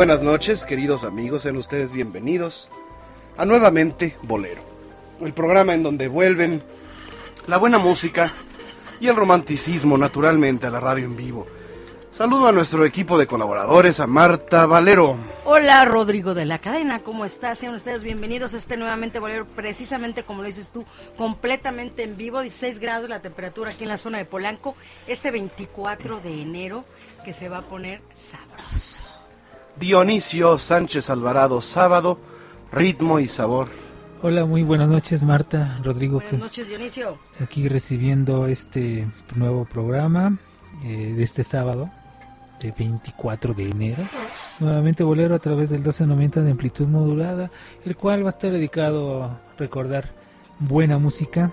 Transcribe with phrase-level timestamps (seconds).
[0.00, 2.70] Buenas noches, queridos amigos, sean ustedes bienvenidos
[3.36, 4.62] a Nuevamente Bolero,
[5.20, 6.62] el programa en donde vuelven
[7.46, 8.32] la buena música
[8.98, 11.46] y el romanticismo naturalmente a la radio en vivo.
[12.10, 15.18] Saludo a nuestro equipo de colaboradores, a Marta Valero.
[15.44, 17.58] Hola Rodrigo de la cadena, ¿cómo estás?
[17.58, 20.86] Sean ustedes bienvenidos a este nuevamente bolero, precisamente como lo dices tú,
[21.18, 26.20] completamente en vivo, 16 grados la temperatura aquí en la zona de Polanco, este 24
[26.20, 26.86] de enero
[27.22, 29.09] que se va a poner sabroso.
[29.78, 32.18] Dionisio Sánchez Alvarado, sábado,
[32.72, 33.68] ritmo y sabor.
[34.22, 36.20] Hola, muy buenas noches Marta, Rodrigo.
[36.20, 37.16] Buenas noches Dionisio.
[37.40, 40.36] Aquí recibiendo este nuevo programa
[40.84, 41.90] eh, de este sábado,
[42.60, 44.02] de 24 de enero.
[44.58, 47.50] Nuevamente bolero a través del 1290 de amplitud modulada,
[47.86, 50.10] el cual va a estar dedicado a recordar
[50.58, 51.50] buena música,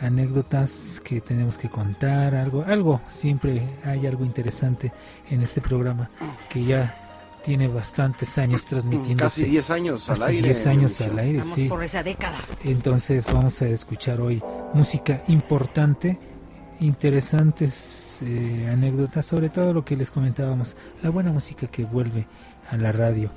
[0.00, 4.92] anécdotas que tenemos que contar, algo, algo, siempre hay algo interesante
[5.28, 6.10] en este programa
[6.48, 7.05] que ya
[7.46, 9.22] tiene bastantes años transmitiendo.
[9.22, 10.42] Casi 10 años al aire.
[10.42, 11.06] 10 años Dionisio.
[11.06, 11.68] al aire, Vamos sí.
[11.68, 12.38] por esa década.
[12.64, 14.42] Entonces vamos a escuchar hoy
[14.74, 16.18] música importante,
[16.80, 22.26] interesantes eh, anécdotas, sobre todo lo que les comentábamos, la buena música que vuelve
[22.68, 23.30] a la radio,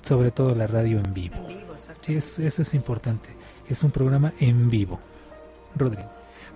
[0.00, 1.34] sobre todo la radio en vivo.
[1.38, 3.30] En vivo, Sí, es, eso es importante.
[3.68, 5.00] Es un programa en vivo.
[5.74, 6.08] Rodrigo.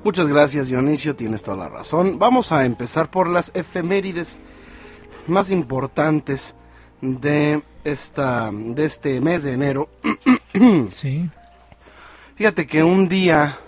[0.04, 2.20] Muchas gracias, Dionisio, tienes toda la razón.
[2.20, 4.38] Vamos a empezar por las efemérides
[5.26, 6.54] más importantes
[7.00, 9.88] de esta de este mes de enero.
[10.90, 11.28] sí.
[12.34, 13.58] Fíjate que un día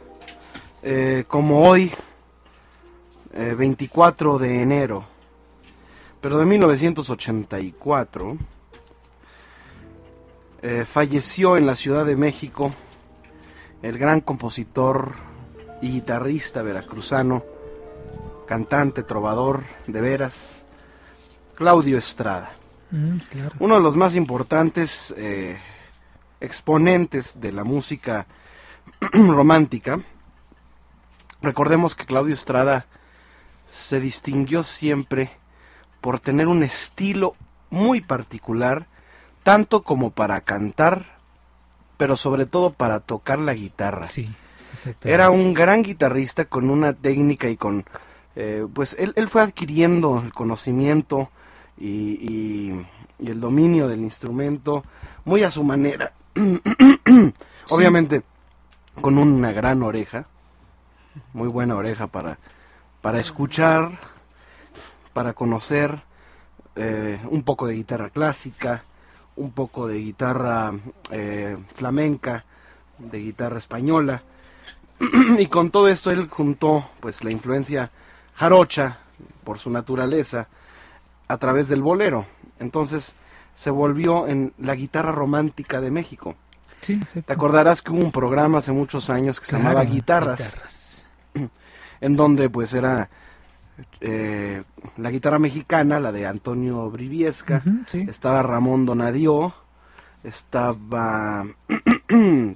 [0.83, 1.91] eh, como hoy,
[3.33, 5.05] 24 eh, de enero,
[6.21, 8.37] pero de 1984,
[10.61, 12.75] eh, falleció en la Ciudad de México
[13.83, 15.13] el gran compositor
[15.81, 17.45] y guitarrista veracruzano,
[18.47, 20.64] cantante, trovador, de veras,
[21.55, 22.53] Claudio Estrada.
[22.91, 23.19] Mm,
[23.59, 25.15] Uno de los más importantes
[26.41, 28.27] exponentes de la música
[29.13, 30.01] romántica.
[31.43, 32.87] Recordemos que Claudio Estrada
[33.69, 35.31] se distinguió siempre
[36.01, 37.35] por tener un estilo
[37.71, 38.87] muy particular,
[39.43, 41.19] tanto como para cantar,
[41.97, 44.07] pero sobre todo para tocar la guitarra.
[45.03, 47.85] Era un gran guitarrista con una técnica y con,
[48.37, 51.31] eh, pues él, fue adquiriendo el conocimiento
[51.79, 52.73] y,
[53.19, 54.85] el dominio del instrumento
[55.25, 56.13] muy a su manera.
[57.71, 58.23] Obviamente
[59.01, 60.27] con una gran oreja,
[61.33, 62.39] muy buena oreja para,
[63.01, 63.99] para escuchar,
[65.13, 66.03] para conocer
[66.77, 68.85] eh, un poco de guitarra clásica,
[69.37, 70.73] un poco de guitarra
[71.11, 72.45] eh, flamenca,
[72.99, 74.23] de guitarra española.
[75.39, 77.91] y con todo esto él juntó pues la influencia
[78.35, 78.99] jarocha
[79.45, 80.49] por su naturaleza
[81.29, 82.27] a través del bolero.
[82.59, 83.15] Entonces
[83.55, 86.37] se volvió en la guitarra romántica de México.
[86.81, 91.03] Te acordarás que hubo un programa hace muchos años que se llamaba Guitarras,
[92.01, 93.09] en donde pues era
[94.01, 94.63] eh,
[94.99, 97.63] la guitarra mexicana, la de Antonio Briviesca,
[97.93, 99.55] estaba Ramón Donadio,
[100.23, 101.47] estaba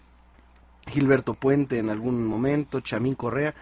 [0.87, 3.55] Gilberto Puente en algún momento, Chamín Correa,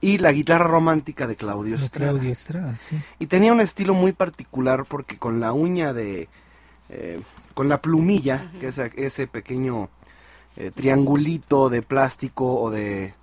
[0.00, 2.12] y la guitarra romántica de Claudio Estrada.
[2.12, 3.00] Claudio Estrada sí.
[3.18, 6.28] Y tenía un estilo muy particular porque con la uña de...
[6.88, 7.20] Eh,
[7.54, 9.90] con la plumilla, que es ese pequeño
[10.56, 13.14] eh, triangulito de plástico o de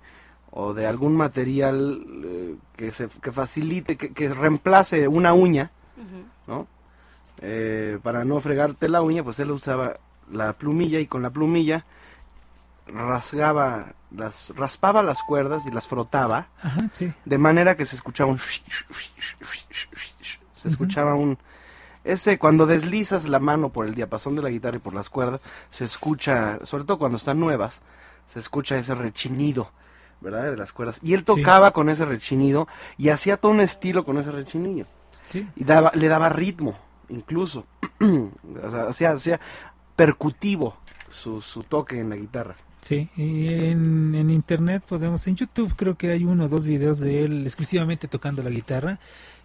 [0.50, 5.70] o de algún material eh, que se que facilite que, reemplace una uña
[6.46, 6.66] no
[7.42, 9.98] eh, para no fregarte la uña pues él usaba
[10.32, 11.84] la plumilla y con la plumilla
[12.88, 16.48] rasgaba las raspaba las cuerdas y las frotaba
[17.24, 18.38] de manera que se escuchaba un
[20.52, 21.38] se escuchaba un
[22.04, 25.40] ese cuando deslizas la mano por el diapasón de la guitarra y por las cuerdas,
[25.68, 27.82] se escucha, sobre todo cuando están nuevas,
[28.24, 29.70] se escucha ese rechinido,
[30.20, 30.50] ¿verdad?
[30.50, 31.00] De las cuerdas.
[31.02, 34.86] Y él tocaba con ese rechinido y hacía todo un estilo con ese rechinido.
[35.54, 36.78] Y daba, le daba ritmo,
[37.10, 37.66] incluso.
[38.00, 39.40] o sea, hacía, hacía
[39.94, 40.78] percutivo
[41.10, 42.56] su, su toque en la guitarra.
[42.80, 47.00] Sí, y en, en internet podemos, en YouTube creo que hay uno o dos videos
[47.00, 48.98] de él exclusivamente tocando la guitarra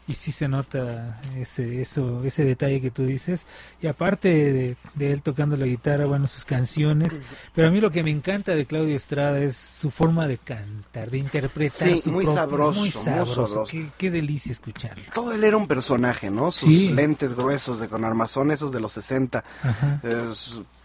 [0.07, 3.45] y sí se nota ese eso ese detalle que tú dices.
[3.81, 7.21] Y aparte de, él tocando la guitarra bueno sus canciones
[7.53, 11.09] pero a mí lo que me encanta de Claudio Estrada es su forma de cantar
[11.09, 13.65] de interpretar sí, muy, sabroso, muy sabroso
[13.97, 15.03] Qué, delicia escucharlo.
[15.13, 18.93] Todo él era un personaje no sus lentes gruesos de con armazón esos de los
[18.93, 19.43] 60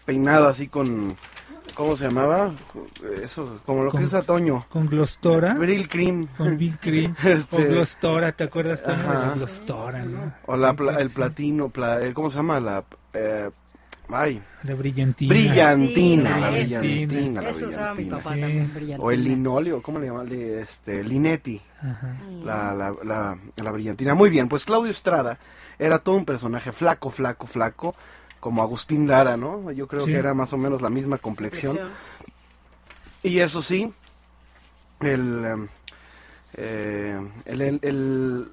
[0.05, 1.17] peinado así con
[1.75, 2.53] ¿Cómo se llamaba?
[3.23, 4.65] Eso, como lo que usa Toño.
[4.69, 5.53] Con Glostora.
[5.53, 6.27] Brill Cream.
[6.37, 7.15] Con Cream.
[7.23, 7.55] este...
[7.55, 9.33] Con Glostora, ¿te acuerdas, Toño?
[9.35, 10.33] Glostora, ¿no?
[10.45, 11.71] O la, el platino,
[12.13, 12.59] ¿cómo se llama?
[12.59, 12.83] La...
[13.13, 13.49] Eh,
[14.09, 14.41] ay.
[14.63, 15.33] La brillantina.
[15.33, 17.41] Brillantina, la brillantina.
[17.41, 20.29] La Eso usaba mi papá también, O el linóleo, ¿cómo le llaman?
[20.31, 21.61] Este, Linetti.
[21.81, 22.17] Ajá.
[22.43, 24.13] La, la, la, la brillantina.
[24.15, 25.39] Muy bien, pues Claudio Estrada
[25.77, 27.95] era todo un personaje flaco, flaco, flaco
[28.39, 29.71] como Agustín Lara, ¿no?
[29.71, 31.77] Yo creo que era más o menos la misma complexión.
[33.21, 33.93] Y eso sí,
[35.01, 35.67] em,
[36.53, 38.51] eh, el, el,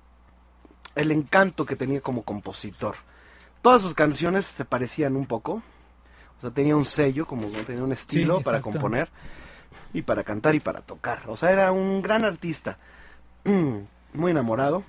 [0.94, 2.96] el, encanto que tenía como compositor.
[3.62, 5.62] Todas sus canciones se parecían un poco.
[6.36, 9.08] O sea, tenía un sello, como tenía un estilo para componer
[9.94, 11.22] y para cantar y para tocar.
[11.28, 12.78] O sea, era un gran artista.
[13.44, 14.82] Muy enamorado.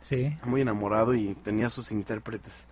[0.00, 0.34] Sí.
[0.44, 2.66] Muy enamorado y tenía sus intérpretes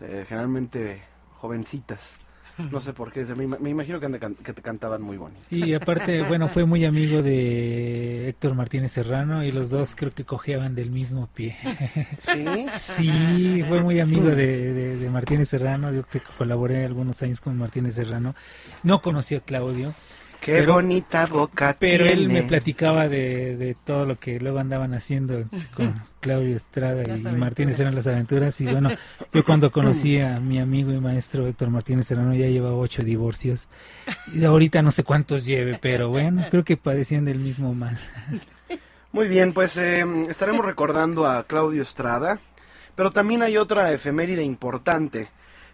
[0.00, 1.02] eh, generalmente
[1.38, 2.18] jovencitas.
[2.58, 4.08] No sé por qué, me, imagino que,
[4.54, 5.42] te cantaban muy bonito.
[5.50, 10.24] Y aparte, bueno, fue muy amigo de Héctor Martínez Serrano y los dos creo que
[10.24, 11.56] cojeaban del mismo pie.
[12.18, 12.64] ¿Sí?
[12.68, 17.94] Sí, fue muy amigo de, de, Martínez Serrano, yo que colaboré algunos años con Martínez
[17.94, 18.34] Serrano.
[18.82, 19.92] No conocí a Claudio,
[20.46, 22.20] Qué bonita boca Pero tiene.
[22.22, 27.20] él me platicaba de, de todo lo que luego andaban haciendo con Claudio Estrada y.
[27.22, 28.60] Martínez eran las aventuras.
[28.60, 28.90] Y bueno,
[29.32, 33.68] yo cuando conocí a mi amigo y maestro Héctor Martínez Serrano ya llevaba ocho divorcios.
[34.32, 37.98] Y ahorita no sé cuántos lleve, pero bueno, creo que padecían del mismo mal.
[39.12, 42.38] Muy bien, pues eh, estaremos recordando a Claudio Estrada,
[42.94, 45.28] pero también hay otra efeméride importante,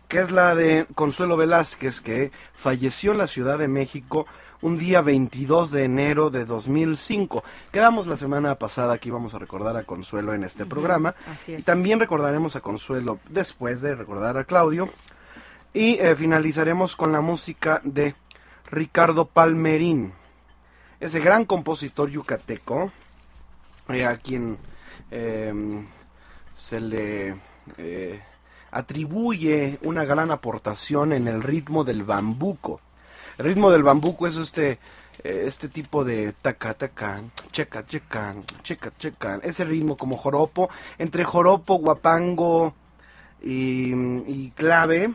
[0.09, 4.27] que es la de Consuelo Velázquez, que falleció en la Ciudad de México
[4.63, 7.45] un día 22 de enero de 2005.
[7.71, 11.15] Quedamos la semana pasada que íbamos a recordar a Consuelo en este programa.
[11.31, 11.65] Así Y es.
[11.65, 14.89] también recordaremos a Consuelo después de recordar a Claudio.
[15.75, 18.15] Y eh, finalizaremos con la música de
[18.71, 20.13] Ricardo Palmerín,
[21.01, 22.93] ese gran compositor yucateco,
[23.89, 24.57] eh, a quien
[25.11, 25.53] eh,
[26.55, 27.35] se le
[27.79, 28.21] eh,
[28.71, 32.81] atribuye una gran aportación en el ritmo del bambuco.
[33.39, 34.79] El ritmo del bambuco es este
[35.25, 41.23] eh, este tipo de taca tacan, checa checan, checa checan, ese ritmo como joropo, entre
[41.25, 42.75] joropo, guapango
[43.41, 45.13] y, clave,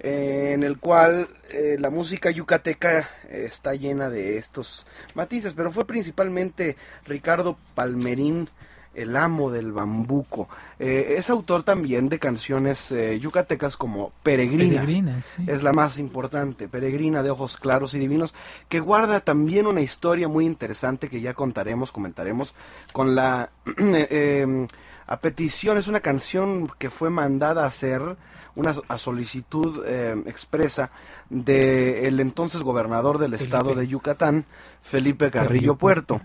[0.00, 5.86] eh, en el cual eh, la música yucateca está llena de estos matices, pero fue
[5.86, 6.76] principalmente
[7.06, 8.50] Ricardo Palmerín
[8.94, 10.48] el amo del bambuco.
[10.78, 14.80] Eh, es autor también de canciones eh, yucatecas como Peregrina.
[14.80, 15.44] Peregrina, sí.
[15.46, 18.34] Es la más importante, Peregrina de ojos claros y divinos,
[18.68, 22.54] que guarda también una historia muy interesante que ya contaremos, comentaremos,
[22.92, 24.66] con la eh, eh,
[25.06, 28.16] a petición, es una canción que fue mandada a hacer
[28.56, 30.90] una a solicitud eh, expresa
[31.28, 33.44] de el entonces gobernador del Felipe.
[33.44, 34.44] estado de Yucatán,
[34.80, 36.20] Felipe Carrillo Puerto,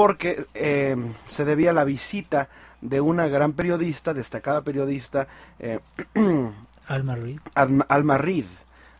[0.00, 2.48] porque eh, se debía a la visita
[2.80, 5.28] de una gran periodista, destacada periodista,
[5.58, 5.80] eh,
[6.88, 7.38] Alma Reed.
[7.54, 8.46] Alma, Alma Reed,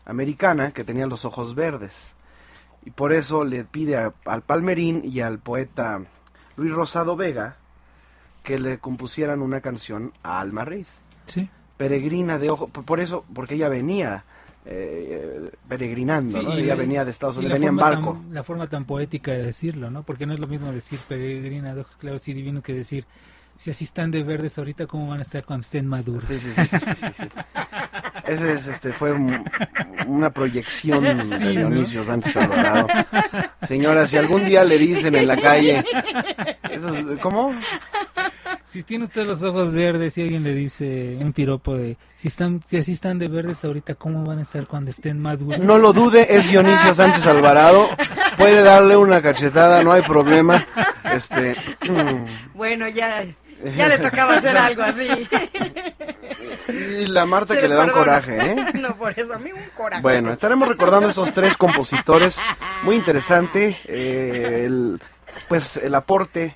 [0.05, 2.13] americana, que tenía los ojos verdes.
[2.85, 6.01] Y por eso le pide a- al Palmerín y al poeta
[6.55, 7.55] Luis Rosado Vega
[8.43, 10.85] que le compusieran una canción a Alma Reed.
[11.25, 11.49] Sí.
[11.77, 14.23] Peregrina de ojo, por por eso, porque ella venía
[14.65, 16.53] eh, peregrinando, Sí, ¿no?
[16.53, 18.13] Ella la- venía de Estados Unidos, venía en barco.
[18.13, 20.03] tan- la forma tan poética de decirlo, ¿no?
[20.03, 23.05] Porque no es lo mismo decir peregrina de ojos claros y divinos que decir,
[23.57, 26.25] si así están de verdes ahorita, ¿cómo van a estar cuando estén maduros?
[26.25, 27.23] Sí, sí, sí, sí.
[28.25, 29.43] Ese es, este, fue un-
[30.07, 31.49] una proyección de ¿no?
[31.49, 32.87] Dionisio Sánchez Alvarado.
[33.67, 35.83] Señora, si algún día le dicen en la calle,
[36.71, 37.53] eso es- ¿cómo?
[38.71, 42.61] Si tiene usted los ojos verdes y alguien le dice un piropo de, si están,
[42.69, 45.59] si así están de verdes ahorita, ¿cómo van a estar cuando estén maduros?
[45.59, 47.89] No lo dude, es Dionisio Sánchez Alvarado.
[48.37, 50.65] Puede darle una cachetada, no hay problema.
[51.03, 53.25] Este, mm, Bueno, ya,
[53.75, 55.05] ya le tocaba hacer algo así.
[56.69, 58.65] y la Marta Se que le da un coraje, ¿eh?
[58.79, 60.01] No, por eso, a mí un coraje.
[60.01, 62.41] Bueno, estaremos recordando esos tres compositores.
[62.83, 63.77] Muy interesante.
[63.83, 65.01] eh, el,
[65.49, 66.55] pues el aporte,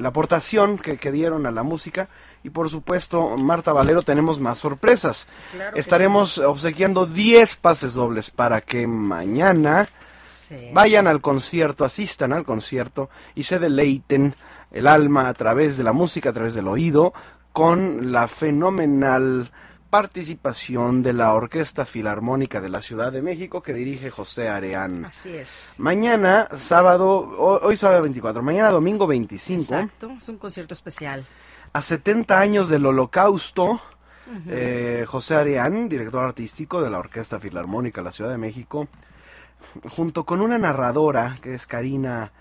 [0.00, 2.08] la aportación que, que dieron a la música.
[2.42, 5.26] Y por supuesto, Marta Valero, tenemos más sorpresas.
[5.52, 9.88] Claro Estaremos obsequiando 10 pases dobles para que mañana
[10.22, 10.70] sí.
[10.72, 14.34] vayan al concierto, asistan al concierto y se deleiten
[14.70, 17.14] el alma a través de la música, a través del oído,
[17.52, 19.50] con la fenomenal
[19.94, 25.04] participación de la Orquesta Filarmónica de la Ciudad de México que dirige José Areán.
[25.04, 25.74] Así es.
[25.78, 31.24] Mañana, sábado, ho- hoy sábado 24, mañana domingo 25, Exacto, es un concierto especial.
[31.72, 33.80] a 70 años del holocausto,
[34.48, 38.88] eh, José Areán, director artístico de la Orquesta Filarmónica de la Ciudad de México,
[39.90, 42.32] junto con una narradora que es Karina.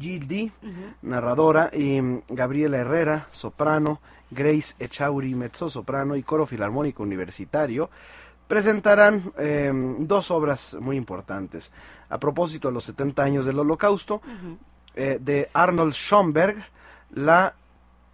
[0.00, 0.52] Gildi,
[1.02, 4.00] narradora, y Gabriela Herrera, soprano,
[4.30, 7.90] Grace Echauri, mezzo soprano y coro filarmónico universitario,
[8.46, 11.72] presentarán eh, dos obras muy importantes.
[12.08, 14.20] A propósito de los 70 años del Holocausto,
[14.94, 16.56] eh, de Arnold Schoenberg,
[17.14, 17.54] la,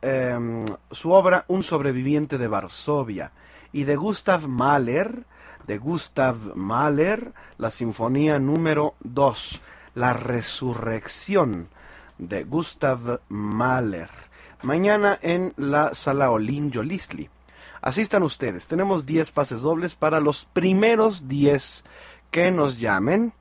[0.03, 3.33] eh, su obra Un sobreviviente de Varsovia,
[3.73, 5.25] y de Gustav Mahler,
[5.67, 9.61] de Gustav Mahler, la sinfonía número 2,
[9.95, 11.69] La resurrección
[12.19, 14.30] de Gustav Mahler.
[14.63, 17.29] Mañana en la sala Olin Yolisli.
[17.83, 18.69] Asistan ustedes.
[18.69, 21.85] Tenemos 10 pases dobles para los primeros 10
[22.31, 23.33] que nos llamen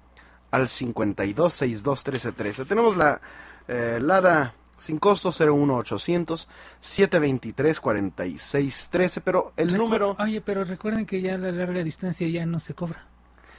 [0.52, 2.66] al 52 62 13 13.
[2.66, 3.20] Tenemos la
[3.68, 6.48] eh, LADA sin costo 01800
[6.80, 12.28] 723 46 13, pero el Recu- número Oye, pero recuerden que ya la larga distancia
[12.30, 13.06] ya no se cobra.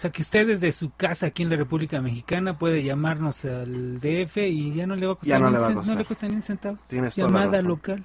[0.00, 4.00] O sea, que usted desde su casa aquí en la República Mexicana puede llamarnos al
[4.00, 5.76] DF y ya no le va a costar, no ni, le va a un cen-
[5.76, 5.94] costar.
[5.94, 6.78] no le cuesta ni un centavo.
[6.86, 7.68] Tienes toda la Llamada razón.
[7.68, 8.04] local.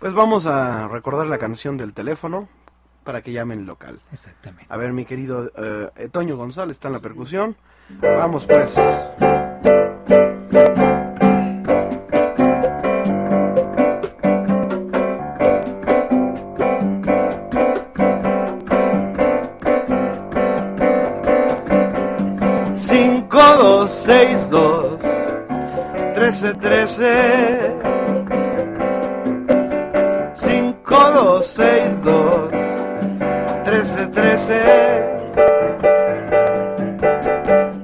[0.00, 2.48] Pues vamos a recordar la canción del teléfono
[3.04, 4.00] para que llamen local.
[4.12, 4.66] Exactamente.
[4.68, 7.54] A ver, mi querido eh, Toño González está en la percusión.
[8.00, 8.74] Vamos pues.
[23.36, 24.98] 562
[26.14, 27.76] 1313
[30.34, 32.50] 5262
[33.62, 34.64] 1313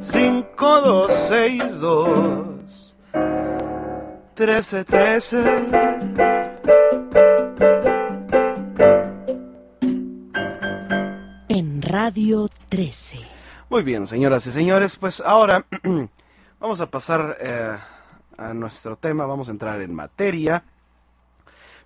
[0.00, 2.64] 5262
[4.35, 5.44] 1313
[11.50, 13.32] En Radio 13
[13.73, 15.64] muy bien, señoras y señores, pues ahora
[16.61, 17.75] vamos a pasar eh,
[18.37, 20.62] a nuestro tema, vamos a entrar en materia.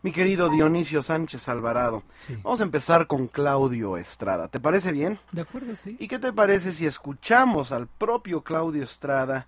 [0.03, 2.37] Mi querido Dionisio Sánchez Alvarado, Sí.
[2.43, 4.49] vamos a empezar con Claudio Estrada.
[4.49, 5.21] ¿Te parece bien?
[5.31, 5.97] De acuerdo, sí.
[6.01, 9.47] ¿Y qué te parece si escuchamos al propio Claudio Estrada,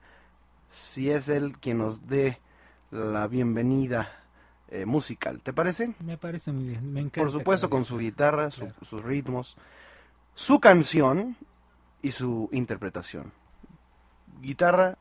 [0.70, 2.38] si es él quien nos dé
[2.92, 4.12] la bienvenida
[4.68, 5.40] eh, musical?
[5.40, 5.92] ¿Te parece?
[5.98, 6.92] Me parece muy bien.
[6.92, 7.20] Me encanta.
[7.20, 8.76] Por supuesto, con su guitarra, su- Claro.
[8.84, 9.56] sus ritmos,
[10.36, 11.36] su canción
[12.02, 13.32] y su interpretación.
[14.40, 14.96] Guitarra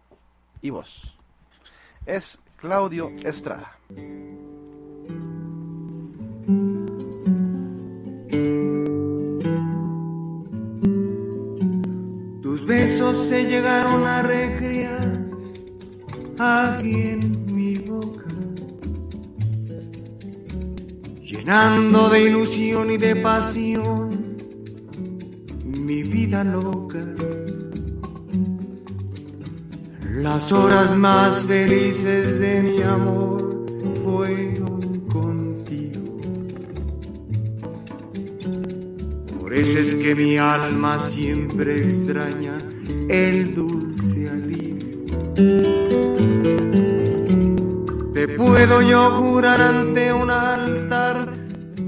[0.62, 1.16] y voz.
[2.06, 3.78] Es Claudio Estrada.
[12.42, 15.28] Tus besos se llegaron a recrear
[16.40, 18.28] aquí en mi boca,
[21.22, 24.17] llenando de ilusión y de pasión
[25.88, 27.00] mi vida loca.
[30.16, 33.66] Las horas más felices de mi amor
[34.04, 36.18] fueron contigo.
[39.40, 42.58] Por eso es que mi alma siempre extraña
[43.08, 44.98] el dulce alivio.
[48.14, 51.34] Te puedo yo jurar ante un altar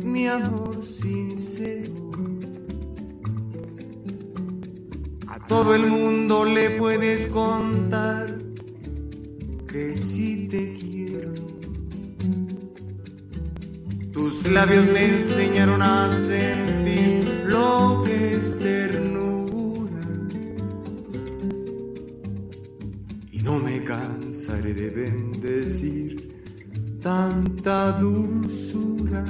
[0.06, 0.59] mi amor
[5.50, 8.38] todo el mundo le puedes contar
[9.68, 11.34] que sí te quiero.
[14.14, 20.02] Tus labios me enseñaron a sentir lo que es ternura.
[23.32, 26.30] Y no me cansaré de bendecir
[27.02, 29.26] tanta dulzura.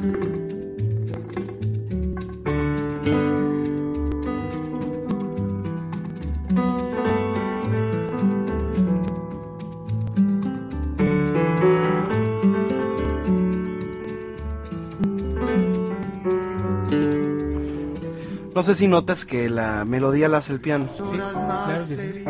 [18.60, 20.84] No sé si notas que la melodía la hace el piano.
[20.84, 22.26] Más claro que sí.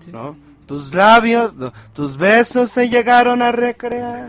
[0.00, 0.10] Sí.
[0.10, 0.36] ¿no?
[0.66, 4.28] Tus labios, no, tus besos se llegaron a recrear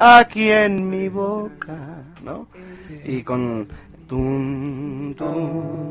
[0.00, 2.48] aquí en mi boca, ¿no?
[2.88, 3.00] Sí.
[3.04, 3.68] Y con
[4.08, 5.90] tum, tum, tum,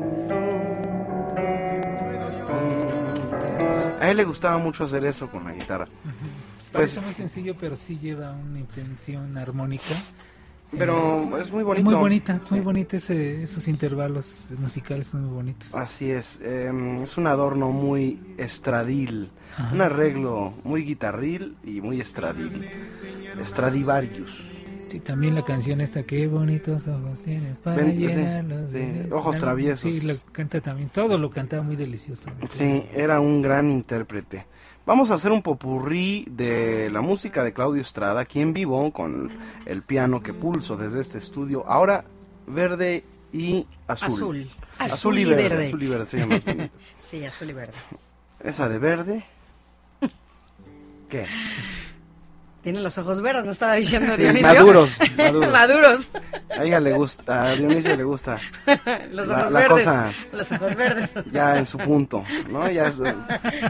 [2.46, 3.98] tum.
[3.98, 5.88] A él le gustaba mucho hacer eso con la guitarra.
[6.70, 9.94] Parece Pues- muy sencillo, pero sí lleva una intención armónica.
[10.78, 11.84] Pero es muy Es bonito.
[11.84, 15.74] muy bonita, es muy bonita ese- esos intervalos musicales son muy bonitos.
[15.74, 19.74] Así es, em, es un adorno muy estradil, Ajá.
[19.74, 22.68] un arreglo muy guitarril y muy estradil.
[23.42, 24.42] Stradivarius.
[24.90, 28.70] Sí, también la canción esta, qué bonitos ojos tienes para Ven, sí, llenarlos.
[28.70, 29.12] sí, besos".
[29.12, 29.94] ojos traviesos.
[29.94, 32.30] Sí, lo canta también, todo lo cantaba muy delicioso.
[32.50, 34.46] Sí, era un gran intérprete.
[34.86, 39.30] Vamos a hacer un popurrí de la música de Claudio Estrada aquí en vivo con
[39.66, 41.66] el piano que pulso desde este estudio.
[41.66, 42.04] Ahora
[42.46, 44.06] verde y azul.
[44.06, 44.50] Azul.
[44.78, 45.66] Azul, y verde.
[45.66, 46.78] Azul y verde sería más bonito.
[47.02, 47.74] Sí, azul y verde.
[48.38, 49.24] Esa de verde.
[51.10, 51.26] ¿Qué?
[52.66, 54.48] Tiene los ojos verdes, ¿no estaba diciendo Sí, Dionisio?
[54.52, 55.52] maduros, maduros.
[55.52, 56.10] Maduros.
[56.50, 58.40] A ella le gusta, a Dionisio le gusta
[59.12, 59.70] los La- ojos la verdes.
[59.84, 61.14] cosa- Los ojos verdes.
[61.30, 62.68] ya en su punto, ¿no?
[62.68, 63.14] Ya es eh,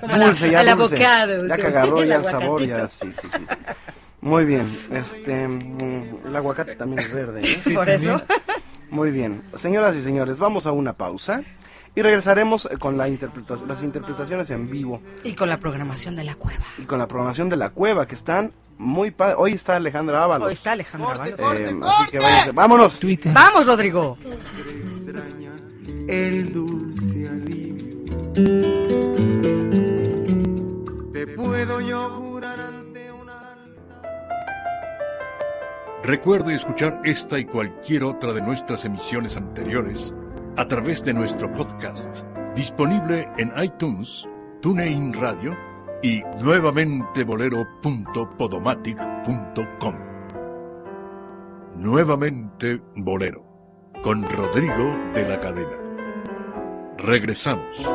[0.00, 0.94] Como la- dulce, ya el dulce.
[1.04, 3.44] avocado, Ya que- agarró el ya el sabor, ya sí, sí, sí.
[4.22, 7.54] Muy bien, este, mm, el aguacate también es verde, ¿eh?
[7.58, 8.14] Sí, Por también.
[8.14, 8.24] eso.
[8.88, 11.42] Muy bien, señoras y señores, vamos a una pausa
[11.96, 16.22] y regresaremos eh, con la interpreta- las interpretaciones en vivo Y con la programación de
[16.22, 16.62] la cueva.
[16.78, 20.46] y con la programación de la cueva que están muy pa- Hoy está Alejandra Ábalos.
[20.48, 21.40] Hoy está Alejandra Ábalos.
[21.40, 22.52] Eh, así que váyanse.
[22.52, 22.98] vámonos.
[23.00, 23.32] Twitter.
[23.32, 24.18] Vamos, Rodrigo.
[24.22, 25.52] extraña
[26.08, 27.96] el dulce alivio.
[31.14, 33.56] Te puedo yo jurar ante un altar.
[36.04, 40.14] Recuerde escuchar esta y cualquier otra de nuestras emisiones anteriores
[40.56, 44.26] a través de nuestro podcast, disponible en iTunes,
[44.62, 45.54] TuneIn Radio
[46.02, 49.94] y nuevamente bolero.podomatic.com.
[51.76, 53.44] Nuevamente Bolero,
[54.02, 55.76] con Rodrigo de la Cadena.
[56.96, 57.94] Regresamos.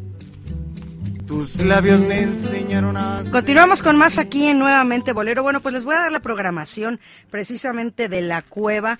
[3.31, 5.43] Continuamos con más aquí en Nuevamente Bolero.
[5.43, 8.99] Bueno, pues les voy a dar la programación precisamente de la cueva.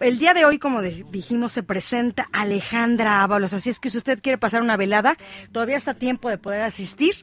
[0.00, 3.52] El día de hoy, como dijimos, se presenta Alejandra Ábalos.
[3.52, 5.16] Así es que si usted quiere pasar una velada,
[5.52, 7.14] todavía está tiempo de poder asistir.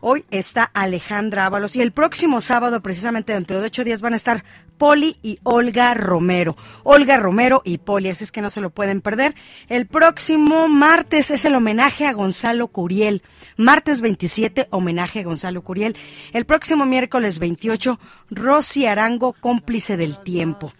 [0.00, 4.16] Hoy está Alejandra Ábalos y el próximo sábado, precisamente dentro de ocho días, van a
[4.16, 4.44] estar
[4.76, 6.56] Poli y Olga Romero.
[6.84, 9.34] Olga Romero y Poli, así es que no se lo pueden perder.
[9.68, 13.22] El próximo martes es el homenaje a Gonzalo Curiel.
[13.56, 15.96] Martes 27, homenaje a Gonzalo Curiel.
[16.32, 17.98] El próximo miércoles 28,
[18.30, 20.72] Rosy Arango, cómplice del tiempo.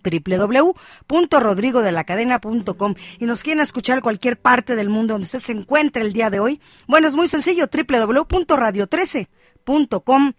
[1.09, 6.29] www.rodrigodelacadena.com y nos quieren escuchar cualquier parte del mundo donde usted se encuentre el día
[6.29, 6.61] de hoy.
[6.87, 10.33] Bueno, es muy sencillo, www.radio13.com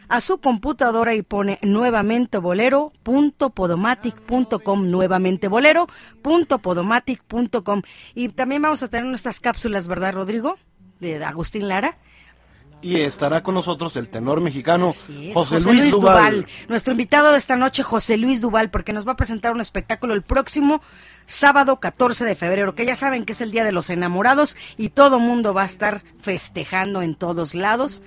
[0.09, 7.81] a su computadora y pone nuevamente bolero.podomatic.com, nuevamente bolero.podomatic.com.
[8.15, 10.57] Y también vamos a tener nuestras cápsulas, ¿verdad, Rodrigo?
[10.99, 11.97] De Agustín Lara.
[12.81, 16.45] Y estará con nosotros el tenor mexicano es, José, Luis, Duval.
[16.67, 20.13] Nuestro invitado de esta noche, José Luis Duval, porque nos va a presentar un espectáculo
[20.13, 20.83] el próximo
[21.25, 24.89] sábado 14 de febrero, que ya saben que es el Día de los Enamorados y
[24.89, 28.03] todo mundo va a estar festejando en todos lados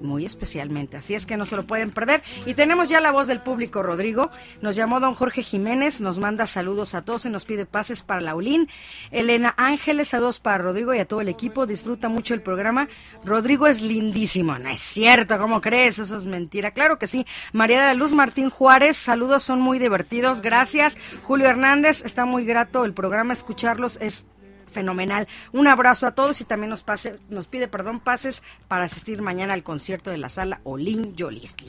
[0.00, 0.96] muy especialmente.
[0.96, 2.22] Así es que no se lo pueden perder.
[2.46, 4.30] Y tenemos ya la voz del público, Rodrigo.
[4.60, 8.20] Nos llamó don Jorge Jiménez, nos manda saludos a todos y nos pide pases para
[8.20, 8.68] Laulín.
[9.10, 11.66] Elena Ángeles, saludos para Rodrigo y a todo el equipo.
[11.66, 12.88] Disfruta mucho el programa.
[13.24, 14.58] Rodrigo es lindísimo.
[14.58, 15.98] No es cierto, ¿cómo crees?
[15.98, 16.72] Eso es mentira.
[16.72, 17.26] Claro que sí.
[17.52, 20.40] María de la Luz Martín Juárez, saludos, son muy divertidos.
[20.40, 20.96] Gracias.
[21.22, 23.32] Julio Hernández, está muy grato el programa.
[23.32, 24.26] Escucharlos es
[24.70, 25.28] fenomenal.
[25.52, 29.54] Un abrazo a todos y también nos pase, nos pide, perdón, pases para asistir mañana
[29.54, 31.68] al concierto de la sala Olin Yolistli.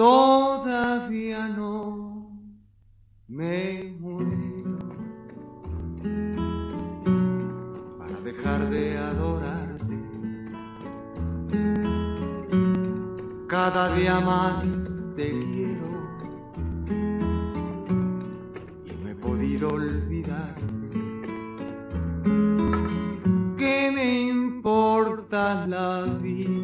[0.00, 2.30] Todavía no
[3.28, 4.78] me muero
[7.98, 9.98] para dejar de adorarte.
[13.46, 15.90] Cada día más te quiero
[18.86, 20.56] y no he podido olvidar.
[23.58, 26.59] ¿Qué me importa la vida?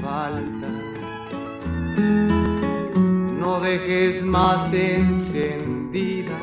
[0.00, 0.68] Falta,
[3.38, 6.38] no dejes más encendida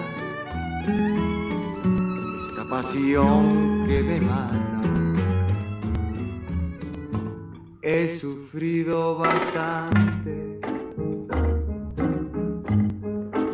[2.43, 4.81] esta pasión que me mata.
[7.81, 10.59] He sufrido bastante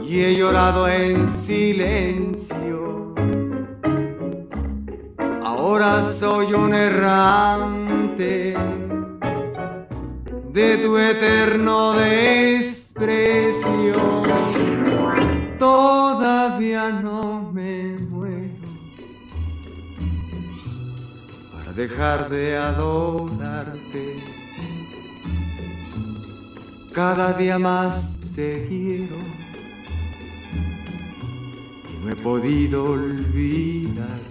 [0.04, 3.14] y he llorado en silencio.
[5.42, 8.56] Ahora soy un errante
[10.54, 13.70] de tu eterno desprecio.
[15.60, 18.50] Todavía no me muero
[21.52, 24.24] para dejar de adorarte.
[26.94, 29.20] Cada día más te quiero
[31.90, 34.29] y no he podido olvidarte.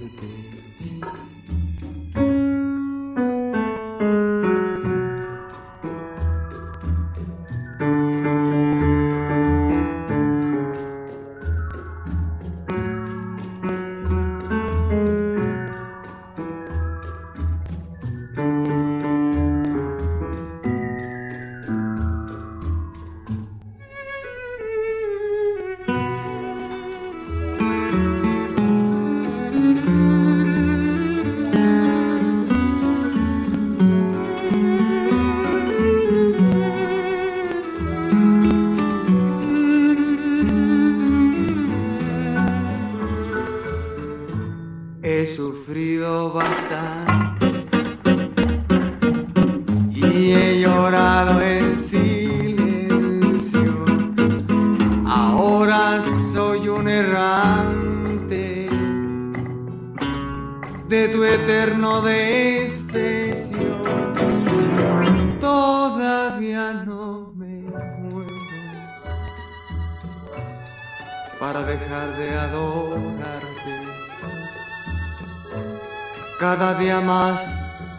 [77.08, 77.40] Más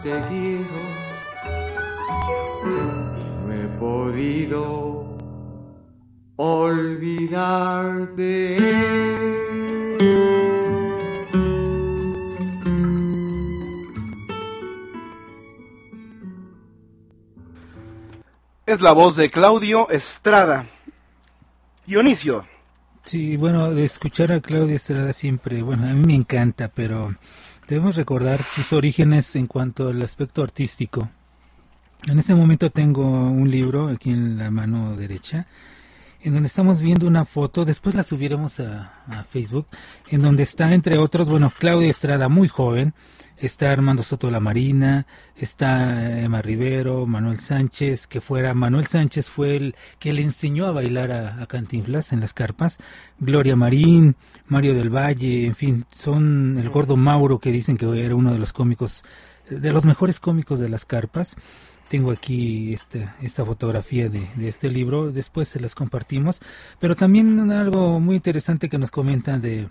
[0.04, 1.00] te quiero
[3.44, 5.18] no he podido
[6.36, 7.56] olvidarte.
[18.64, 20.66] Es la voz de Claudio Estrada.
[21.84, 22.46] Dionisio,
[23.04, 27.16] Sí, bueno, de escuchar a Claudia Estrada siempre, bueno, a mí me encanta, pero
[27.70, 31.08] debemos recordar sus orígenes en cuanto al aspecto artístico.
[32.02, 35.46] En este momento tengo un libro aquí en la mano derecha,
[36.20, 38.92] en donde estamos viendo una foto, después la subiremos a,
[39.30, 39.66] Facebook,
[40.08, 42.92] en donde está, entre otros, bueno, Claudia Estrada, muy joven,
[43.40, 49.56] está Armando Soto La Marina, está Emma Rivero, Manuel Sánchez, que fuera, Manuel Sánchez fue
[49.56, 52.78] el que le enseñó a bailar a, Cantinflas en las carpas,
[53.18, 54.14] Gloria Marín,
[54.46, 58.38] Mario del Valle, en fin, son el gordo Mauro que dicen que era uno de
[58.38, 59.04] los cómicos,
[59.48, 61.36] de los mejores cómicos de las carpas.
[61.88, 66.40] Tengo aquí esta, esta fotografía de, de este libro, después se las compartimos,
[66.78, 69.66] pero también algo muy interesante que nos comenta de,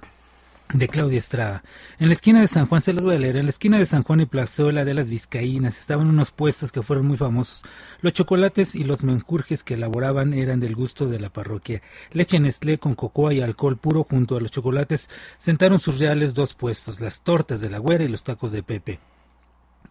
[0.74, 1.64] de Claudia Estrada.
[1.98, 3.86] En la esquina de San Juan, se los voy a leer, en la esquina de
[3.86, 7.64] San Juan y Plazuela de las Vizcaínas estaban unos puestos que fueron muy famosos.
[8.02, 11.82] Los chocolates y los menjurjes que elaboraban eran del gusto de la parroquia.
[12.12, 16.54] Leche Nestlé con cocoa y alcohol puro junto a los chocolates sentaron sus reales dos
[16.54, 19.00] puestos, las tortas de la güera y los tacos de Pepe.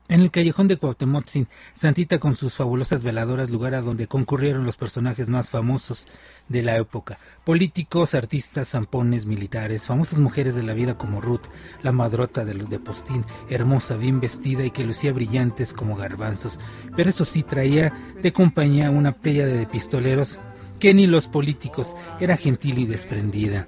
[0.08, 1.26] En el callejón de Cuauhtémoc,
[1.74, 6.06] Santita con sus fabulosas veladoras, lugar a donde concurrieron los personajes más famosos
[6.48, 11.44] de la época, políticos, artistas, zampones, militares, famosas mujeres de la vida como Ruth,
[11.82, 16.58] la madrota de, de Postín, hermosa, bien vestida y que lucía brillantes como garbanzos,
[16.96, 17.92] pero eso sí traía
[18.22, 20.38] de compañía una playa de pistoleros
[20.80, 23.66] que ni los políticos era gentil y desprendida.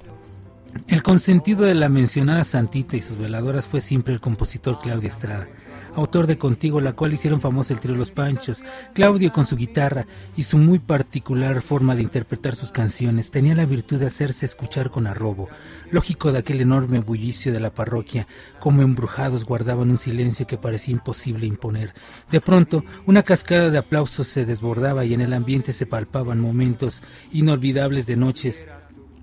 [0.87, 5.49] El consentido de la mencionada Santita y sus veladoras fue siempre el compositor Claudio Estrada,
[5.95, 8.63] autor de Contigo, la cual hicieron famoso el trío Los Panchos.
[8.95, 13.67] Claudio con su guitarra y su muy particular forma de interpretar sus canciones tenía la
[13.67, 15.49] virtud de hacerse escuchar con arrobo,
[15.91, 18.27] lógico de aquel enorme bullicio de la parroquia,
[18.59, 21.95] como embrujados guardaban un silencio que parecía imposible imponer.
[22.31, 27.03] De pronto, una cascada de aplausos se desbordaba y en el ambiente se palpaban momentos
[27.33, 28.69] inolvidables de noches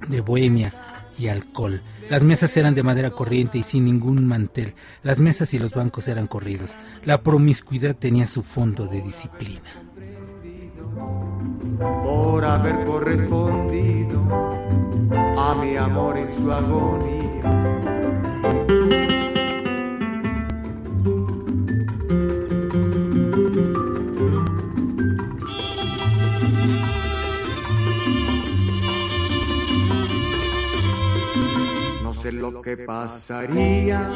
[0.08, 0.74] de bohemia
[1.18, 1.82] y alcohol.
[2.10, 4.74] Las mesas eran de madera corriente y sin ningún mantel.
[5.04, 6.78] Las mesas y los bancos eran corridos.
[7.04, 9.62] La promiscuidad tenía su fondo de disciplina.
[12.04, 14.22] Por haber correspondido
[15.38, 17.77] a mi amor en su agonía.
[32.28, 34.12] ¿Qué pasaría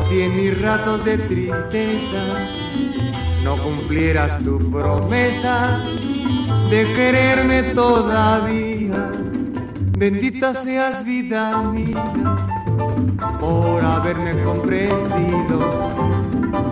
[0.00, 2.50] si en mis ratos de tristeza
[3.44, 5.84] no cumplieras tu promesa
[6.68, 9.12] de quererme todavía?
[9.96, 12.12] Bendita seas vida mía
[13.38, 15.60] por haberme comprendido,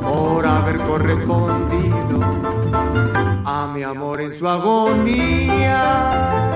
[0.02, 2.20] por haber correspondido
[3.44, 6.47] a mi amor en su agonía.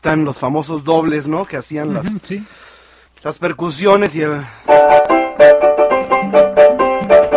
[0.00, 1.44] Están los famosos dobles, ¿no?
[1.44, 2.42] Que hacían las, Sí.
[3.22, 4.30] las percusiones y el...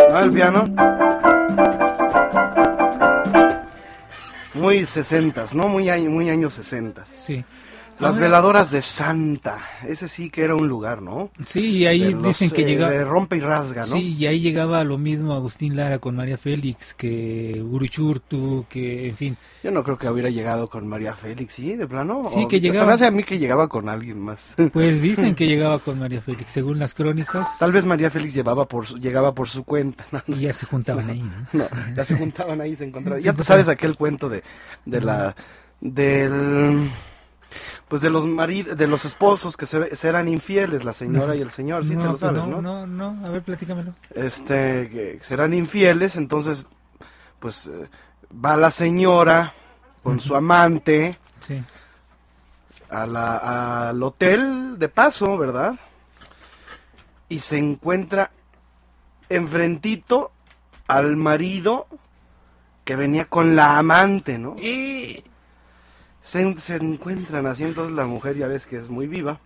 [0.10, 0.19] ¿No?
[0.21, 0.63] El piano.
[4.54, 5.67] Muy sesentas, ¿no?
[5.67, 7.10] Muy, muy años sesentas.
[7.10, 7.43] Sí.
[7.99, 9.60] Las Ahora- veladoras de Santa.
[9.88, 11.29] Ese sí que era un lugar, ¿no?
[11.45, 12.91] Sí, y ahí los, dicen que eh, llegaba.
[12.91, 13.93] De rompe y rasga, ¿no?
[13.95, 19.15] Sí, y ahí llegaba lo mismo Agustín Lara con María Félix, que Uruchurtu, que, en
[19.15, 19.38] fin.
[19.63, 21.75] Yo no creo que hubiera llegado con María Félix, ¿sí?
[21.75, 22.23] ¿De plano?
[22.25, 24.56] Sí, O- que Se llegaba- me hace a mí que llegaba con alguien más.
[24.73, 27.58] Pues dicen que llegaba con María Félix, según las crónicas.
[27.60, 30.03] Tal vez María Félix llevaba por su- llegaba por su cuenta.
[30.27, 31.47] Y ya se juntaban ahí, ¿no?
[31.53, 33.21] No, ya se juntaban ahí, se encontraban.
[33.21, 34.43] Ya te sabes aquel cuento de,
[34.86, 35.36] de la,
[35.79, 36.89] del,
[37.93, 41.41] pues de los maridos, de los esposos que se, se eran infieles, la señora y
[41.41, 42.88] el señor, sí te No, lo pues sabes, no, ¿no?
[42.88, 43.93] no, no, a ver, platícamelo.
[44.15, 46.65] Este, que serán infieles, entonces,
[47.39, 47.88] pues, eh,
[48.43, 49.53] va la señora
[50.01, 51.63] con su amante Sí.
[52.89, 55.75] a la, al hotel de paso, ¿verdad?
[57.29, 58.32] Y se encuentra
[59.29, 60.32] enfrentito
[60.88, 61.86] al marido
[62.86, 64.56] que venía con la amante, ¿no?
[66.23, 69.39] Se, se encuentran así, entonces la mujer ya ves que es muy viva.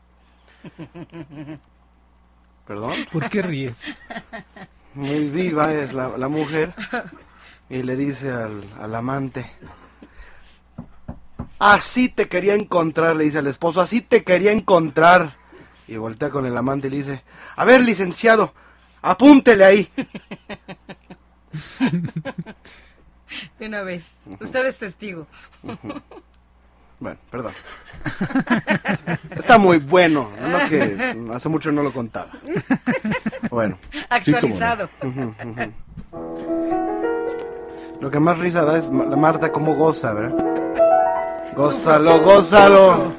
[2.68, 2.94] ¿Perdón?
[3.12, 3.80] ¿Por qué ríes?
[4.94, 6.74] Muy viva es la, la mujer.
[7.70, 9.52] Y le dice al, al amante.
[11.60, 15.36] Así te quería encontrar, le dice al esposo, así te quería encontrar.
[15.88, 17.24] Y voltea con el amante y le dice,
[17.56, 18.54] a ver, licenciado,
[19.02, 19.92] apúntele ahí.
[23.58, 24.16] De una vez.
[24.40, 25.26] Usted es testigo.
[27.00, 27.54] Bueno, perdón.
[29.36, 32.32] Está muy bueno, nada más que hace mucho no lo contaba.
[33.52, 33.78] Bueno.
[34.10, 34.90] Actualizado.
[38.00, 40.34] Lo que más risa da es la Marta como goza, ¿verdad?
[41.56, 43.14] Gózalo, gózalo.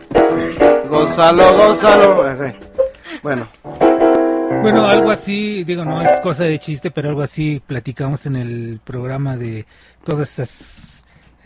[0.88, 2.24] Gózalo, gózalo.
[3.22, 3.48] Bueno,
[4.62, 8.80] Bueno, algo así, digo, no es cosa de chiste, pero algo así platicamos en el
[8.84, 9.66] programa de
[10.04, 10.97] todas esas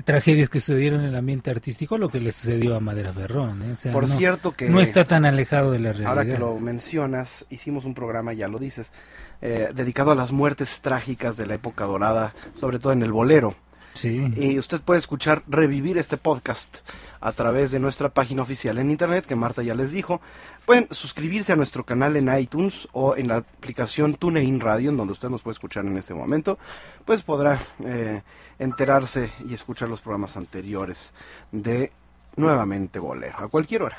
[0.03, 3.62] tragedias que sucedieron en el ambiente artístico, lo que le sucedió a Madera Ferrón.
[3.62, 3.73] ¿eh?
[3.73, 6.11] O sea, por no, cierto que no está tan alejado de la realidad.
[6.11, 8.93] ahora que lo mencionas, hicimos un programa, ya lo dices,
[9.41, 13.55] eh, dedicado a las muertes trágicas de la época dorada, sobre todo en el bolero.
[13.95, 14.33] Sí.
[14.37, 16.79] Y usted puede escuchar, revivir este podcast
[17.23, 20.21] a través de nuestra página oficial en internet, que Marta ya les dijo.
[20.67, 25.13] Pueden suscribirse a nuestro canal en iTunes o en la aplicación TuneIn Radio, en donde
[25.13, 26.59] usted nos puede escuchar en este momento.
[27.05, 28.23] Pues podrá eh,
[28.59, 31.15] enterarse y escuchar los programas anteriores
[31.53, 31.93] de
[32.37, 33.99] Nuevamente Bolero, a cualquier hora.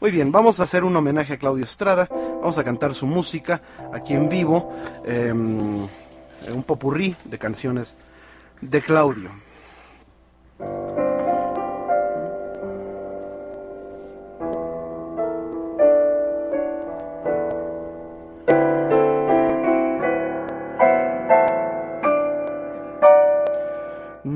[0.00, 3.60] Muy bien, vamos a hacer un homenaje a Claudio Estrada, vamos a cantar su música
[3.92, 4.72] aquí en vivo,
[5.04, 7.96] eh, un popurrí de canciones
[8.60, 9.30] de Claudio.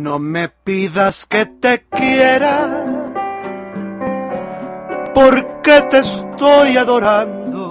[0.03, 2.69] No me pidas que te quiera,
[5.15, 7.71] porque te estoy adorando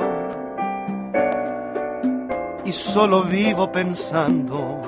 [2.63, 4.79] y solo vivo pensando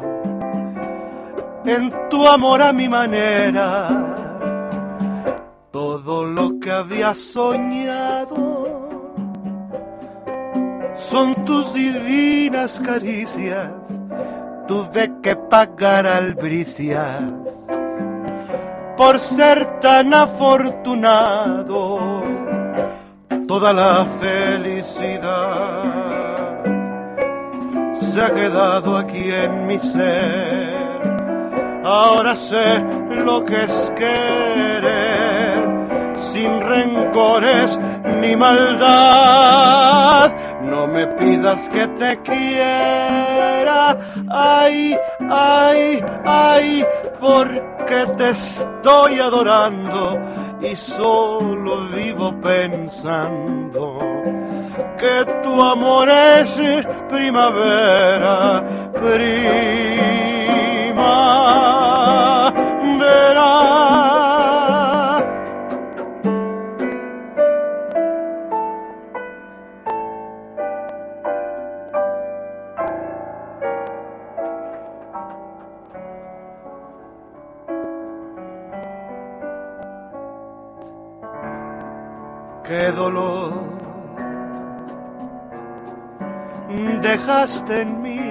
[1.65, 3.89] en tu amor a mi manera.
[5.69, 8.87] Todo lo que había soñado
[10.95, 14.01] son tus divinas caricias.
[14.67, 17.21] Tuve que pagar albricias
[18.95, 21.99] por ser tan afortunado.
[23.47, 25.83] Toda la felicidad
[27.93, 30.83] se ha quedado aquí en mi ser.
[31.83, 32.81] Ahora sé
[33.25, 35.67] lo que es querer,
[36.15, 37.77] sin rencores
[38.21, 40.31] ni maldad.
[40.61, 43.97] No me pidas que te quiera,
[44.33, 44.97] ay,
[45.29, 46.85] ay, ay,
[47.19, 50.19] porque te estoy adorando
[50.61, 53.99] y solo vivo pensando
[54.97, 56.59] que tu amor es
[57.09, 58.63] primavera,
[58.93, 60.23] primavera.
[82.73, 83.53] Qué dolor
[87.03, 88.21] dejaste en mí.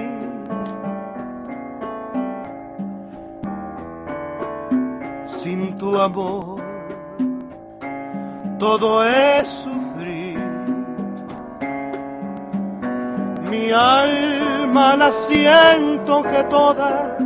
[5.25, 6.61] Sin tu amor,
[8.57, 10.39] todo es sufrir.
[13.49, 17.17] Mi alma la siento que toda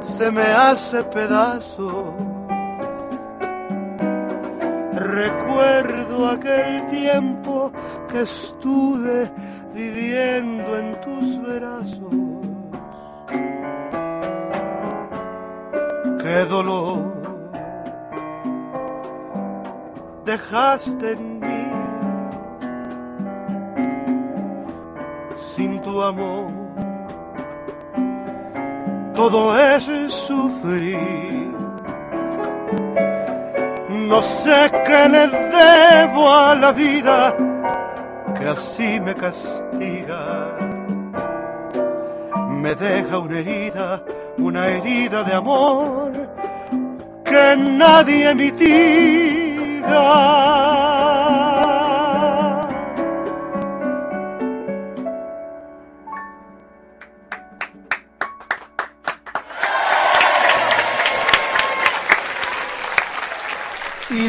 [0.00, 2.14] se me hace pedazo.
[4.92, 7.72] Recuerdo aquel tiempo
[8.10, 9.30] que estuve
[9.74, 12.14] viviendo en tus brazos.
[16.22, 17.22] Qué dolor
[20.24, 21.62] dejaste en mí
[25.36, 26.50] sin tu amor.
[29.14, 31.41] Todo es sufrir.
[34.12, 37.34] No sé qué le debo a la vida
[38.36, 40.54] que así me castiga.
[42.50, 44.02] Me deja una herida,
[44.36, 46.12] una herida de amor
[47.24, 48.92] que nadie mitiga.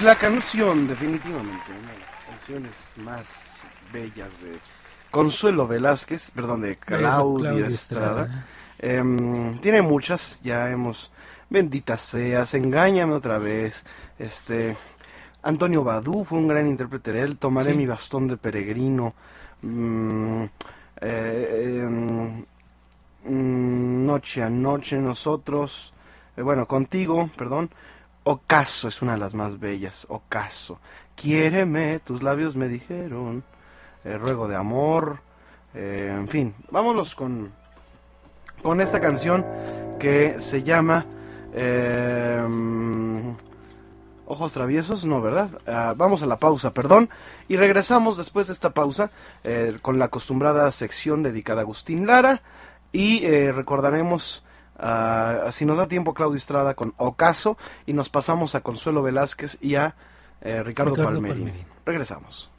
[0.04, 3.62] La canción, definitivamente, una de las canciones más
[3.94, 4.60] bellas de
[5.10, 8.24] Consuelo Velázquez, perdón, de Claudia, Claudia Estrada.
[8.24, 8.46] Estrada.
[8.80, 11.10] Em, tiene muchas, ya hemos
[11.50, 13.86] Bendita seas, Engáñame otra vez,
[14.20, 14.76] este
[15.42, 17.78] Antonio Badú fue un gran intérprete de él, Tomaré Sí.
[17.78, 19.14] mi bastón de peregrino,
[19.62, 20.44] mm,
[21.00, 22.46] eh, em,
[23.24, 25.94] mm, Noche a noche nosotros,
[26.36, 27.70] eh, bueno, contigo, perdón,
[28.26, 30.80] Ocaso es una de las más bellas, Ocaso,
[31.16, 33.44] quiéreme, tus labios me dijeron,
[34.06, 35.20] eh, ruego de amor,
[35.74, 37.52] eh, en fin, vámonos con,
[38.62, 39.46] con esta canción
[40.00, 41.06] que se llama
[41.54, 42.42] eh,
[44.26, 45.50] Ojos Traviesos, no, ¿verdad?
[45.68, 47.10] Ah, vamos a la pausa, perdón,
[47.50, 49.12] y regresamos después de esta pausa
[49.82, 52.42] con la acostumbrada sección dedicada a Agustín Lara.
[52.94, 54.43] Y recordaremos...
[54.78, 59.58] ah, si nos da tiempo, Claudio Estrada con Ocaso y nos pasamos a Consuelo Velázquez
[59.62, 59.96] y a
[60.42, 61.46] eh, Ricardo, Ricardo Palmerín.
[61.46, 61.66] Palmerín.
[61.86, 62.50] Regresamos.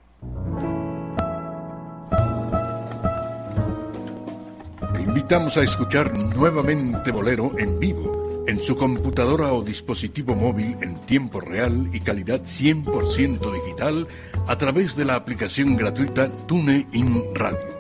[4.95, 10.97] Te invitamos a escuchar nuevamente Bolero en vivo, en su computadora o dispositivo móvil en
[11.01, 14.09] tiempo real y calidad 100% digital
[14.47, 17.75] a través de la aplicación gratuita TuneIn Radio.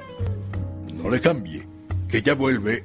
[0.92, 1.66] No le cambie,
[2.08, 2.84] que ya vuelve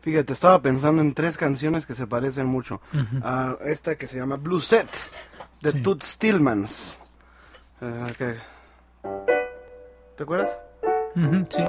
[0.00, 2.80] Fíjate, estaba pensando en tres canciones que se parecen mucho.
[3.22, 4.88] A esta que se llama Blue Set,
[5.60, 5.82] de Sí.
[5.82, 6.98] Toots Stillmans.
[7.82, 8.36] Eh,
[10.16, 10.50] ¿Te acuerdas?
[11.50, 11.64] Sí.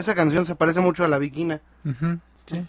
[0.00, 1.60] Esa canción se parece mucho a La Viquina.
[1.84, 2.66] Ujú, sí.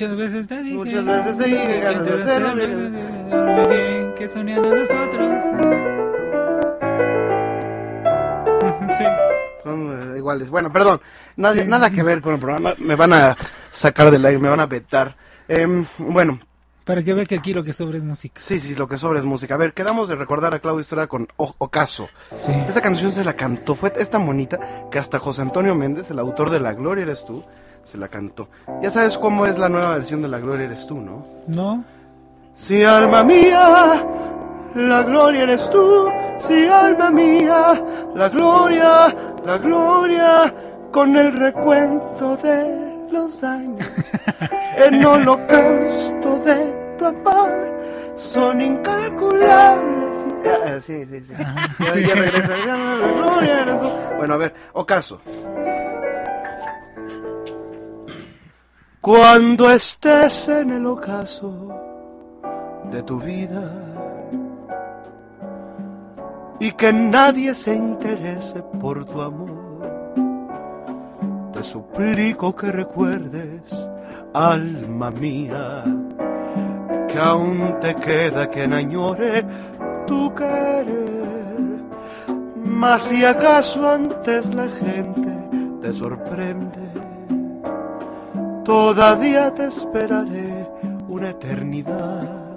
[0.00, 0.76] Muchas veces te dije.
[0.76, 5.44] Muchas veces te dije que te muy bien, que soñando nosotros.
[8.62, 9.04] Ujú, Sí.
[9.62, 10.48] Son eh, iguales.
[10.50, 11.02] Bueno, perdón,
[11.36, 12.72] nada, nada que ver con el programa.
[12.78, 13.36] Me van a
[13.70, 15.14] sacar del aire, me van a vetar.
[15.46, 16.40] Em, bueno,
[16.86, 18.40] Para que vea que aquí lo que sobra es música.
[18.42, 19.56] sí, sí, lo que sobra es música.
[19.56, 22.08] A ver, quedamos de recordar a Claudio Estrada con O- Ocaso.
[22.38, 22.52] Sí.
[22.66, 24.58] Esta canción se la cantó, fue es tan bonita
[24.90, 27.44] que hasta José Antonio Méndez, el autor de La Gloria Eres Tú,
[27.84, 28.48] se la cantó.
[28.82, 31.24] Ya sabes cómo es la nueva versión de La Gloria Eres Tú, ¿no?
[31.46, 31.84] ¿No?
[32.60, 34.04] Si alma mía,
[34.74, 37.82] la gloria eres tú, si alma mía,
[38.14, 39.14] la gloria,
[39.46, 40.54] la gloria,
[40.92, 43.90] con el recuento de los años,
[44.76, 47.80] en holocausto de tu amor,
[48.16, 50.26] son incalculables.
[50.44, 51.34] Ah, sí, sí, sí.
[51.34, 53.90] Ya, ya regresa, ya, la gloria eres tú.
[54.18, 55.18] Bueno, a ver, ocaso.
[59.00, 61.54] Cuando estés en el ocaso
[62.92, 63.72] de tu vida
[66.58, 70.20] y que nadie se interese por tu amor,
[71.54, 73.88] te suplico que recuerdes,
[74.34, 75.82] alma mía,
[77.08, 79.46] que aún te queda quien añore
[80.06, 81.56] tu querer.
[82.66, 85.32] Mas si acaso antes la gente
[85.80, 86.89] te sorprende,
[88.70, 90.64] todavía te esperaré
[91.08, 92.54] una eternidad.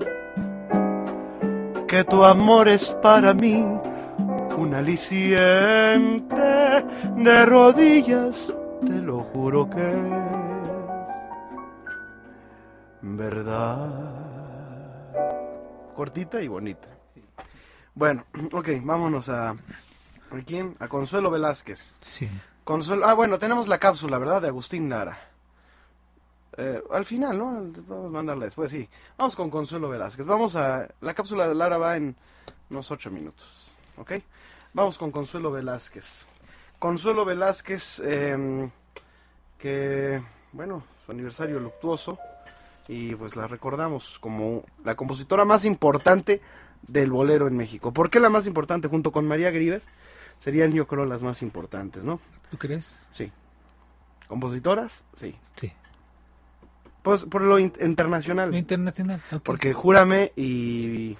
[1.88, 3.66] Que tu amor es para mí
[4.56, 6.36] un aliciente
[7.18, 8.56] de rodillas,
[8.86, 9.96] te lo juro que es
[13.02, 13.90] verdad.
[15.96, 16.90] Cortita y bonita.
[17.96, 19.56] Bueno, ok, vámonos a
[20.32, 21.96] aquí, a Consuelo Velázquez.
[22.02, 22.30] Sí.
[22.64, 24.44] Consuelo, ah, bueno, tenemos la cápsula, ¿verdad?
[24.44, 25.33] De Agustín Lara.
[26.58, 27.46] Eh, al final, ¿no?
[27.88, 28.88] Vamos a mandarla después, sí.
[29.18, 30.26] Vamos con Consuelo Velázquez.
[30.26, 30.88] Vamos a...
[31.02, 32.16] La cápsula de Lara va en
[32.70, 34.14] unos ocho minutos, ¿ok?
[34.74, 36.26] Vamos con Consuelo Velázquez.
[36.80, 38.70] Consuelo Velázquez, eh,
[39.58, 42.18] que, bueno, su aniversario luctuoso,
[42.88, 46.42] y pues la recordamos como la compositora más importante
[46.82, 47.94] del bolero en México.
[47.94, 49.82] ¿Por qué la más importante junto con María Grieber?
[50.40, 52.20] Serían yo creo las más importantes, ¿no?
[52.50, 53.00] ¿Tú crees?
[53.12, 53.32] Sí.
[54.28, 55.06] ¿Compositoras?
[55.14, 55.36] Sí.
[55.56, 55.72] Sí.
[57.04, 58.50] Pues por lo in- internacional.
[58.52, 59.22] Lo internacional.
[59.44, 61.16] Porque Júrame y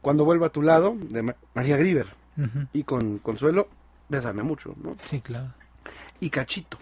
[0.00, 2.06] Cuando vuelva a tu lado, de Ma- María Grieber.
[2.72, 3.68] Y con Consuelo,
[4.08, 4.96] Bésame mucho, ¿no?
[5.04, 5.52] Sí, claro.
[6.20, 6.78] Y Cachito,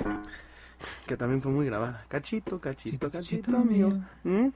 [1.07, 2.05] que también fue muy grabada.
[2.09, 3.89] Cachito, cachito, Cachito, cachito, cachito mío.
[4.22, 4.43] mío.
[4.45, 4.49] ¿Mm?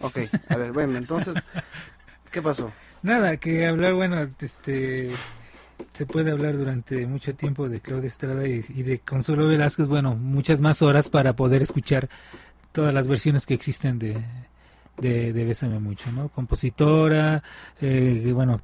[0.00, 0.18] Ok,
[0.50, 1.34] a ver, bueno, entonces,
[2.30, 2.70] ¿qué pasó?
[3.02, 5.08] Nada, que hablar, bueno, este
[5.92, 10.14] se puede hablar durante mucho tiempo de Claudia Estrada y, y de Consuelo Velázquez, bueno,
[10.16, 12.08] muchas más horas para poder escuchar
[12.72, 14.16] todas las versiones que existen de,
[14.98, 16.28] de, de Bésame Mucho, ¿no?
[16.28, 17.42] Compositora,
[17.80, 18.60] eh, bueno,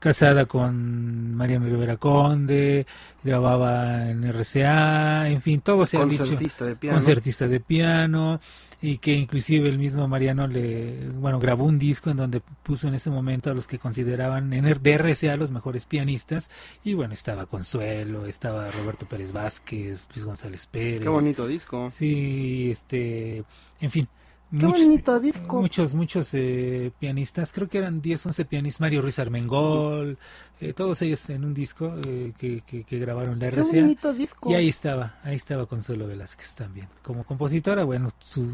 [0.00, 2.86] casada con Mariano Rivera Conde,
[3.22, 6.96] grababa en RCA, en fin, todo se ha dicho Concertista de piano.
[6.96, 8.40] concertista de piano
[8.82, 12.94] y que inclusive el mismo Mariano le bueno grabó un disco en donde puso en
[12.94, 16.50] ese momento a los que consideraban en el DRCA los mejores pianistas
[16.82, 21.90] y bueno estaba Consuelo estaba Roberto Pérez Vázquez Luis González Pérez Qué bonito disco.
[21.90, 23.44] sí este
[23.82, 24.08] en fin
[24.50, 25.60] Qué bonito disco.
[25.60, 30.18] muchos muchos eh, pianistas creo que eran 10 11 pianistas Mario Ruiz Armengol
[30.60, 34.12] eh, todos ellos en un disco eh, que, que, que grabaron la Qué RCA bonito
[34.12, 34.50] disco.
[34.50, 36.88] y ahí estaba, ahí estaba Consuelo Velázquez también.
[37.02, 38.50] Como compositora, bueno, su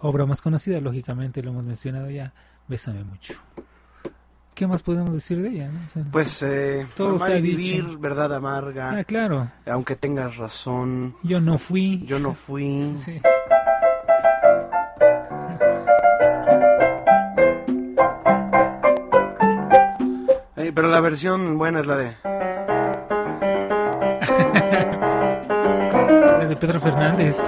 [0.00, 2.32] obra más conocida, lógicamente lo hemos mencionado ya,
[2.68, 3.34] Bésame mucho.
[4.54, 5.70] ¿Qué más podemos decir de ella?
[5.70, 5.80] no?
[5.86, 7.98] O sea, Pues, eh, Todo amar se ha y vivir, dicho.
[7.98, 12.04] verdad amarga, ah, claro, aunque tengas razón, yo no fui.
[12.06, 12.92] yo no fui.
[12.98, 13.20] Sí.
[20.74, 22.12] Pero la versión buena es la de...
[26.38, 27.42] La de Pedro Fernández.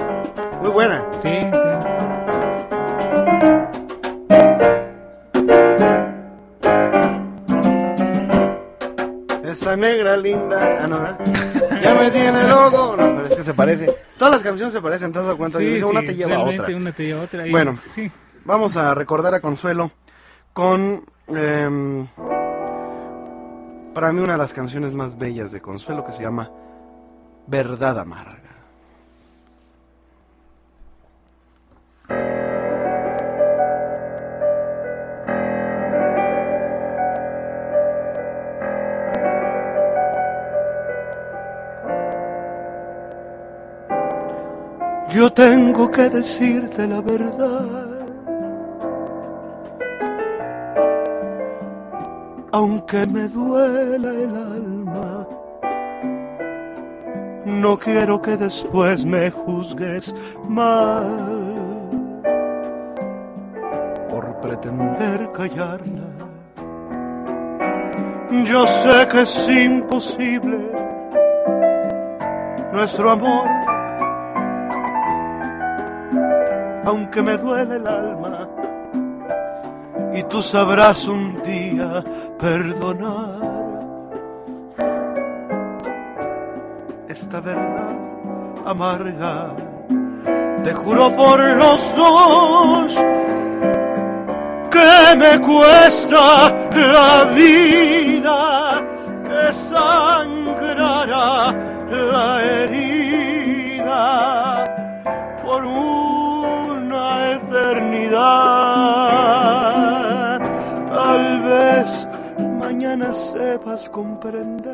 [0.61, 1.03] Muy buena.
[1.17, 2.73] Sí, sí.
[9.43, 10.79] Esa negra linda.
[10.83, 11.19] Ah, no, ¿verdad?
[11.83, 12.95] Ya me tiene loco.
[12.97, 13.93] No, pero es que se parece.
[14.17, 15.59] Todas las canciones se parecen, ¿te has dado cuenta?
[15.59, 16.75] Sí, Dice, una sí, te lleva a otra.
[16.75, 17.47] Una te lleva a otra.
[17.47, 17.77] y- Bueno.
[17.93, 18.09] sí.
[18.45, 19.91] Vamos a recordar a Consuelo
[20.53, 21.03] con.
[21.27, 22.07] em,
[23.93, 26.49] para mí, una de las canciones más bellas de Consuelo que se llama
[27.47, 28.39] Verdad Amarga.
[45.09, 47.92] Yo tengo que decirte la verdad.
[52.93, 55.27] Aunque me duela el alma,
[57.43, 60.13] no quiero que después me juzgues
[60.47, 62.21] mal
[64.09, 66.03] por pretender callarla.
[68.45, 70.59] Yo sé que es imposible
[72.73, 73.63] nuestro amor
[76.85, 78.32] aunque me duele el alma,
[80.13, 82.03] y tú sabrás un día
[82.39, 83.53] perdonar.
[87.07, 87.95] Esta verdad
[88.65, 89.53] amarga,
[90.63, 92.95] te juro por los dos
[94.71, 98.83] que me cuesta la vida,
[99.23, 101.53] que sangrará
[101.89, 102.52] la
[113.17, 114.73] sepas comprender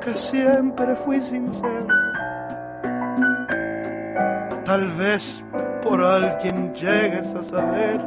[0.00, 1.86] que siempre fui sincero.
[4.64, 5.44] Tal vez
[5.82, 8.00] por alguien llegues a saber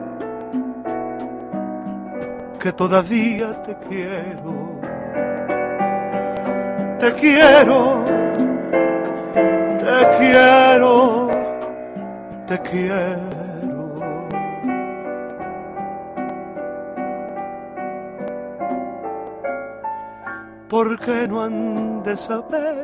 [2.59, 4.75] que todavía te quiero.
[6.99, 8.03] Te quiero,
[9.79, 11.29] te quiero,
[12.47, 13.44] te quiero.
[20.75, 22.83] ¿Por qué no han de saber?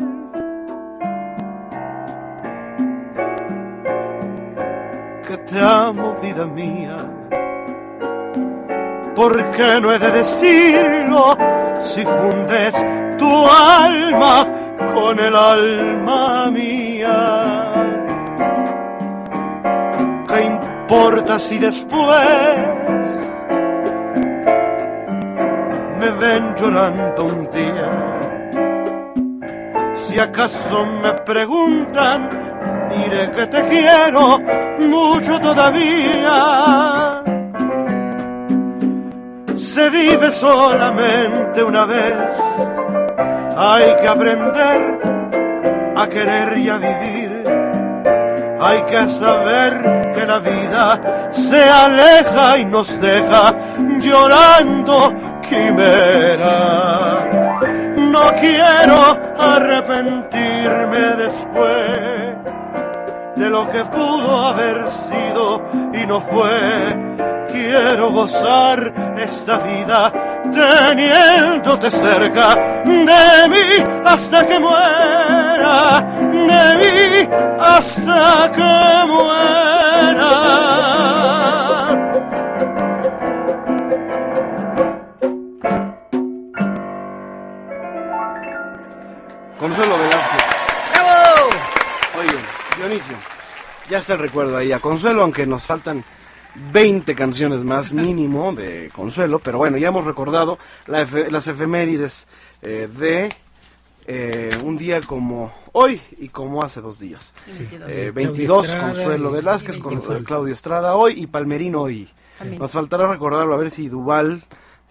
[5.28, 6.96] Que te amo, vida mía.
[9.14, 11.38] ¿Por qué no he de decirlo
[11.82, 12.82] si fundes
[13.18, 14.48] tu alma
[14.94, 17.74] con el alma mía?
[20.30, 22.91] ¿Qué importa si después
[26.02, 27.90] me ven llorando un día.
[29.94, 32.28] Si acaso me preguntan,
[32.90, 34.40] diré que te quiero
[34.80, 37.22] mucho todavía.
[39.56, 42.16] Se vive solamente una vez,
[43.56, 45.00] hay que aprender
[45.96, 47.44] a querer y a vivir.
[48.60, 53.56] Hay que saber que la vida se aleja y nos deja
[54.00, 55.14] llorando
[55.52, 57.26] quimeras.
[57.98, 62.36] No quiero arrepentirme después
[63.36, 65.62] de lo que pudo haber sido
[65.94, 67.20] y no fue.
[67.52, 70.12] Quiero gozar esta vida
[70.52, 77.28] teniéndote cerca de mí hasta que muera, de mí
[77.60, 80.81] hasta que muera.
[89.62, 90.42] Consuelo Velázquez.
[90.92, 91.50] ¡Bravo!
[92.20, 92.38] Oye,
[92.78, 93.16] Dionisio,
[93.92, 96.04] ya está el recuerdo ahí a Consuelo, aunque nos faltan
[96.74, 100.58] 20 canciones más mínimo de Consuelo, pero bueno, ya hemos recordado
[100.88, 102.28] la efe- las efemérides
[102.64, 103.30] eh, de
[104.08, 107.34] eh, un día como hoy y como hace dos días.
[107.46, 107.62] Sí.
[107.64, 110.24] Eh, Claudio 22 Estrada Consuelo Velázquez, Consuelo.
[110.26, 112.10] Claudio Estrada hoy y Palmerino hoy.
[112.58, 114.42] Nos faltará recordarlo a ver si Duval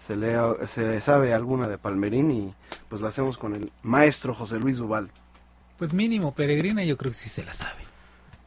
[0.01, 0.35] se le
[0.65, 2.53] se sabe alguna de Palmerín y
[2.89, 5.11] pues la hacemos con el maestro José Luis Duval.
[5.77, 7.90] Pues mínimo, Peregrina yo creo que sí se la sabe.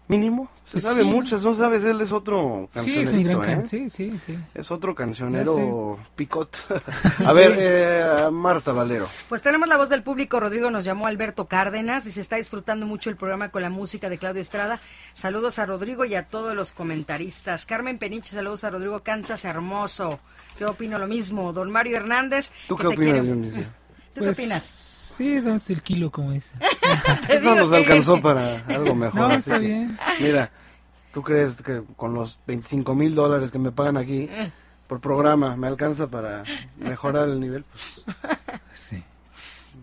[0.07, 1.05] Mínimo, se Pues sabe sí.
[1.05, 3.62] muchas, no sabes, él es otro Sí, gran cancionerito, ¿eh?
[3.66, 4.38] Sí, sí, sí.
[4.52, 6.55] Es otro cancionero picot.
[7.24, 7.34] a Sí.
[7.34, 9.09] ver, eh, Marta Valero.
[9.30, 10.38] Pues tenemos la voz del público.
[10.40, 12.05] Rodrigo nos llamó Alberto Cárdenas.
[12.05, 14.78] Dice, está disfrutando mucho el programa con la música de Claudio Estrada.
[15.14, 17.64] Saludos a Rodrigo y a todos los comentaristas.
[17.64, 19.00] Carmen Peniche, saludos a Rodrigo.
[19.02, 20.20] Cantas hermoso.
[20.61, 21.55] Yo opino lo mismo.
[21.55, 22.52] Don Mario Hernández.
[22.68, 23.62] ¿Tú que qué opinas, Dionisio?
[24.12, 24.90] ¿Tú Pues, qué opinas?
[25.16, 26.54] Sí, damos el kilo como ese.
[27.28, 29.20] Te No nos que- alcanzó para algo mejor.
[29.20, 29.98] No, está que, bien.
[30.20, 30.50] Mira,
[31.12, 34.28] ¿tú crees que con los 25 mil dólares que me pagan aquí
[34.86, 36.44] por programa me alcanza para
[36.76, 37.64] mejorar el nivel?
[37.64, 38.04] Pues,
[38.74, 39.02] Sí.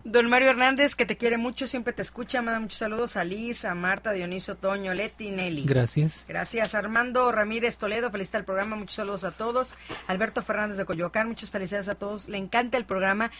[0.04, 2.42] Don Mario Hernández, que te quiere mucho, siempre te escucha.
[2.42, 5.64] Manda muchos saludos a Liz, a Marta, Dionisio, Toño, Leti, Nelly.
[5.64, 6.24] Gracias.
[6.26, 9.74] Gracias, Armando Ramírez Toledo, felicita el programa, muchos saludos a todos.
[10.08, 12.28] Alberto Fernández de Coyoacán, muchas felicidades a todos.
[12.28, 13.30] Le encanta el programa,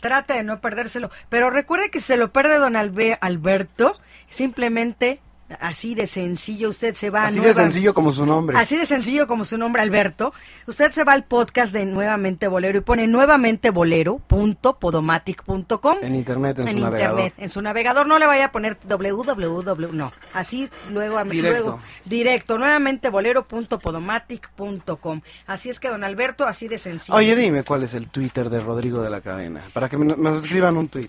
[0.00, 1.10] trata de no perdérselo.
[1.28, 5.20] Pero recuerde que si se lo pierde don Albe- Alberto, simplemente
[5.60, 8.56] así de sencillo, usted se va a así de sencillo como su nombre.
[8.58, 10.32] Así de sencillo como su nombre, Alberto.
[10.66, 15.96] Usted se va al podcast de Nuevamente Bolero y pone nuevamentebolero.podomatic.com.
[16.02, 17.20] En internet, en, En su navegador.
[17.20, 21.60] internet, en su navegador no le vaya a poner www, no, así luego, Directo.
[21.62, 25.20] luego directo, nuevamente bolero.podomatic.com.
[25.46, 27.16] Así es que don Alberto, así de sencillo.
[27.16, 30.76] Oye, dime cuál es el Twitter de Rodrigo de la Cadena, para que me escriban
[30.76, 31.08] un tweet.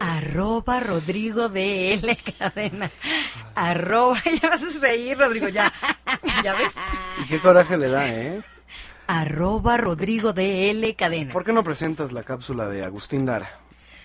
[0.00, 2.90] Arroba Rodrigo de L Cadena.
[3.54, 5.72] Arroba, ya vas a reír, Rodrigo, ya.
[6.44, 6.74] ¿Ya ves?
[7.22, 8.42] Y qué coraje le da, ¿eh?
[9.06, 11.32] Arroba Rodrigo de L Cadena.
[11.32, 13.50] ¿Por qué no presentas la cápsula de Agustín Lara?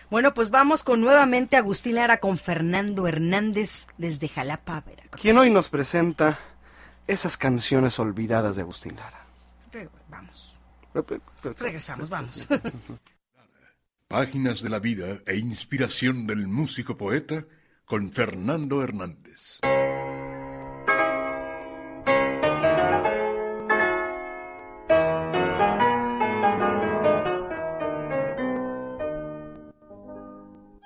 [0.09, 5.21] Bueno, pues vamos con nuevamente Agustín Lara con Fernando Hernández desde Jalapa, Veracruz.
[5.21, 6.39] Quien hoy nos presenta
[7.07, 9.25] esas canciones olvidadas de Agustín Lara.
[10.09, 10.57] vamos.
[11.59, 12.47] Regresamos, vamos.
[14.07, 17.45] Páginas de la vida e inspiración del músico poeta
[17.85, 19.59] con Fernando Hernández.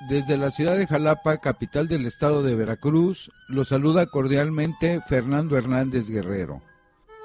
[0.10, 6.10] Desde la ciudad de Jalapa, capital del estado de Veracruz, lo saluda cordialmente Fernando Hernández
[6.10, 6.62] Guerrero.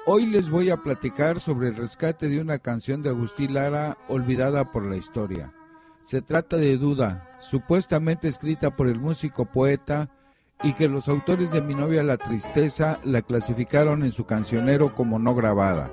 [0.05, 4.73] Hoy les voy a platicar sobre el rescate de una canción de Agustín Lara olvidada
[4.73, 5.53] por la historia.
[6.03, 10.09] Se trata de Duda, supuestamente escrita por el músico poeta
[10.61, 15.19] y que los autores de Mi novia la tristeza la clasificaron en su cancionero como
[15.19, 15.91] no grabada.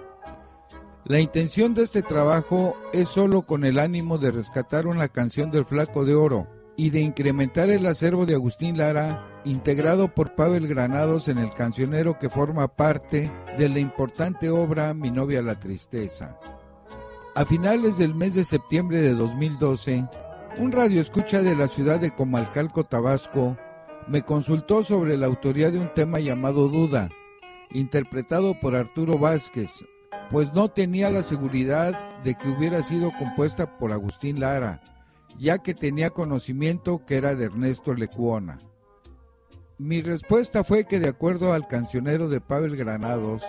[1.05, 5.65] La intención de este trabajo es solo con el ánimo de rescatar una canción del
[5.65, 6.47] Flaco de Oro,
[6.81, 12.19] y de incrementar el acervo de Agustín Lara, integrado por Pavel Granados en el cancionero
[12.19, 16.39] que forma parte de la importante obra Mi novia la tristeza.
[17.37, 20.05] A finales del mes de septiembre de 2012,
[20.59, 23.57] un radioescucha de la ciudad de Comalcalco, Tabasco,
[24.09, 27.09] me consultó sobre la autoría de un tema llamado Duda,
[27.71, 29.85] interpretado por Arturo Vázquez,
[30.33, 34.83] pues no tenía la seguridad de que hubiera sido compuesta por Agustín Lara,
[35.39, 38.59] ya que tenía conocimiento que era de Ernesto Lecuona.
[39.79, 43.45] Mi respuesta fue que de acuerdo al cancionero de Pavel Granados,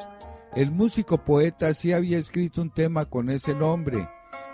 [0.56, 4.10] el músico poeta sí había escrito un tema con ese nombre,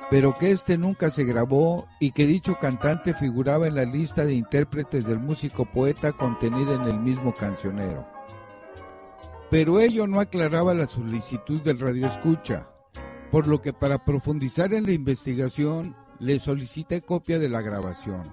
[0.09, 4.33] pero que este nunca se grabó y que dicho cantante figuraba en la lista de
[4.33, 8.07] intérpretes del músico poeta contenida en el mismo cancionero.
[9.49, 12.67] Pero ello no aclaraba la solicitud del radioescucha,
[13.31, 18.31] por lo que para profundizar en la investigación le solicité copia de la grabación.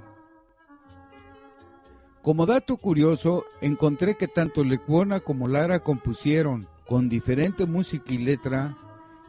[2.23, 8.77] Como dato curioso, encontré que tanto Lecuona como Lara compusieron, con diferente música y letra,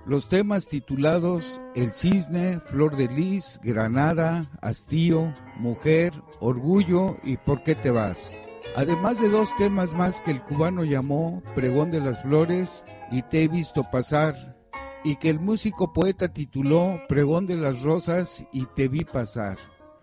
[0.05, 7.73] los temas titulados El Cisne, Flor de Lis, Granada, Hastío, Mujer, Orgullo y ¿Por qué
[7.75, 8.37] te vas?
[8.75, 13.43] Además de dos temas más que el cubano llamó Pregón de las Flores y Te
[13.43, 14.57] he visto pasar,
[15.03, 19.57] y que el músico poeta tituló Pregón de las Rosas y Te vi pasar.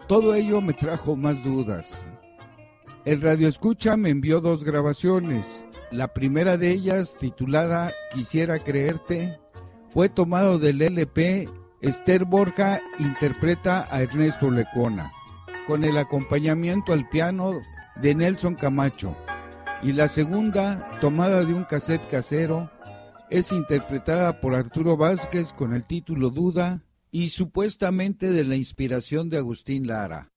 [0.08, 2.06] Todo ello me trajo más dudas.
[3.04, 5.66] El Radio Escucha me envió dos grabaciones.
[5.92, 9.38] La primera de ellas, titulada Quisiera creerte,
[9.90, 11.50] fue tomado del LP
[11.82, 15.12] Esther Borja interpreta a Ernesto Lecona,
[15.66, 17.52] con el acompañamiento al piano
[18.00, 19.14] de Nelson Camacho.
[19.82, 22.70] Y la segunda, tomada de un cassette casero,
[23.28, 29.36] es interpretada por Arturo Vázquez con el título Duda y supuestamente de la inspiración de
[29.36, 30.30] Agustín Lara.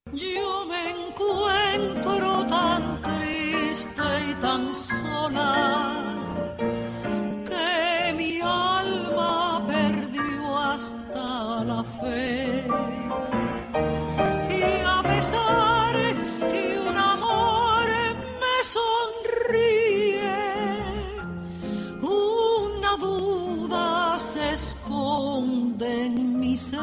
[25.41, 26.79] Mi ser.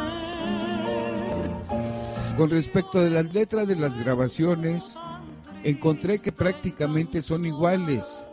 [2.36, 4.98] Con respecto de las letras de las grabaciones,
[5.64, 8.26] encontré que prácticamente son iguales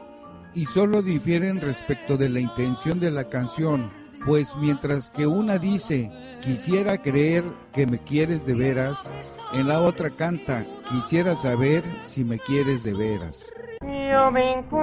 [0.53, 3.89] y solo difieren respecto de la intención de la canción,
[4.25, 6.11] pues mientras que una dice
[6.41, 7.43] quisiera creer
[7.73, 9.13] que me quieres de veras,
[9.53, 13.53] en la otra canta quisiera saber si me quieres de veras.
[13.81, 14.81] Yo me encuentro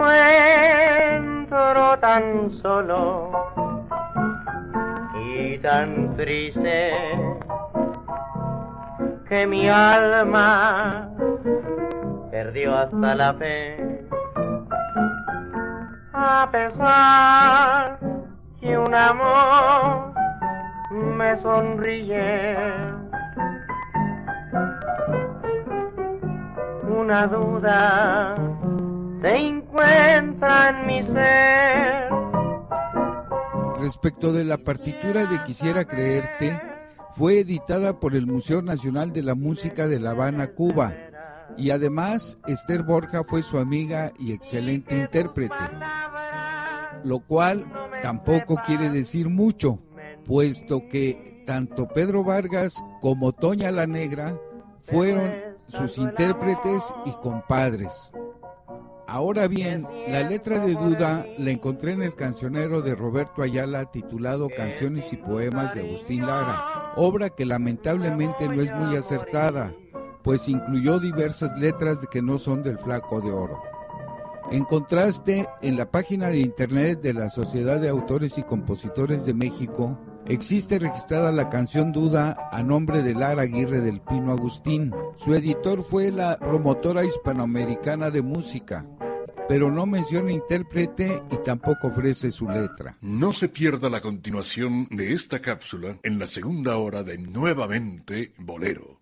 [2.01, 3.66] tan solo
[5.39, 6.93] y tan triste
[9.29, 11.11] que mi alma
[12.31, 14.07] perdió hasta la fe.
[16.15, 17.99] A pesar
[18.61, 20.15] que un amor
[20.91, 22.57] me sonríe,
[26.89, 28.35] una duda
[29.21, 32.26] se encuentra en mi ser.
[33.81, 36.61] Respecto de la partitura de Quisiera Creerte,
[37.13, 40.95] fue editada por el Museo Nacional de la Música de La Habana, Cuba,
[41.57, 45.55] y además Esther Borja fue su amiga y excelente intérprete,
[47.05, 47.65] lo cual
[48.03, 49.79] tampoco quiere decir mucho,
[50.27, 54.39] puesto que tanto Pedro Vargas como Toña la Negra
[54.83, 55.33] fueron
[55.67, 58.13] sus intérpretes y compadres.
[59.09, 64.49] Ahora bien, la letra de Duda la encontré en el cancionero de Roberto Ayala titulado
[64.49, 69.73] Canciones y Poemas de Agustín Lara, obra que lamentablemente no es muy acertada,
[70.25, 73.63] pues incluyó diversas letras que no son del flaco de oro.
[74.51, 79.35] En contraste, en la página de internet de la Sociedad de Autores y Compositores de
[79.35, 79.99] México,
[80.29, 84.93] existe registrada la canción Duda a nombre de Lara Aguirre del Pino Agustín.
[85.17, 88.87] Su editor fue la promotora hispanoamericana de música,
[89.49, 92.97] pero no menciona intérprete y tampoco ofrece su letra.
[93.01, 99.01] No se pierda la continuación de esta cápsula en la segunda hora de Nuevamente Bolero.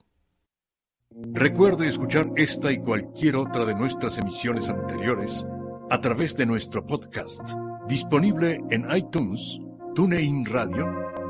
[1.32, 5.46] Recuerde escuchar esta y cualquier otra de nuestras emisiones anteriores
[5.90, 7.50] a través de nuestro podcast,
[7.88, 9.60] disponible en iTunes,
[9.94, 11.13] TuneIn Radio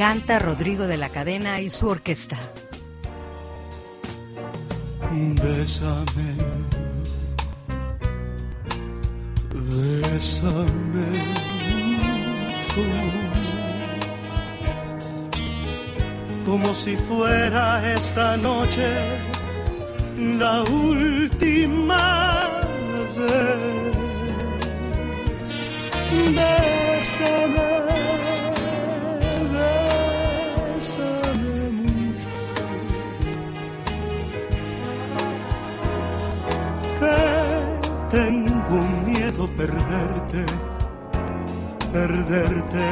[0.00, 2.38] Canta Rodrigo de la Cadena y su orquesta.
[5.12, 6.36] Bésame,
[9.52, 10.40] bésame
[16.46, 18.88] como si fuera esta noche
[20.16, 22.48] la última
[23.18, 23.80] vez.
[39.60, 40.42] Perderte,
[41.92, 42.88] perderte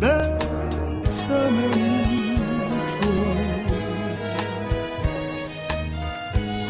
[0.00, 1.66] bésame
[2.08, 3.10] mucho,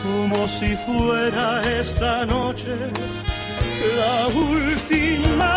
[0.02, 1.48] como si fuera
[1.80, 2.74] esta noche
[3.96, 5.49] la última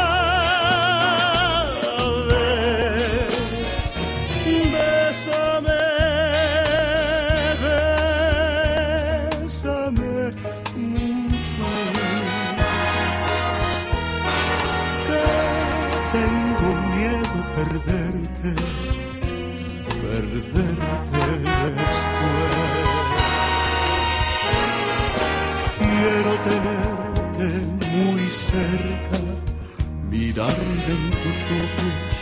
[31.24, 32.16] tus ojos,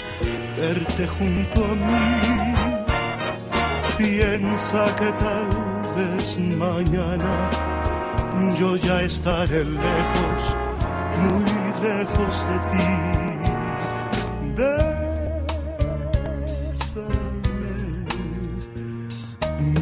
[0.55, 2.53] verte junto a mí.
[3.97, 5.47] Piensa que tal
[5.95, 7.49] vez mañana
[8.57, 10.55] yo ya estaré lejos,
[11.23, 11.51] muy
[11.87, 12.87] lejos de ti.
[14.55, 14.97] Bésame,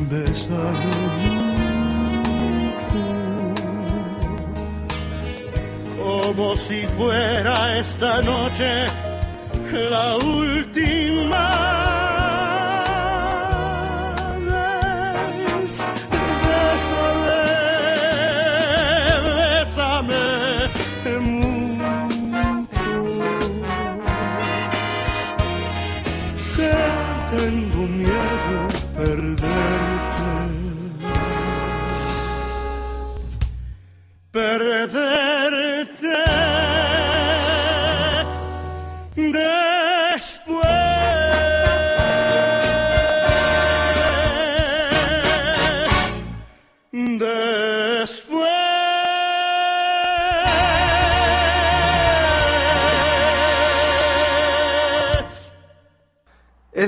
[0.09, 1.20] bésame
[6.34, 8.86] como si fuera esta noche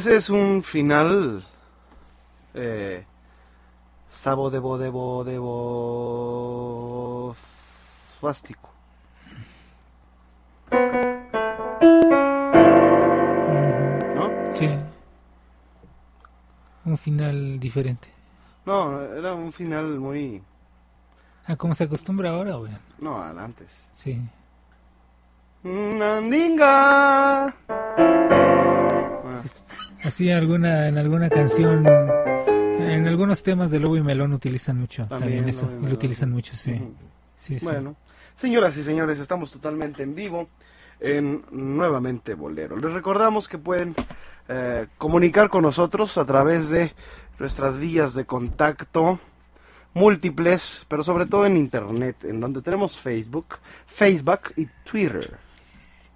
[0.02, 1.46] Ese es un final.
[2.56, 3.06] Eh,
[4.10, 6.66] sabo debo debo debo.
[8.20, 8.72] Fástico.
[14.56, 14.70] Sí.
[16.86, 18.08] Un final diferente.
[18.66, 20.42] No, era un final muy...
[21.46, 22.72] Ah, como se acostumbra ahora, güey.
[23.02, 23.92] No, antes.
[23.94, 24.20] Sí.
[25.62, 27.54] Nandinga.
[30.04, 35.20] Así alguna, en alguna canción, en algunos temas de Lobo y Melón utilizan mucho también,
[35.20, 36.34] También eso, lo utilizan sí.
[36.34, 36.56] mucho.
[36.56, 36.80] Sí,
[37.38, 37.58] sí.
[37.62, 37.96] Bueno,
[38.36, 40.50] señoras y señores, estamos totalmente en vivo
[41.00, 42.78] en Nuevamente Bolero.
[42.78, 43.96] Les recordamos que pueden
[44.50, 46.94] eh, comunicar con nosotros a través de
[47.40, 49.20] nuestras vías de contacto
[49.94, 55.38] múltiples, pero sobre todo en internet, en donde tenemos Facebook, Facebook y Twitter.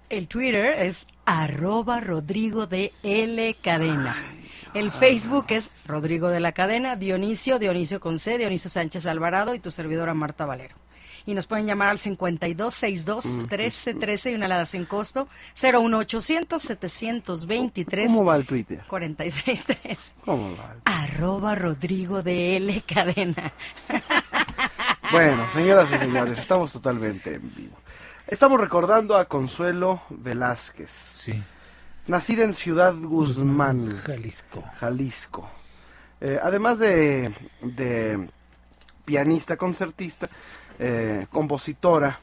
[0.08, 4.14] El Twitter es arroba Rodrigo de L Cadena.
[4.72, 9.58] El Facebook es Rodrigo de la Cadena, Dionisio, Dionisio con C, Dionisio Sánchez Alvarado y
[9.58, 10.76] tu servidora Marta Valero.
[11.24, 15.26] Y nos pueden llamar al 5262-1313 y una alada sin costo,
[15.56, 18.06] 01800-723.
[18.06, 18.84] ¿Cómo va el Twitter?
[18.86, 20.14] 463.
[20.24, 20.76] ¿Cómo va?
[20.84, 23.52] Arroba Rodrigo de L Cadena.
[25.10, 27.76] Bueno, señoras y señores, estamos totalmente en vivo.
[28.28, 30.90] Estamos recordando a Consuelo Velázquez.
[30.90, 31.40] Sí.
[32.08, 34.64] Nacida en Ciudad Guzmán, Jalisco.
[34.80, 35.48] Jalisco.
[36.20, 38.28] Eh, además de, de
[39.04, 40.28] pianista, concertista,
[40.80, 42.18] eh, compositora,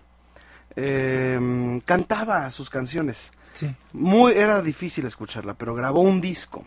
[0.75, 3.31] eh, cantaba sus canciones.
[3.53, 3.73] Sí.
[3.93, 6.65] Muy, era difícil escucharla, pero grabó un disco.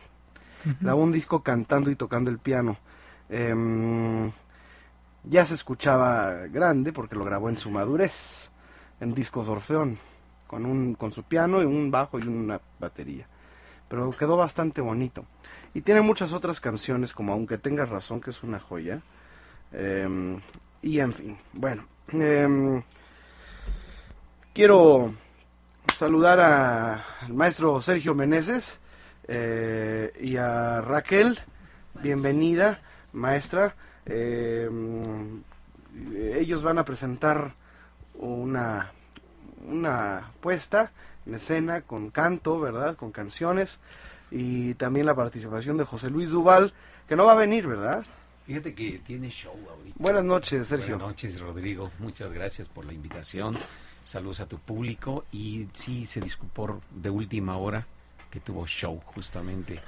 [0.80, 2.78] Grabó un disco cantando y tocando el piano.
[3.28, 4.32] Em,
[5.24, 8.50] ya se escuchaba grande porque lo grabó en su madurez,
[9.00, 9.98] en discos Orfeón,
[10.46, 13.26] con, un, con su piano y un bajo y una batería.
[13.88, 15.24] Pero quedó bastante bonito.
[15.74, 19.02] Y tiene muchas otras canciones como Aunque tengas razón, que es una joya.
[19.72, 20.40] Em,
[20.82, 21.84] y en fin, bueno.
[22.12, 22.82] em,
[24.54, 25.12] quiero
[25.92, 28.80] saludar al maestro Sergio Meneses
[29.28, 31.38] eh, y a Raquel.
[32.02, 32.80] Bienvenida,
[33.12, 33.74] maestra.
[34.04, 34.68] Eh,
[36.34, 37.52] ellos van a presentar
[38.18, 38.92] una,
[39.66, 40.92] una puesta
[41.26, 42.96] en escena con canto, ¿verdad?
[42.96, 43.80] Con canciones
[44.30, 46.72] y también la participación de José Luis Duval,
[47.08, 48.04] que no va a venir, ¿verdad?
[48.46, 49.96] Fíjate que tiene show ahorita.
[49.98, 50.94] Buenas noches, Sergio.
[50.96, 51.90] Buenas noches, Rodrigo.
[51.98, 53.56] Muchas gracias por la invitación.
[54.04, 55.24] Saludos a tu público.
[55.32, 57.86] Y sí, se disculpó de última hora
[58.30, 59.80] que tuvo show justamente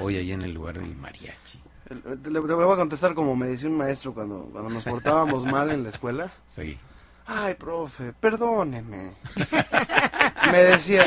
[0.00, 1.60] hoy ahí en el lugar del mariachi.
[1.88, 5.70] Le, le voy a contestar como me decía un maestro cuando, cuando nos portábamos mal
[5.70, 6.32] en la escuela.
[6.46, 6.78] Sí.
[7.26, 9.12] Ay, profe, perdóneme.
[10.52, 11.04] Me decía,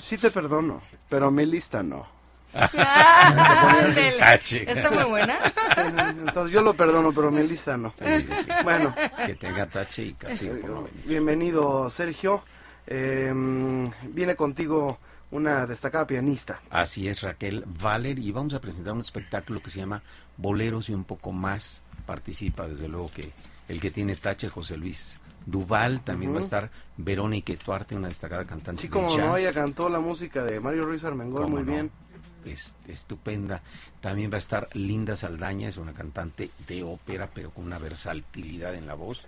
[0.00, 2.06] sí te perdono, pero mi lista no.
[4.18, 4.70] Tache.
[4.70, 5.38] Está muy buena.
[6.26, 7.92] Entonces yo lo perdono, pero mi lista no.
[7.96, 8.48] Sí, sí, sí.
[8.64, 8.94] Bueno,
[9.26, 11.04] Que tenga tache y castigo por no venir.
[11.06, 12.42] bienvenido Sergio.
[12.86, 13.32] Eh,
[14.08, 14.98] viene contigo
[15.30, 16.60] una destacada pianista.
[16.70, 20.02] Así es, Raquel Valer, y vamos a presentar un espectáculo que se llama
[20.36, 21.82] Boleros y un poco más.
[22.04, 23.30] Participa, desde luego, que
[23.68, 26.02] el que tiene tache, José Luis Duval.
[26.02, 29.40] También va a estar Verónica Tuarte, una destacada cantante Sí, de como no, jazz.
[29.40, 31.72] ella cantó la música de Mario Ruiz Armengol ¿Cómo muy no?
[31.72, 31.90] bien.
[32.44, 33.62] Es estupenda.
[34.00, 38.74] También va a estar Linda Saldaña, es una cantante de ópera, pero con una versatilidad
[38.74, 39.22] en la voz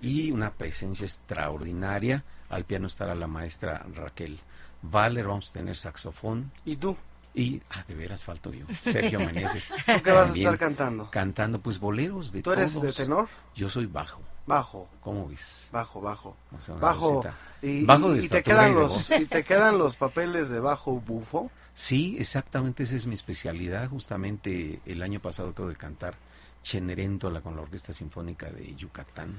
[0.00, 2.24] y una presencia extraordinaria.
[2.48, 4.38] Al piano estará la maestra Raquel
[4.82, 6.96] Valer, vamos a tener saxofón ¿Y tú?
[7.34, 9.76] y, ah, de veras falto yo, Sergio Meneses.
[9.86, 11.10] ¿Tú qué vas a estar cantando?
[11.10, 13.28] Cantando pues boleros de ¿Tú eres de tenor?
[13.54, 15.70] Yo soy bajo, Bajo, ¿cómo ves?
[15.72, 16.36] bajo, bajo.
[16.56, 17.22] O sea, Bajo.
[17.62, 20.60] Y, Bajo de y- y te quedan y los y te quedan los papeles de
[20.60, 21.50] bajo bufo.
[21.72, 23.88] Sí, exactamente, esa es mi especialidad.
[23.88, 26.14] Justamente el año pasado acabo de cantar
[26.62, 29.34] Chenerentola con la Orquesta Sinfónica de Yucatán,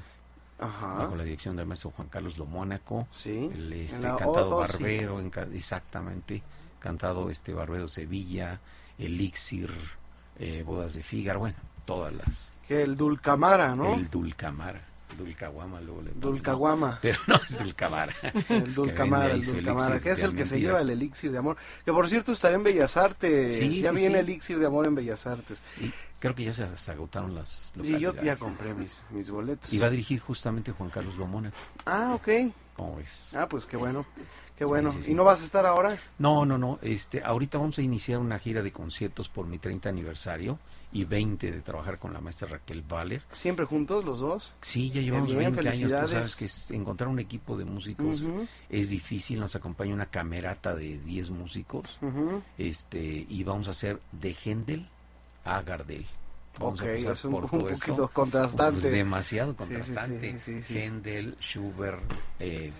[0.60, 0.96] Ajá.
[0.96, 3.08] bajo la dirección del maestro Juan Carlos Lomónaco.
[3.12, 3.50] Sí.
[3.54, 4.60] El este, en cantado O-.
[4.60, 6.42] Barbero, en ca- exactamente,
[6.80, 8.60] cantado este Barbero Sevilla,
[8.98, 9.72] Elixir,
[10.40, 12.54] eh, Bodas de Fígaro, bueno, todas las.
[12.68, 13.94] Que el Dulcamara, ¿no?
[13.94, 14.82] El Dulcamara,
[15.18, 16.12] Dulcaguama luego le.
[16.12, 17.00] Dulcaguama.
[17.02, 18.14] Pero no es Dulcamara.
[18.50, 21.58] El Dulcamara, el Dulcamara, que es el que se lleva el elixir de amor.
[21.84, 23.56] Que por cierto estará en Bellas Artes.
[23.56, 24.22] Sí, ya sí, viene sí.
[24.22, 25.62] elixir de amor en Bellas Artes.
[25.80, 29.72] Y creo que ya se hasta agotaron las Y yo ya compré mis, mis boletos.
[29.74, 31.58] Y va a dirigir justamente Juan Carlos Lomónaco.
[31.86, 32.54] Ah, ok.
[32.76, 33.34] ¿Cómo ves?
[33.36, 34.06] Ah, pues qué bueno.
[34.58, 34.90] Qué bueno.
[34.92, 35.12] sí, sí.
[35.12, 35.98] ¿Y no vas a estar ahora?
[36.18, 36.80] No, no, no.
[36.82, 40.60] Este, ahorita vamos a iniciar una gira de conciertos por mi 30 aniversario
[40.94, 43.22] y 20 de trabajar con la maestra Raquel Valer.
[43.34, 44.54] ¿Siempre juntos los dos?
[44.62, 45.92] Sí, ya llevamos bien, 20 años.
[46.04, 48.24] Tú sabes que es- encontrar un equipo de músicos
[48.70, 49.40] es difícil.
[49.42, 52.00] Nos acompaña una camerata de 10 músicos.
[52.58, 54.88] Este, y vamos a hacer de Händel
[55.44, 56.06] a Gardel.
[56.60, 57.86] Vamos Ok, a es un, por un todo eso.
[57.88, 58.80] poquito contrastante.
[58.80, 60.38] Pues demasiado contrastante.
[60.70, 62.02] Händel, Schubert,
[62.40, 62.72] eh,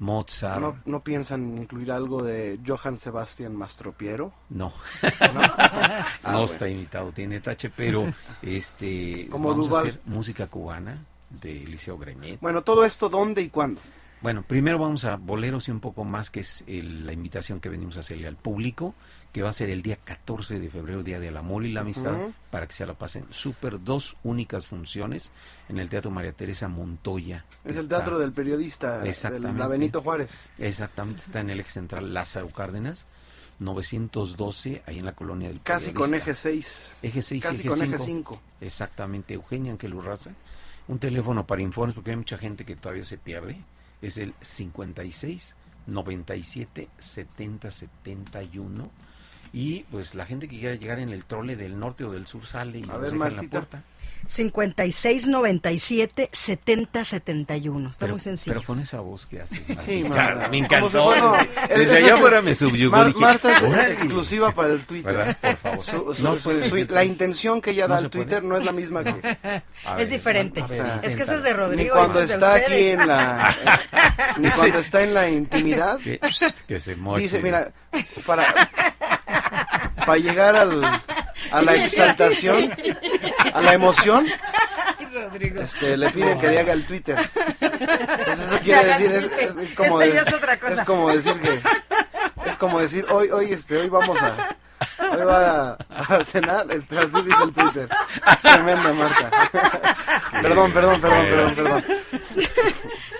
[0.00, 0.60] Mozart.
[0.60, 4.32] ¿No, ¿No piensan incluir algo de Johann Sebastian Mastropiero?
[4.48, 4.72] No,
[5.02, 5.40] ¿No?
[5.42, 5.50] no
[6.24, 9.86] Ah, está invitado, tiene tache, pero este Como vamos Duval.
[9.86, 10.98] a hacer música cubana
[11.28, 12.40] de Liceo Grenet.
[12.40, 13.80] Bueno, todo esto, ¿dónde y cuándo?
[14.22, 17.70] Bueno, primero vamos a boleros y un poco más, que es el- la invitación que
[17.70, 18.94] venimos a hacerle al público,
[19.32, 22.18] que va a ser el día 14 de febrero, Día del Amor y la Amistad,
[22.50, 23.82] para que se la pasen súper.
[23.82, 25.32] Dos únicas funciones
[25.70, 27.46] en el Teatro María Teresa Montoya.
[27.64, 29.58] Es el Está- teatro del periodista, Exactamente.
[29.58, 30.50] la Benito Juárez.
[30.58, 33.06] Exactamente, está en el eje central Lázaro Cárdenas,
[33.58, 36.92] 912, ahí en la colonia del Casi con eje 6.
[37.02, 38.04] Eje 6 Casi eje con eje 5.
[38.34, 38.42] 5.
[38.60, 40.32] Exactamente, Eugenia Ángel Urraza.
[40.88, 43.56] Un teléfono para informes, porque hay mucha gente que todavía se pierde.
[44.02, 45.54] Es el 56
[45.86, 48.90] 97 70 71.
[49.52, 52.46] Y pues la gente que quiera llegar en el trole del norte o del sur
[52.46, 53.82] sale y A nos ver, deja en la puerta.
[54.26, 57.90] 56 97 70 71.
[57.90, 58.54] Está Pero, muy sencillo.
[58.54, 60.48] pero con esa voz que haces, Sí, Marta.
[60.48, 60.90] me encantó.
[61.12, 62.96] fuera- Desde esa allá afuera me subyugó.
[62.96, 63.92] Mar- dije, Marta es "Órale".
[63.94, 65.16] exclusiva para el Twitter.
[65.16, 65.36] ¿Verdad?
[65.40, 65.84] Por favor.
[65.84, 68.24] Su- su- No su- puede la intención que ella No da al puede.
[68.24, 69.10] Twitter no es la misma que...
[69.10, 70.60] A es ver, diferente.
[70.60, 71.36] a ver, es que ese inténtalo.
[71.38, 71.94] es de Ni Rodrigo.
[71.96, 73.54] cuando es de está aquí en la...
[74.38, 75.98] ni cuando está en la intimidad.
[75.98, 76.20] Que,
[76.68, 77.22] que se moche.
[77.22, 77.72] Dice, mira,
[78.26, 78.44] para,
[80.06, 82.72] para llegar al, a la exaltación,
[83.52, 84.26] a la emoción,
[85.58, 87.16] este, le piden que le haga el Twitter.
[87.60, 89.24] Entonces eso quiere decir, es,
[89.56, 90.72] es como, de- es otra cosa.
[90.74, 91.60] es como decir que,
[92.46, 94.56] es como decir, hoy, hoy, este, hoy vamos a,
[95.12, 95.76] hoy va a,
[96.16, 97.88] a cenar, este, así dice el Twitter.
[98.42, 99.30] Tremenda Marta.
[100.42, 101.84] perdón, perdón, perdón, perdón, perdón.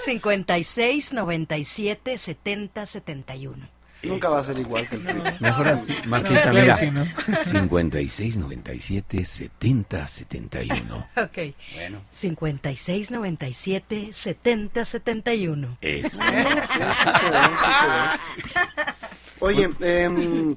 [0.05, 3.67] 56 97 70 71.
[4.03, 5.37] Nunca va a ser igual que el Twitter.
[5.41, 6.79] Mejor así, Marquita, mira.
[6.79, 7.05] que no.
[7.43, 11.07] 56 97 70 71.
[11.17, 11.39] Ok.
[11.75, 15.79] Bueno, 56 97 70 71.
[15.81, 16.13] es.
[16.13, 17.71] Sí, sí quedó, sí
[18.51, 18.61] quedó.
[19.41, 20.55] Oye, em,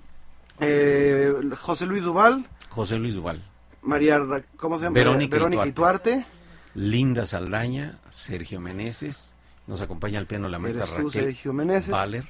[0.60, 3.42] eh, José Luis Duval, José Luis Duval,
[3.82, 4.20] María,
[4.58, 4.94] ¿cómo se llama?
[4.96, 6.26] Verónica Verónica Ituarte.
[6.76, 9.36] Linda Saldaña, Sergio Meneses,
[9.68, 11.92] nos acompaña al piano la maestra tú, Raquel Sergio Meneses.
[11.92, 12.26] Valer,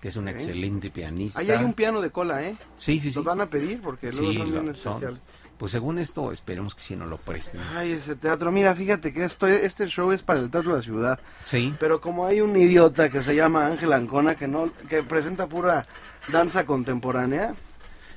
[0.00, 1.40] que es un excelente pianista.
[1.40, 2.56] Ahí hay un piano de cola, ¿eh?
[2.76, 3.16] Sí, sí, sí.
[3.16, 5.20] Los van a pedir porque luego Sí, son bien lo- son- especiales.
[5.58, 7.60] Pues según esto, esperemos que sí nos lo presten.
[7.76, 10.82] Ay, ese teatro, mira, fíjate que esto, este show es para el Teatro de la
[10.82, 11.20] Ciudad.
[11.44, 15.46] Sí, Pero como hay un idiota que se llama Ángel Ancona que no que presenta
[15.48, 15.86] pura
[16.32, 17.54] danza contemporánea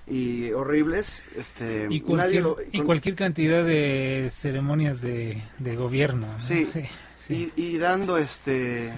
[0.07, 6.27] y horribles, este Y cualquier, lo- y con- cualquier cantidad de ceremonias de, de gobierno.
[6.27, 6.39] ¿no?
[6.39, 6.65] Sí.
[6.65, 6.84] sí,
[7.17, 7.51] sí.
[7.57, 8.93] y, y dando este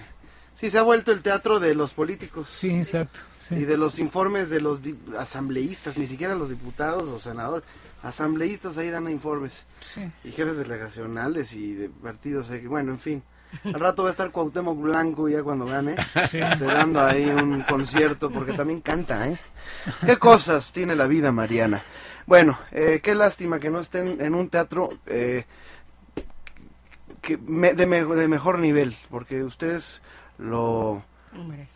[0.55, 3.19] sí se ha vuelto el teatro de los políticos Sí, exacto.
[3.39, 3.55] sí.
[3.55, 4.81] y de los informes de los
[5.19, 7.63] asambleístas, ni siquiera los diputados o senadores,
[8.01, 10.01] asambleístas ahí dan informes Sí.
[10.23, 13.23] y jefes delegacionales y de partidos, eh, bueno, en fin.
[13.63, 15.95] Al rato va a estar Cuauhtémoc Blanco ya cuando gane,
[16.31, 16.39] Sí.
[16.39, 19.37] este, dando ahí un concierto, porque también canta, ¿eh?
[20.05, 21.81] ¿Qué cosas tiene la vida, Mariana?
[22.25, 25.45] Bueno, eh, qué lástima que no estén en un teatro eh,
[27.21, 30.01] que me- de, me- de mejor nivel, porque ustedes
[30.37, 31.03] lo,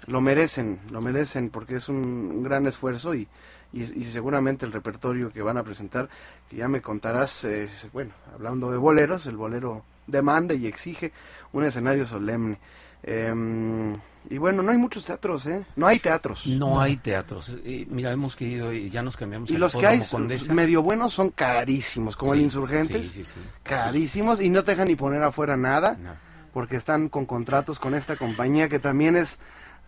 [0.07, 3.27] lo merecen, lo merecen, porque es un, un gran esfuerzo y,
[3.73, 6.09] y, y seguramente el repertorio que van a presentar,
[6.49, 11.11] que ya me contarás, eh, bueno, hablando de boleros, el bolero demanda y exige
[11.53, 12.57] un escenario solemne.
[13.03, 13.95] Em,
[14.29, 15.65] y bueno, no hay muchos teatros, ¿eh?
[15.77, 16.45] No hay teatros.
[16.47, 17.55] no hay teatros.
[17.63, 20.53] Eh, mira, hemos querido y ya nos cambiamos Y los que hay Condesa.
[20.53, 23.07] medio buenos son carísimos, como el Insurgentes.
[23.07, 23.39] Sí, sí, sí.
[23.63, 25.97] Carísimos y no te dejan ni poner afuera nada.
[26.01, 26.28] No.
[26.53, 29.39] Porque están con contratos con esta compañía que también es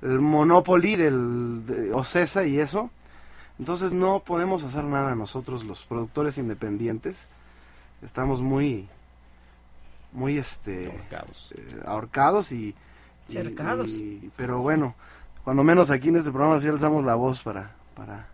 [0.01, 2.89] el Monopoly del de Ocesa y eso.
[3.59, 7.27] Entonces no podemos hacer nada nosotros los productores independientes.
[8.01, 8.87] Estamos muy
[10.13, 11.53] muy este Ahorcados.
[11.55, 12.75] eh, ahorcados y,
[13.27, 13.89] y- Cercados.
[13.91, 14.95] y- pero bueno,
[15.43, 18.27] cuando menos aquí en este programa sí alzamos la voz para para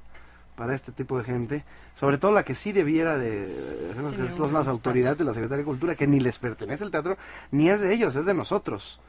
[0.55, 1.63] para este tipo de gente,
[1.99, 3.47] sobre todo la que sí debiera de,
[3.95, 4.71] son las espacio.
[4.71, 7.17] autoridades de la Secretaría de Cultura, que ni les pertenece el teatro,
[7.49, 8.99] ni es de ellos, es de nosotros,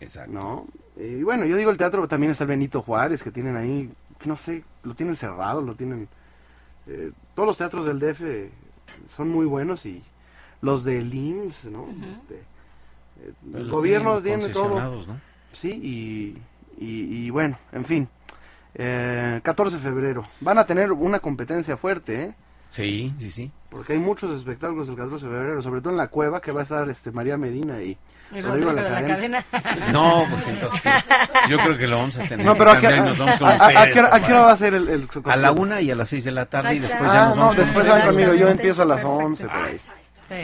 [0.00, 0.32] Exacto.
[0.32, 0.66] ¿no?
[0.96, 3.90] Y bueno, yo digo el teatro, también está el Benito Juárez, que tienen ahí,
[4.24, 6.08] no sé, lo tienen cerrado, lo tienen...
[6.86, 8.22] eh, todos los teatros del DF
[9.14, 10.02] son muy buenos y
[10.62, 11.86] los del IMSS, ¿no?
[12.12, 14.80] Este, eh, el los gobierno tiene todo.
[14.80, 15.20] ¿no?
[15.52, 18.08] Sí, y, y, y bueno, en fin.
[18.74, 20.24] Eh, 14 de febrero.
[20.40, 22.34] Van a tener una competencia fuerte, ¿eh?
[22.68, 23.50] Sí, sí, sí.
[23.68, 26.60] Porque hay muchos espectáculos el 14 de febrero, sobre todo en la cueva, que va
[26.60, 27.96] a estar este María Medina y
[28.32, 29.42] El Rodrigo de la Lacadena.
[29.42, 29.90] cadena.
[29.92, 30.88] No, pues entonces sí.
[31.48, 32.46] yo creo que lo vamos a tener.
[32.46, 35.50] No, que pero ¿a qué, y a- hora- va a ser el, el A la
[35.50, 37.56] una y a las seis de la tarde y después ya Ah, nos no, vamos
[37.56, 39.24] con después van conmigo, yo empiezo a las Perfecto.
[39.26, 39.46] 11.
[39.48, 39.76] por ahí.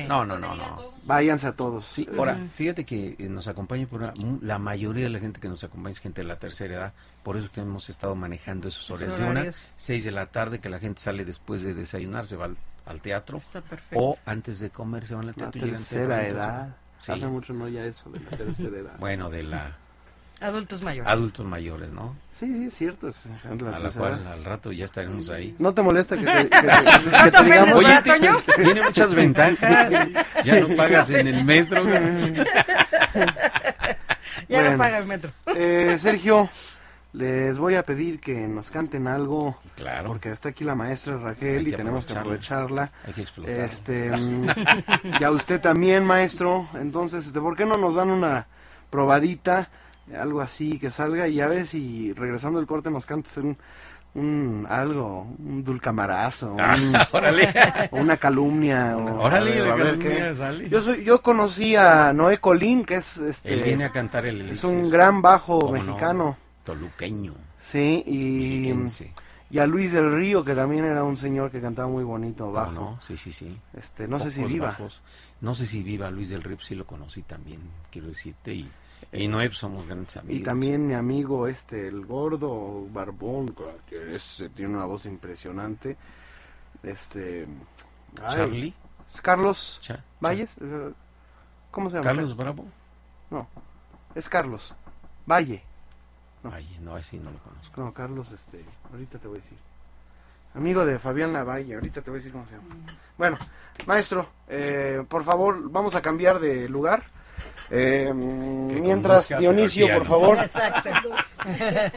[0.09, 0.93] No, no, no, no.
[1.05, 1.85] Váyanse a todos.
[1.87, 5.41] Sí, ahora, fíjate que eh, nos acompaña por una- mu- la mayoría de la gente
[5.41, 6.93] que nos acompaña es gente de la tercera edad,
[7.23, 10.27] por eso es que hemos estado manejando esos Esos horarios de una, seis de la
[10.27, 12.57] tarde, que la gente sale después de desayunar, se va al,
[12.87, 13.97] al teatro, Está perfecto.
[13.99, 16.77] o antes de comer se van al La teatro y llegan tercera edad.
[16.99, 17.13] Sí.
[17.13, 18.99] Hace mucho no ya eso de la tercera edad.
[18.99, 19.77] Bueno, de la
[20.41, 21.11] Adultos mayores.
[21.11, 22.15] adultos mayores, ¿no?
[22.33, 23.09] Sí, sí, es cierto.
[23.09, 23.27] Es
[23.61, 24.33] la A la cual edad.
[24.35, 25.55] al rato ya estaremos ahí.
[25.59, 27.75] ¿No te molesta que te, que te- que ¿No te te digamos?
[27.79, 29.91] Oye, te- tiene muchas ventajas.
[30.45, 31.83] Ya no pagas en el metro.
[34.49, 34.73] Ya Bueno.
[34.73, 35.31] no paga el metro.
[35.57, 36.49] Eh, Sergio,
[37.15, 39.59] les voy a pedir que nos canten algo.
[39.75, 40.09] Claro.
[40.09, 42.93] Porque está aquí la maestra Raquel y tenemos que aprovecharla.
[43.07, 43.65] Hay que explotarla.
[43.65, 44.11] Este,
[45.21, 46.69] y a usted también, maestro.
[46.75, 48.47] Entonces, este, ¿por qué no nos dan una
[48.91, 49.69] probadita?
[50.15, 53.57] Algo así que salga y a ver si regresando el corte nos cantas un,
[54.15, 56.61] un algo, un dulcamarazo, un-
[56.97, 57.53] Ah, órale.
[57.93, 58.97] una calumnia.
[58.97, 60.37] o- Órale, a ver, la a ver calumnia qué.
[60.37, 60.69] sale.
[60.69, 64.49] Yo soy, yo conocí a Noé Colín, que es este, Él viene a cantar el
[64.51, 66.37] es un gran bajo mexicano.
[66.65, 67.35] Toluqueño.
[67.59, 69.13] Sí, y, mexiquense.
[69.51, 72.53] y a Luis del Río, que también era un señor que cantaba muy bonito ¿Cómo
[72.55, 72.73] bajo.
[72.73, 72.99] no?
[73.01, 73.59] Sí, sí, sí.
[73.77, 74.67] Este, no sé si viva.
[74.69, 75.03] bajos.
[75.41, 77.61] No sé si viva Luis del Río, sí lo conocí también,
[77.91, 78.55] quiero decirte.
[78.55, 78.71] Y,
[79.13, 80.41] y Noé pues, somos grandes amigos.
[80.41, 83.55] Y también mi amigo este, el gordo barbón,
[83.89, 85.97] que ese tiene una voz impresionante.
[86.83, 87.47] Este,
[88.23, 88.75] ay, Charlie.
[89.23, 90.93] Carlos Cha- Valles, eh,
[91.71, 92.05] ¿cómo se llama?
[92.05, 92.65] Carlos Bravo.
[93.31, 93.49] No,
[94.15, 94.75] es Carlos
[95.27, 95.63] Valle.
[96.43, 96.53] No.
[96.53, 97.81] Ay, no, así no lo conozco.
[97.81, 99.59] No, Carlos, este, ahorita te voy a decir.
[100.55, 102.75] Amigo de Fabián Lavalle, ahorita te voy a decir cómo se llama.
[103.19, 103.37] Bueno,
[103.87, 107.05] maestro, eh, por favor, vamos a cambiar de lugar.
[107.71, 110.39] Eh, mientras, Dionisio, por favor.
[110.39, 110.91] Exacto.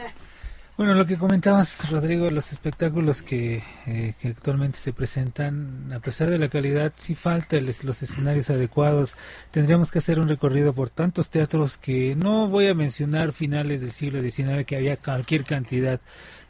[0.76, 6.30] Bueno, lo que comentabas, Rodrigo, los espectáculos que, eh, que actualmente se presentan, a pesar
[6.30, 9.14] de la calidad, sí falta el- los escenarios adecuados.
[9.50, 13.92] Tendríamos que hacer un recorrido por tantos teatros que no voy a mencionar finales del
[13.92, 16.00] siglo XIX, que había cualquier cantidad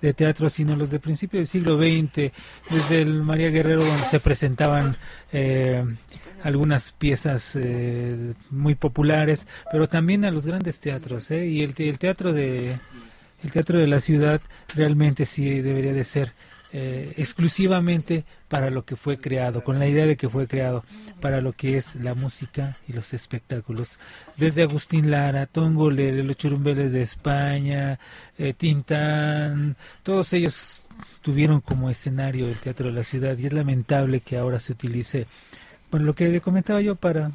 [0.01, 2.31] de teatros, sino los de principio del siglo XX,
[2.71, 4.97] desde el María Guerrero, donde se presentaban
[5.33, 5.85] eh,
[6.43, 11.47] algunas piezas eh, muy populares, pero también a los grandes teatros, ¿eh?
[11.47, 12.79] y el, el teatro de
[13.43, 14.41] el teatro de la ciudad
[14.75, 16.35] realmente sí debería de ser
[16.73, 20.85] eh, exclusivamente para lo que fue creado, con la idea de que fue creado
[21.21, 23.99] para lo que es la música y los espectáculos.
[24.37, 27.99] Desde Agustín Lara, Tongolele, los Churumbeles de España,
[28.39, 30.89] eh, Tintán, todos ellos
[31.23, 35.27] tuvieron como escenario el teatro de la ciudad y es lamentable que ahora se utilice,
[35.91, 37.33] bueno, lo que comentaba yo para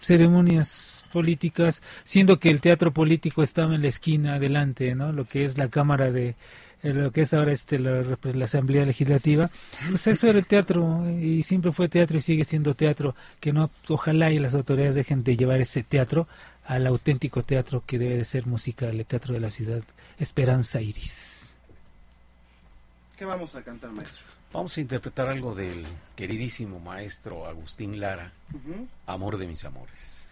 [0.00, 5.12] ceremonias políticas, siendo que el teatro político estaba en la esquina adelante, ¿no?
[5.12, 6.36] Lo que es la Cámara de
[6.82, 9.50] eh, lo que es ahora este la, la Asamblea Legislativa,
[9.90, 13.70] pues eso era el teatro y siempre fue teatro y sigue siendo teatro, que no
[13.88, 16.26] ojalá y las autoridades dejen de llevar ese teatro
[16.64, 19.82] al auténtico teatro que debe de ser musical, el teatro de la ciudad,
[20.18, 21.54] Esperanza Iris.
[23.18, 24.39] ¿Qué vamos a cantar, maestro?
[24.52, 25.86] Vamos a interpretar algo del
[26.16, 28.32] queridísimo maestro Agustín Lara.
[29.06, 30.28] Amor de mis amores.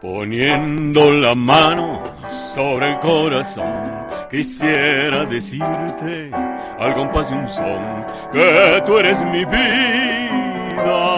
[0.00, 8.98] Poniendo la mano sobre el corazón, quisiera decirte al compás de un son que tú
[8.98, 11.17] eres mi vida,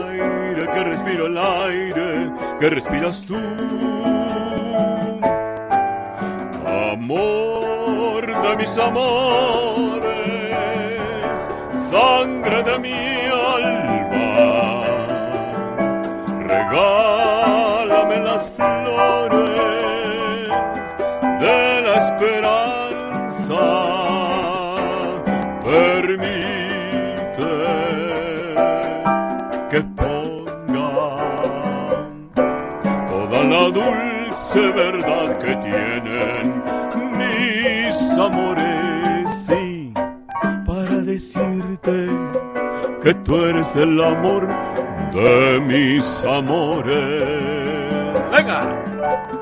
[0.73, 3.37] que respiro el aire, que respiras tú.
[6.93, 10.09] Amor de mis amores,
[11.89, 12.93] sangre de mi
[13.29, 14.83] alma,
[16.47, 18.80] regálame las flores
[34.53, 36.63] dulce verdad que tienen
[37.17, 39.93] mis amores, sí,
[40.65, 42.07] para decirte
[43.01, 44.47] que tú eres el amor
[45.13, 46.93] de mis amores.
[48.31, 49.40] ¡Venga!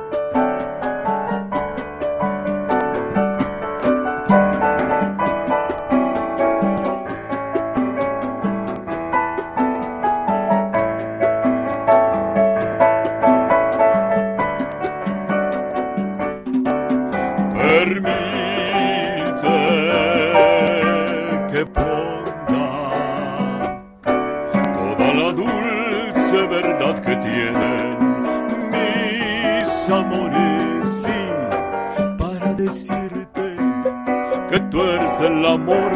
[35.21, 35.91] El amor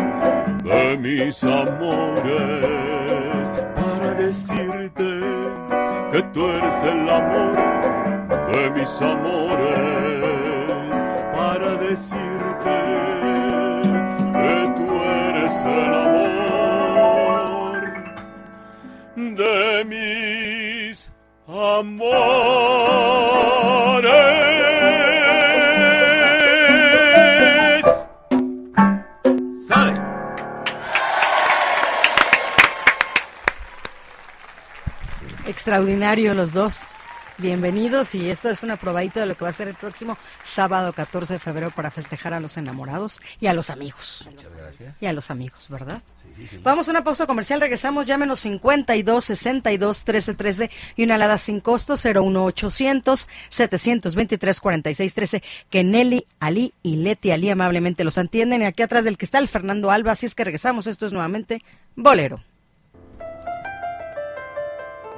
[0.64, 2.62] de mis amores
[3.76, 5.22] para decirte
[6.12, 7.56] que tú eres el amor
[8.52, 10.24] de mis amores
[11.34, 12.76] para decirte
[14.34, 17.82] que tú eres el amor
[19.16, 21.12] de mis
[21.48, 22.44] amores.
[35.64, 36.82] Extraordinario los dos.
[37.38, 40.92] Bienvenidos y esto es una probadita de lo que va a ser el próximo sábado
[40.92, 44.28] 14 de febrero para festejar a los enamorados y a los amigos.
[44.30, 45.02] Muchas gracias.
[45.02, 46.02] Y a los amigos, ¿verdad?
[46.22, 46.60] Sí, sí, sí.
[46.62, 51.62] Vamos a una pausa comercial, regresamos, llámenos 52 62 13 13 y una alada sin
[51.62, 58.66] costo 01800 723 46 13 que Nelly, Ali y Leti Ali amablemente los atienden y
[58.66, 61.62] aquí atrás del cristal Fernando Alba, así es que regresamos, esto es nuevamente
[61.96, 62.42] Bolero.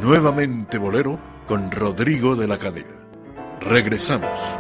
[0.02, 2.96] Nuevamente Bolero con Rodrigo de la Cadena.
[3.60, 4.56] Regresamos.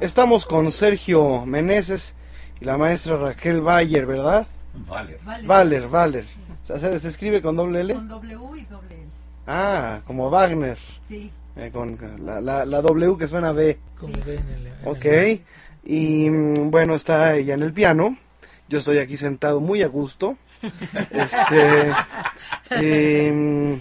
[0.00, 2.16] Estamos con Sergio Meneses
[2.60, 4.48] y la maestra Raquel Bayer, ¿verdad?
[4.74, 5.18] Vale.
[5.46, 6.24] Valer, Valer.
[6.62, 7.94] O sea, se, se escribe con doble L.
[7.94, 9.04] Con W y doble L.
[9.46, 10.78] Ah, como Wagner.
[11.08, 11.30] Sí.
[11.56, 13.78] Eh, con la, la- la W que suena B.
[13.98, 15.40] Como en el- en el- Ok.
[15.84, 18.16] Y mm, bueno, está ella en el piano.
[18.68, 20.36] Yo estoy aquí sentado muy a gusto.
[21.10, 21.92] Este.
[22.70, 23.80] em,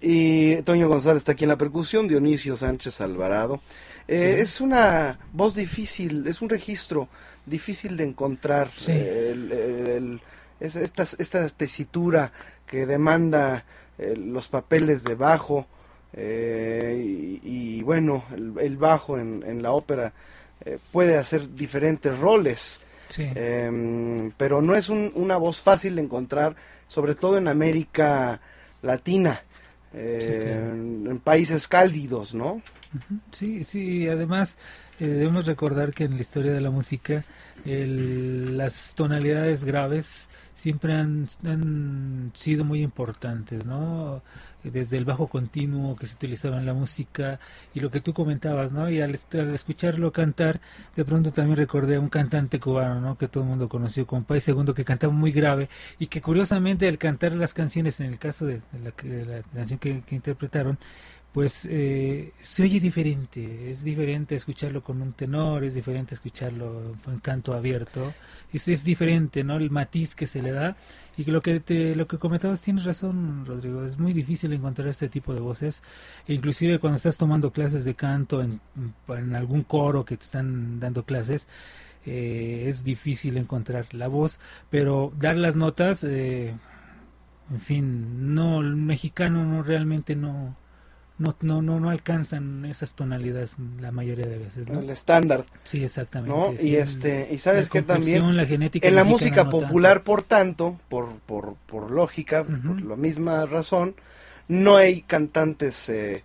[0.00, 2.08] y Toño González está aquí en la percusión.
[2.08, 3.60] Dionisio Sánchez Alvarado.
[4.08, 4.40] Eh, Sí.
[4.42, 7.08] Es una voz difícil, es un registro
[7.44, 8.70] difícil de encontrar.
[8.76, 8.92] Sí.
[8.92, 10.20] eh, el- el-
[10.60, 12.32] es- esta, esta tesitura
[12.66, 13.64] que demanda
[13.98, 15.66] eh, los papeles de bajo.
[16.12, 20.12] eh, y, y, bueno, el, el bajo en, en la ópera
[20.64, 22.80] eh, puede hacer diferentes roles.
[23.08, 23.28] Sí.
[23.34, 26.56] Em, pero no es un- una voz fácil de encontrar,
[26.88, 28.40] sobre todo en América
[28.82, 29.42] Latina,
[29.92, 30.72] Sí, claro.
[30.74, 32.60] en, en países cálidos, ¿no?
[33.32, 34.58] Sí, sí, además
[34.98, 37.24] debemos recordar que en la historia de la música
[37.66, 41.28] el- las tonalidades graves siempre han,
[42.34, 44.22] sido muy importantes, ¿no?
[44.62, 47.38] Desde el bajo continuo que se utilizaba en la música
[47.74, 48.90] y lo que tú comentabas, ¿no?
[48.90, 49.14] Y al,
[49.54, 50.60] escucharlo cantar,
[50.96, 53.18] de pronto también recordé a un cantante cubano, ¿no?
[53.18, 55.68] Que todo el mundo conoció, Compay Segundo, que cantaba muy grave
[55.98, 59.42] y que curiosamente al cantar las canciones, en el caso de, de la, de la
[59.54, 60.78] canción que interpretaron,
[61.36, 67.18] pues eh, se oye diferente, es diferente escucharlo con un tenor, es diferente escucharlo en
[67.18, 68.14] canto abierto,
[68.54, 69.58] es, es diferente, ¿no?
[69.58, 70.78] El matiz que se le da.
[71.14, 75.10] Y lo que te, lo que comentabas tienes razón, Rodrigo, es muy difícil encontrar este
[75.10, 75.82] tipo de voces,
[76.26, 78.62] e inclusive cuando estás tomando clases de canto en,
[79.08, 81.48] en algún coro que te están dando clases,
[82.06, 84.40] eh, es difícil encontrar la voz,
[84.70, 86.54] pero dar las notas, eh,
[87.50, 90.56] en fin, no, el mexicano no realmente no
[91.18, 94.80] no, no, no, no alcanzan esas tonalidades la mayoría de veces, ¿no?
[94.80, 96.36] El estándar, Sí, exactamente.
[96.36, 96.54] ¿no?
[96.58, 100.22] sí, y este, y sabes que también la genética en la música no popular, por
[100.22, 103.94] tanto, por, por, por lógica, por la misma razón,
[104.48, 105.88] no hay cantantes.
[105.88, 106.22] eh,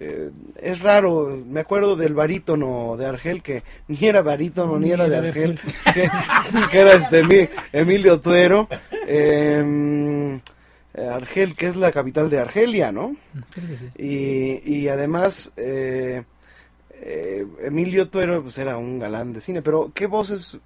[0.00, 0.30] eh,
[0.62, 5.16] es raro, me acuerdo del barítono de Argel, que ni era barítono ni era de
[5.16, 5.58] Argel,
[5.94, 6.08] que,
[6.70, 8.68] que era este Emi- Emilio Tuero.
[9.08, 10.40] eh,
[11.06, 13.14] Argel, que es la capital de Argelia, ¿no?
[13.50, 13.88] Creo que sí.
[13.98, 16.24] Y, y además, eh,
[16.92, 20.58] eh, Emilio Tuero pues era un galán de cine, pero ¿qué voces?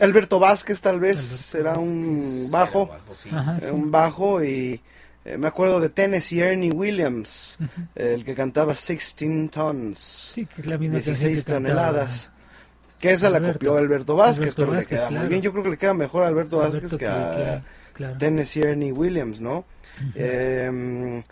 [0.00, 2.90] Alberto Vázquez tal vez será un bajo,
[3.32, 3.70] Ajá, eh, sí.
[3.70, 4.80] un bajo y
[5.24, 7.58] eh, me acuerdo de Tennessee Ernie Williams,
[7.94, 9.98] el que cantaba 16 tons,
[10.34, 12.30] Sí, que es la misma canción 16 que cantaba toneladas.
[12.98, 13.58] Que esa la Alberto.
[13.58, 15.20] copió Alberto Vázquez, Alberto pero Vázquez, le queda claro.
[15.22, 15.42] muy bien.
[15.42, 17.62] Yo creo que le queda mejor a Alberto Vázquez Alberto que que- a que-
[17.94, 18.18] claro.
[18.18, 19.64] Tennessee Ernie Williams, ¿no?
[20.14, 21.22] Eh,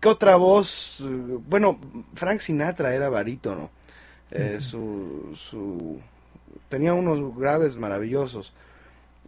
[0.00, 1.02] ¿Qué otra voz?
[1.48, 1.78] Bueno,
[2.14, 3.70] Frank Sinatra era barítono.
[4.30, 5.98] eh, su, su...
[6.68, 8.52] Tenía unos graves maravillosos.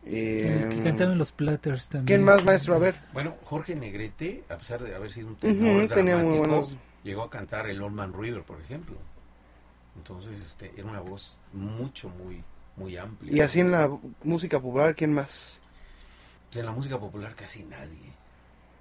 [0.05, 2.07] El que Eh, cantaban los Platters también.
[2.07, 2.75] ¿Quién más, maestro?
[2.75, 2.97] A ver.
[3.13, 7.23] Bueno, Jorge Negrete, a pesar de haber sido un tenor tenía muy dramático, buenos- llegó
[7.23, 8.97] a cantar el Old Man River, por ejemplo.
[9.97, 12.43] Entonces, este, era una voz mucho, muy,
[12.77, 13.33] muy amplia.
[13.35, 13.91] Y así en la
[14.23, 15.61] música popular, ¿quién más?
[16.51, 18.13] Pues en la música popular casi nadie.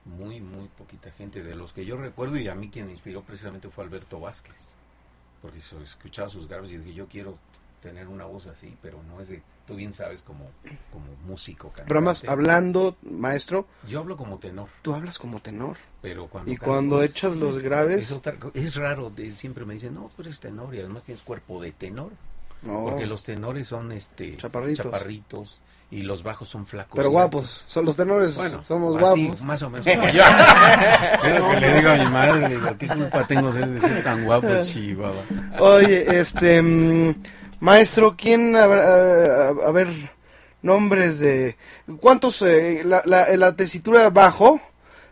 [0.06, 1.44] Muy, muy poquita gente.
[1.44, 4.76] De los que yo recuerdo, y a mí quien me inspiró precisamente fue Alberto Vázquez.
[5.42, 7.38] Porque escuchaba sus graves y dije, yo quiero
[7.82, 10.50] tener una voz así, pero no es de, tú bien sabes, como,
[10.92, 11.72] como músico.
[11.88, 12.30] Pero más, cantante.
[12.32, 15.78] hablando, maestro, Yo hablo como tenor, tú hablas como tenor.
[16.02, 16.52] pero cuando...
[16.52, 19.94] Y canto cuando echas los graves- Es, otra co- es raro, de- siempre me dicen,
[19.94, 22.12] no, tú eres tenor y además tienes cuerpo de tenor.
[22.62, 22.84] No.
[22.86, 24.86] Porque los tenores son este Chaparritos.
[24.86, 25.62] chaparritos
[25.92, 26.94] y los bajos son flacos.
[26.96, 29.42] Pero guapos, son los tenores, Bueno, somos así, guapos.
[29.44, 30.24] más o menos como yo.
[31.26, 34.04] Es lo que le digo a mi madre, le digo, ¿qué culpa tengo de ser
[34.04, 35.24] tan guapo, chihuahua?
[35.60, 37.16] Oye, este, mm,
[37.62, 39.88] maestro, ¿quién, habrá- a, a ver,
[40.62, 41.56] nombres de,
[42.00, 44.60] cuántos, eh, la, la, la tesitura bajo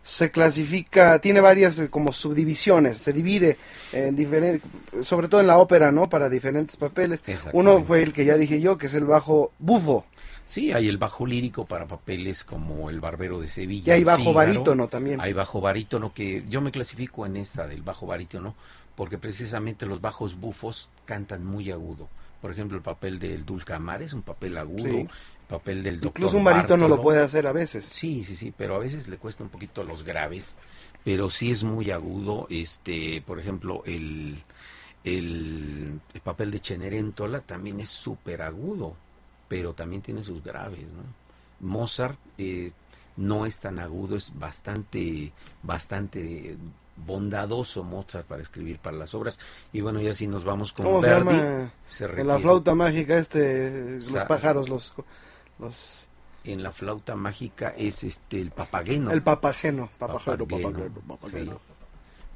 [0.07, 3.57] se clasifica, tiene varias eh, como subdivisiones, se divide
[3.91, 4.61] en diferentes,
[5.05, 6.07] sobre todo en la ópera, ¿no?
[6.07, 7.19] Para diferentes papeles.
[7.51, 10.05] Uno fue el que ya dije yo, que es el bajo bufo,
[10.45, 13.91] Sí, hay el bajo lírico para papeles como El Barbero de Sevilla.
[13.93, 14.35] y hay bajo Fígaro.
[14.35, 15.19] barítono también.
[15.19, 18.55] Hay bajo barítono que yo me clasifico en esa del bajo barítono
[18.95, 22.07] porque precisamente los bajos bufos cantan muy agudo.
[22.41, 25.07] Por ejemplo, el papel del Dulcamar es un papel agudo, Sí.
[25.49, 27.85] El papel del doctor Incluso un barítono lo puede hacer a veces.
[27.85, 30.57] Sí, sí, sí, pero a veces le cuesta un poquito los graves,
[31.03, 32.47] pero sí es muy agudo.
[32.49, 34.43] Este, por ejemplo, el,
[35.03, 38.95] el, el papel de Cenerentola también es súper agudo,
[39.47, 41.25] pero también tiene sus graves, ¿no?
[41.59, 42.71] Mozart eh,
[43.15, 45.31] no es tan agudo, es bastante,
[45.63, 46.55] bastante
[47.05, 49.39] bondadoso Mozart para escribir para las obras.
[49.71, 51.71] Y bueno, ya si nos vamos con ¿Cómo se Verdi, llama?
[51.87, 54.93] se En la flauta mágica este, los Sa- pájaros, los,
[55.59, 56.07] los,
[56.43, 59.11] en la flauta mágica es este el papageno.
[59.11, 61.67] el papageno, papageno, Papageno, papageno, sí.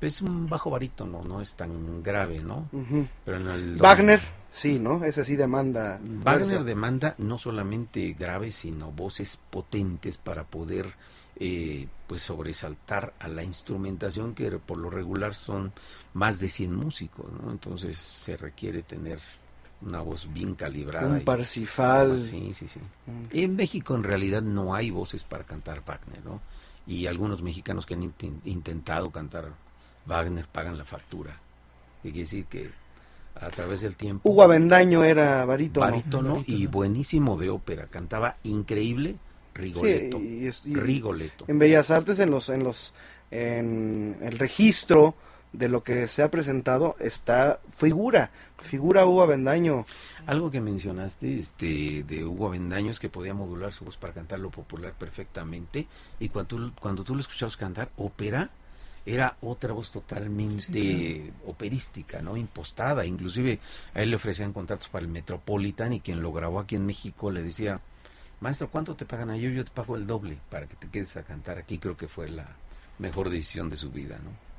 [0.02, 2.68] Es un bajo barítono, no es tan grave, ¿no?
[2.72, 3.07] Ujú.
[3.23, 4.19] Pero en el Wagner,
[4.52, 5.03] sí, ¿no?
[5.03, 5.99] Ese sí demanda.
[6.02, 10.91] Wagner demanda no solamente graves, sino voces potentes para poder
[11.35, 15.72] eh, pues sobresaltar a la instrumentación que por lo regular son
[16.14, 17.52] más de 100 músicos, ¿no?
[17.52, 19.19] Entonces se requiere tener
[19.82, 21.08] una voz bien calibrada.
[21.08, 22.20] Un y- Parsifal.
[22.24, 22.80] Sí, sí, sí.
[23.08, 23.26] Mm.
[23.32, 26.41] En México en realidad no hay voces para cantar Wagner, ¿no?
[26.88, 29.49] Y algunos mexicanos que han inten- intentado cantar
[30.06, 31.40] Wagner pagan la factura.
[32.03, 32.72] Que quiere decir que
[33.40, 34.28] a través del tiempo...
[34.30, 35.86] Hugo Avendaño era barítono.
[35.86, 37.88] barítono y buenísimo de ópera.
[37.88, 39.16] Cantaba increíble
[39.53, 40.18] Rigoletto.
[40.18, 41.45] Sí, y es- y- Rigoletto.
[41.48, 42.94] En Bellas Artes, en los, en los,
[43.30, 45.16] en el registro
[45.53, 49.86] de lo que se ha presentado está figura, figura Hugo Avendaño.
[50.26, 54.40] Algo que mencionaste este, de Hugo Avendaño es que podía modular su voz para cantar
[54.40, 55.88] lo popular perfectamente.
[56.19, 58.49] Y cuando tú, cuando tú lo escuchabas cantar ópera,
[59.06, 62.38] era otra voz totalmente Sí, operística, ¿no?
[62.38, 63.06] Impostada.
[63.06, 63.60] Inclusive
[63.94, 67.32] a él le ofrecían contratos para el Metropolitan y quien lo grabó aquí en México
[67.32, 67.82] le decía,
[68.40, 69.49] maestro, ¿cuánto te pagan a yo?
[69.49, 71.78] Yo te pago el doble para que te quedes a cantar aquí.
[71.78, 72.48] Creo que fue la
[72.99, 74.51] mejor decisión de su vida, ¿no?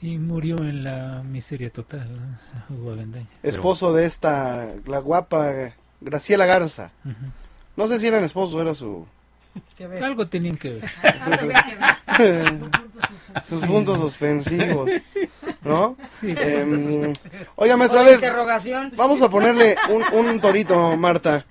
[0.00, 2.76] Y murió en la miseria total, ¿no?
[2.76, 3.26] Hugo Avendaño.
[3.42, 6.92] Esposo de esta, la guapa Graciela Garza.
[7.76, 9.06] No sé si eran esposos, era su...
[10.02, 10.84] Algo tenían que ver.
[13.44, 14.90] Sus puntos suspensivos,
[15.62, 15.96] ¿no?
[16.12, 17.12] Sí, Em,
[17.56, 18.92] oiga, maestro, a ver, interrogación.
[18.96, 21.44] vamos a ponerle un, un torito, Marta,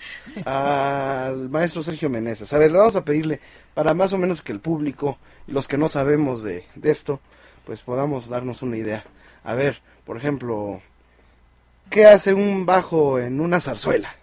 [0.46, 2.52] al maestro Sergio Meneses.
[2.54, 3.40] A ver, le vamos a pedirle,
[3.74, 5.18] para más o menos que el público,
[5.48, 7.20] y los que no sabemos de, de esto,
[7.68, 9.04] pues podamos darnos una idea.
[9.44, 10.80] A ver, por ejemplo,
[11.90, 14.16] ¿qué hace un bajo en una zarzuela?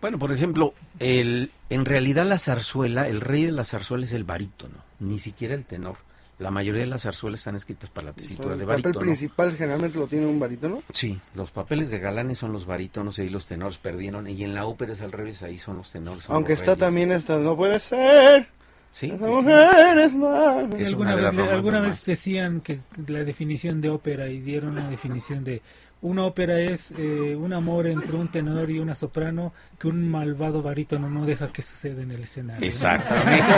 [0.00, 4.24] Bueno, por ejemplo, el, en realidad la zarzuela, el rey de la zarzuela es el
[4.24, 5.96] barítono, ni siquiera el tenor.
[6.40, 9.04] La mayoría de las zarzuelas están escritas para la tesitura el de papel barítono.
[9.04, 10.82] principal generalmente lo tiene un barítono.
[10.90, 14.26] Sí, los papeles de galanes son los barítonos y ahí los tenores perdieron.
[14.26, 16.24] Y en la ópera es al revés, ahí son los tenores.
[16.24, 16.80] son Aunque los está reyes.
[16.86, 18.48] también esta, no puede ser.
[18.94, 19.28] Sí, Esa sí, sí.
[19.28, 20.56] mujer es más.
[20.76, 22.06] Sí, es alguna de vez, alguna vez más.
[22.06, 25.62] decían que la definición de ópera y dieron la definición de
[26.02, 30.62] una ópera es eh, un amor entre un tenor y una soprano que un malvado
[30.62, 32.60] barítono no deja que suceda en el escenario.
[32.60, 32.66] ¿no?
[32.66, 33.44] Exactamente.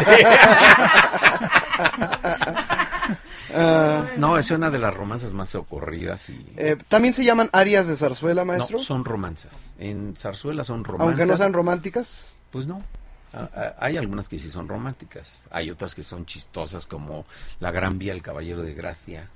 [3.55, 6.45] Ah, no, es una de las romanzas más ocurridas y...
[6.57, 8.79] eh, También se llaman arias de zarzuela, maestro.
[8.79, 9.75] no, son romanzas.
[9.79, 11.09] En zarzuela son romanzas.
[11.09, 12.29] aunque no sean románticas.
[12.51, 12.83] Pues no.
[13.33, 15.47] Ah, ah, Hay algunas que sí son románticas.
[15.51, 17.25] Hay otras que son chistosas como
[17.61, 19.29] La Gran Vía, el Caballero de Gracia,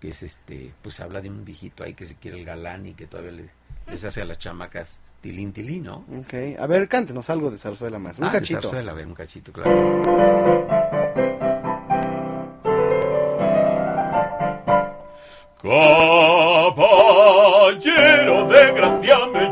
[0.00, 2.94] que es este, pues habla de un viejito ahí que se quiere el galán y
[2.94, 3.48] que todavía le,
[3.88, 6.04] les hace a las chamacas tilín tilín, ¿no?
[6.20, 8.18] Ok, a ver, cántenos algo de zarzuela más.
[8.18, 8.62] Un Ah, de cachito.
[8.62, 10.88] zarzuela, a ver, un cachito, claro.
[17.58, 19.50] Caballero de gracia me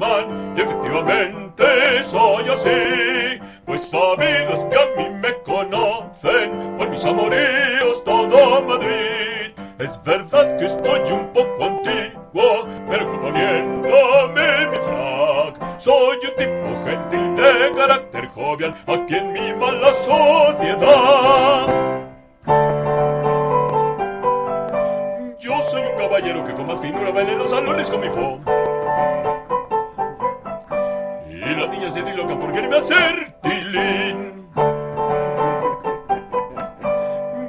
[0.00, 8.62] y efectivamente soy así, pues sabidos que a mí me conocen por mis amoríos todo
[8.62, 9.52] Madrid.
[9.78, 17.36] Es verdad que estoy un poco antiguo, pero componiéndome mi track, soy un tipo gentil
[17.36, 21.66] de carácter jovial, aquí en mi mala sociedad.
[25.40, 28.40] Yo soy un caballero que con más finura baila los salones con mi fo.
[31.48, 34.48] Y las niñas se dilocan por quererme hacer tilín.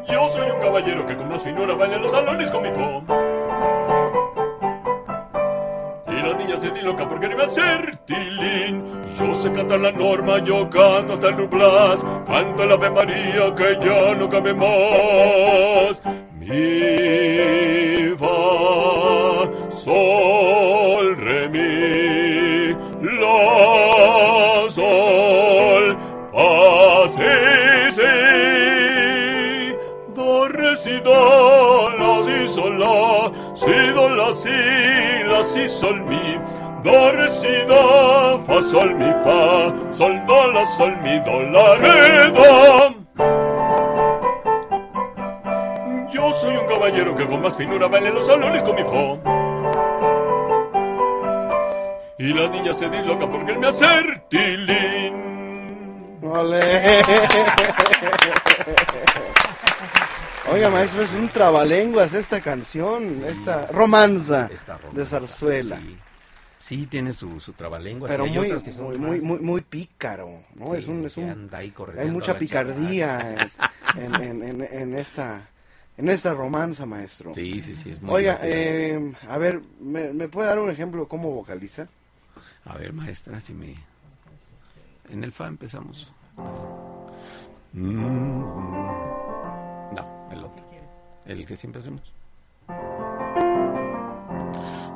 [0.08, 3.04] Yo soy un caballero que con más finura baila los salones con mi fo.
[6.08, 8.86] Y las niñas se dilocan por quererme hacer tilín.
[9.18, 12.06] Yo sé cantar la norma, yo canto hasta el rublas.
[12.26, 16.02] Canto el Ave María que ya no cabe más.
[16.40, 20.59] Mi, fa, sol,
[24.70, 25.98] sol,
[26.34, 27.34] fa, si,
[27.96, 28.12] si.
[30.14, 34.58] Do, re, si, do, la, si, sol, la, si, do, la, si,
[35.30, 36.38] la, si, sol, mi.
[36.84, 37.82] Do, re, si, do,
[38.46, 42.96] fa, sol, mi, fa, sol, do, la, sol, mi, do, la, re, do.
[46.12, 49.20] Yo soy un caballero que con más finura baila en los salones con mi fo.
[52.20, 55.14] Y las niñas se dislocan porque me hacer tilín.
[56.22, 56.60] ¡Ole!
[60.52, 65.78] Oiga, maestro, es un trabalenguas esta canción, esta romanza Esta romanza, de zarzuela.
[65.80, 65.98] Sí,
[66.58, 68.12] Sí, tiene su, su trabalenguas.
[68.12, 70.76] Pero muy, otras que son muy, muy, muy, muy pícaro, ¿no?
[70.76, 71.50] Es un, es un,
[71.98, 73.50] hay mucha la picardía
[73.96, 75.48] en, en, en, en- en esta,
[75.98, 77.34] en esta romanza, maestro.
[77.34, 81.04] Sí, sí, sí, es muy Oiga, eh, a ver, ¿me, me puede dar un ejemplo
[81.04, 81.88] de cómo vocaliza?
[82.70, 83.76] A ver, maestra, si me...
[85.10, 86.08] En el fa empezamos.
[87.74, 88.42] Mm,
[89.96, 90.66] No, el otro.
[91.26, 92.02] El que siempre hacemos.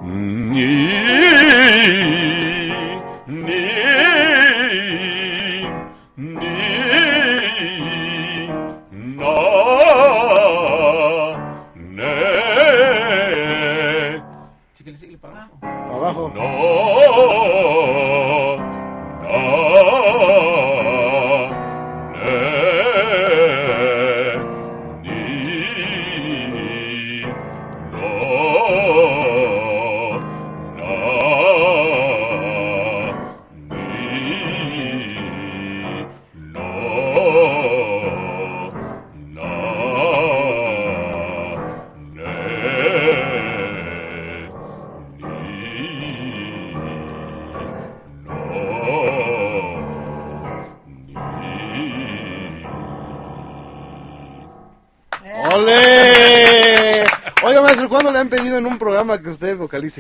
[0.03, 0.87] Ni,
[3.27, 3.63] ni, ni,
[9.17, 9.33] na,
[11.75, 12.13] ne,
[14.73, 15.57] Síguele, síguele para abajo.
[15.61, 16.31] Para abajo.
[16.35, 16.41] no,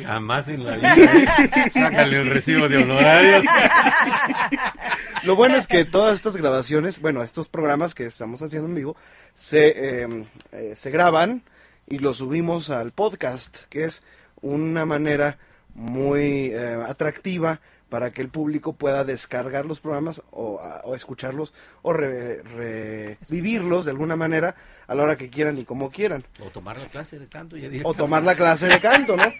[0.01, 1.69] Jamás en la vida.
[1.71, 3.43] Sácale el recibo de honorarios.
[5.23, 8.95] Lo bueno es que todas estas grabaciones, bueno, estos programas que estamos haciendo en vivo,
[9.33, 11.43] se, eh, eh, se graban
[11.87, 14.03] y los subimos al podcast, que es
[14.41, 15.37] una manera
[15.75, 21.53] muy eh, atractiva para que el público pueda descargar los programas o, a- o escucharlos
[21.83, 24.55] o re- revivirlos de alguna manera
[24.87, 26.23] a la hora que quieran y como quieran.
[26.39, 27.55] O tomar la clase de canto.
[27.55, 29.23] Ya O tomar la clase de canto, ¿no?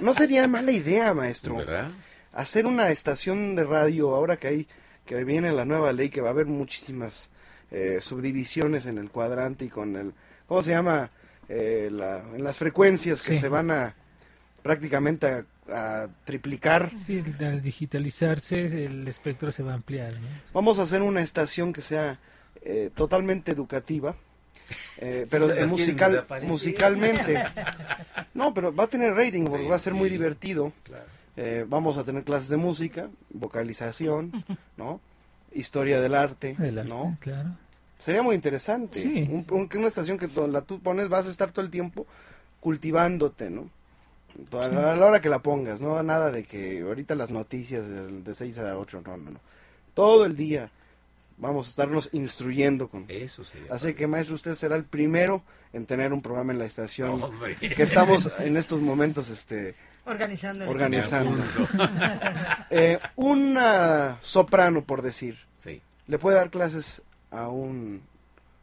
[0.00, 1.56] No sería mala idea, maestro.
[1.56, 1.90] ¿Verdad?
[2.32, 4.68] Hacer una estación de radio ahora que hay,
[5.06, 7.30] que viene la nueva ley, que va a haber muchísimas
[7.70, 10.12] eh, subdivisiones en el cuadrante y con el,
[10.46, 11.10] ¿cómo se llama?
[11.48, 13.40] Eh, la- en las frecuencias que Sí.
[13.40, 13.94] se van a
[14.62, 15.44] prácticamente a,
[16.04, 16.92] a triplicar.
[16.96, 20.12] Sí, al digitalizarse el espectro se va a ampliar.
[20.14, 20.26] ¿no?
[20.52, 22.18] Vamos a hacer una estación que sea
[22.62, 24.14] eh, totalmente educativa,
[24.98, 27.42] eh, pero musical, musicalmente.
[28.34, 30.72] No, pero va a tener rating porque Sí, va a ser muy divertido.
[30.82, 31.04] Claro.
[31.36, 34.32] Eh, vamos a tener clases de música, vocalización,
[34.76, 35.00] ¿no?
[35.52, 37.16] Historia del arte, El arte, ¿no?
[37.20, 37.50] claro.
[37.98, 38.98] Sería muy interesante.
[38.98, 39.28] Sí.
[39.30, 42.06] Un- un- una estación que la tú pones, vas a estar todo el tiempo
[42.60, 43.68] cultivándote, ¿no?
[44.50, 48.24] Toda- A la hora que la pongas, no nada de que ahorita las noticias del-
[48.24, 49.40] de 6 a 8, no, no, no.
[49.94, 50.70] Todo el día
[51.36, 53.04] vamos a estarnos instruyendo con...
[53.08, 53.72] Eso sería.
[53.72, 55.42] Así que maestro, usted será el primero
[55.72, 57.56] en tener un programa en la estación Hombre.
[57.56, 59.74] que estamos en estos momentos este
[60.06, 60.68] Organizando.
[60.68, 61.34] organizando.
[62.70, 65.80] Eh, una soprano, por decir, Sí.
[66.06, 68.02] ¿le puede dar clases a un,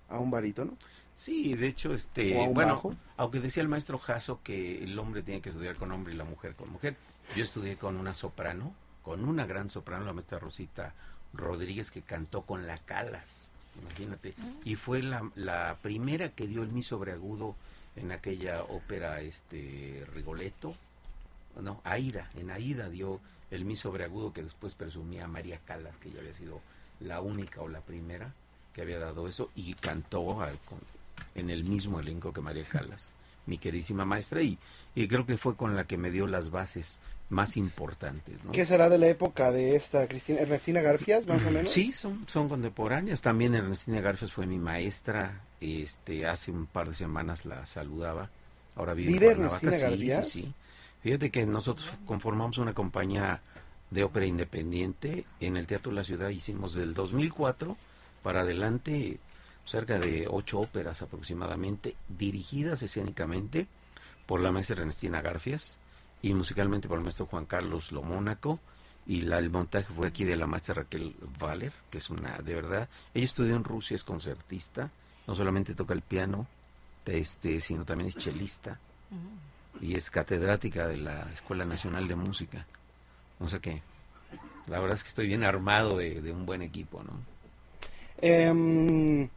[0.10, 0.78] a un barítono?
[1.16, 2.96] Sí, de hecho, este, ¿O a un bueno, bajo?
[3.18, 6.24] aunque decía el maestro Jasso que el hombre tiene que estudiar con hombre y la
[6.26, 6.96] mujer con mujer,
[7.36, 10.94] yo estudié con una soprano, con una gran soprano, la maestra Rosita
[11.34, 13.52] Rodríguez, que cantó con la Calas,
[13.82, 14.34] imagínate,
[14.66, 17.56] y fue la, la primera que dio el mi sobreagudo
[17.96, 20.76] en aquella ópera, este, Rigoletto,
[21.62, 26.20] no, Aida, en Aida dio el mi sobreagudo que después presumía María Calas, que ya
[26.20, 26.62] había sido
[27.02, 28.34] la única o la primera
[28.74, 30.80] que había dado eso, y cantó al- con-
[31.36, 33.14] en el mismo elenco que María Calas,
[33.46, 34.58] mi queridísima maestra, y,
[34.96, 37.00] y creo que fue con la que me dio las bases
[37.30, 38.44] más importantes.
[38.44, 38.52] ¿no?
[38.52, 41.72] ¿Qué será de la época de esta Cristina, Ernestina Garfias, más o menos?
[41.72, 43.22] Sí, son, son contemporáneas.
[43.22, 45.42] También Ernestina Garfias fue mi maestra.
[45.62, 48.30] Este, hace un par de semanas la saludaba.
[48.76, 49.66] Ahora vive, en ¿Vive Cuernavaca.
[49.68, 50.28] Ernestina Sí, sí, Garfias?
[50.30, 50.54] sí.
[51.02, 53.42] Fíjate que nosotros conformamos una compañía
[53.90, 56.30] de ópera independiente en el Teatro de la Ciudad.
[56.30, 57.76] Hicimos del 2004
[58.24, 59.20] para adelante
[59.66, 63.68] cerca de ocho óperas aproximadamente, dirigidas escénicamente
[64.26, 65.80] por la maestra Ernestina Garfias
[66.22, 68.60] y musicalmente por el maestro Juan Carlos Lomónaco
[69.08, 72.56] y la, el montaje fue aquí de la maestra Raquel Valer, que es una, de
[72.56, 74.92] verdad, ella estudió en Rusia, es concertista,
[75.28, 76.48] no solamente toca el piano,
[77.06, 78.80] este, sino también es chelista
[79.82, 82.66] y es catedrática de la Escuela Nacional de Música.
[83.40, 83.82] O sea que
[84.68, 87.14] la verdad es que estoy bien armado de, de un buen equipo, ¿no?
[88.22, 89.28] Em,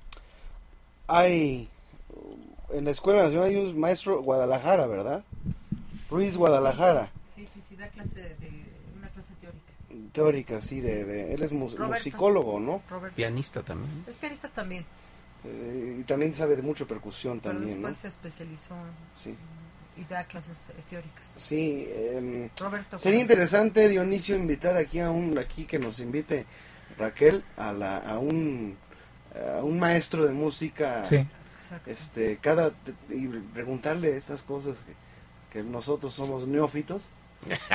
[1.07, 1.69] hay
[2.73, 5.23] en la Escuela Nacional hay un maestro Guadalajara, ¿verdad?
[6.11, 8.51] Ruiz Guadalajara, Sí, sí, sí, da clase de
[8.97, 9.73] una clase teórica.
[10.13, 11.95] teórica, sí, de, de- él es mus- Roberto.
[11.95, 12.83] musicólogo, ¿no?
[12.89, 13.17] Roberto.
[13.17, 14.05] Pianista también.
[14.07, 14.85] Es pianista también,
[15.47, 17.89] Eh, y también sabe de mucho percusión pero también, ¿no?
[17.89, 18.75] después se especializó
[19.15, 19.35] Sí,
[19.97, 21.27] y da clases te- teóricas.
[21.39, 21.87] sí.
[21.95, 22.97] em, Roberto.
[22.99, 26.47] sería interesante, Dionisio, invitar aquí a un, aquí que nos invite
[26.97, 28.77] Raquel a, la, a un
[29.35, 31.27] a un maestro de música Sí.
[31.87, 32.73] Este cada
[33.09, 34.79] y preguntarle estas cosas
[35.51, 37.03] que, que nosotros somos neófitos.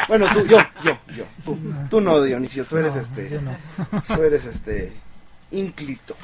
[0.08, 1.58] Bueno tú yo yo yo tú,
[1.90, 3.58] tú no Dionisio tú eres No, este no.
[4.08, 4.94] tú eres este
[5.52, 6.16] ínclito.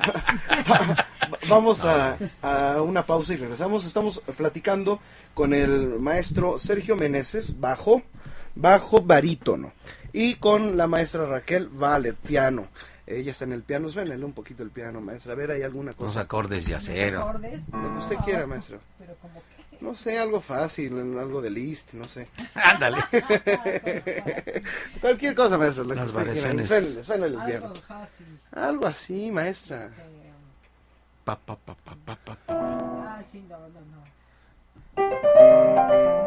[0.00, 1.06] Va- va-
[1.48, 3.84] vamos a, a una pausa y regresamos.
[3.84, 5.00] Estamos platicando
[5.34, 8.02] con el maestro Sergio Meneses bajo
[8.54, 9.72] bajo barítono
[10.12, 12.68] y con la maestra Raquel Valer piano
[13.18, 15.90] ella está en el piano suénale un poquito el piano maestra a ver hay alguna
[15.90, 17.22] Los cosa acordes de acero.
[17.22, 18.80] Acordes, lo que usted quiera, maestro.
[18.98, 19.60] pero como que...
[19.80, 22.28] No sé, algo fácil, algo de list, no sé.
[22.54, 22.98] Ándale.
[25.00, 25.84] Cualquier cosa, maestro.
[25.84, 26.68] Lo Las variaciones.
[26.68, 27.66] Suénale, suénale el piano.
[27.66, 28.40] Algo fácil.
[28.52, 29.86] Algo así, maestra.
[29.86, 30.20] este,
[31.24, 32.54] Pa, pa, pa, pa, pa, pa, pa.
[33.16, 33.80] Ah, sí, no, no,
[34.96, 36.19] no.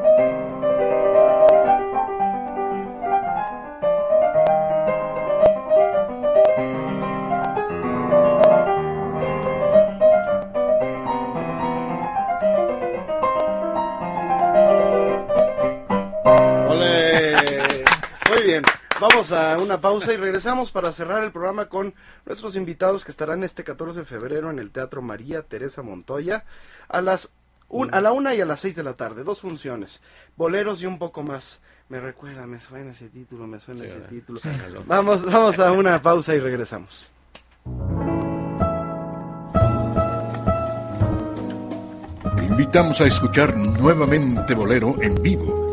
[19.10, 21.94] Vamos a una pausa y regresamos para cerrar el programa con
[22.26, 26.46] nuestros invitados que estarán este 14 de febrero en el Teatro María Teresa Montoya
[26.88, 27.30] a las
[27.68, 29.26] un- a la una y a las seis de la tarde.
[29.26, 30.02] Dos funciones.
[30.38, 31.60] Boleros y un poco más.
[31.90, 34.10] Me recuerda, me suena ese título, me suena Sí, ese ¿verdad?
[34.10, 34.40] título.
[34.40, 34.50] Sí.
[34.86, 37.12] Vamos, vamos a una pausa y regresamos.
[42.38, 45.73] Te invitamos a escuchar nuevamente Bolero en vivo,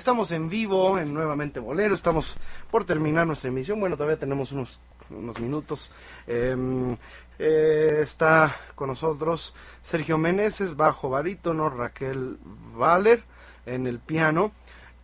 [0.00, 2.36] Estamos en vivo, en Nuevamente Bolero, estamos
[2.70, 5.90] por terminar nuestra emisión, bueno, todavía tenemos unos, unos minutos.
[6.26, 6.96] Em,
[7.38, 12.38] eh, está con nosotros Sergio Meneses, bajo barítono, Raquel
[12.76, 13.22] Valer
[13.66, 14.52] en el piano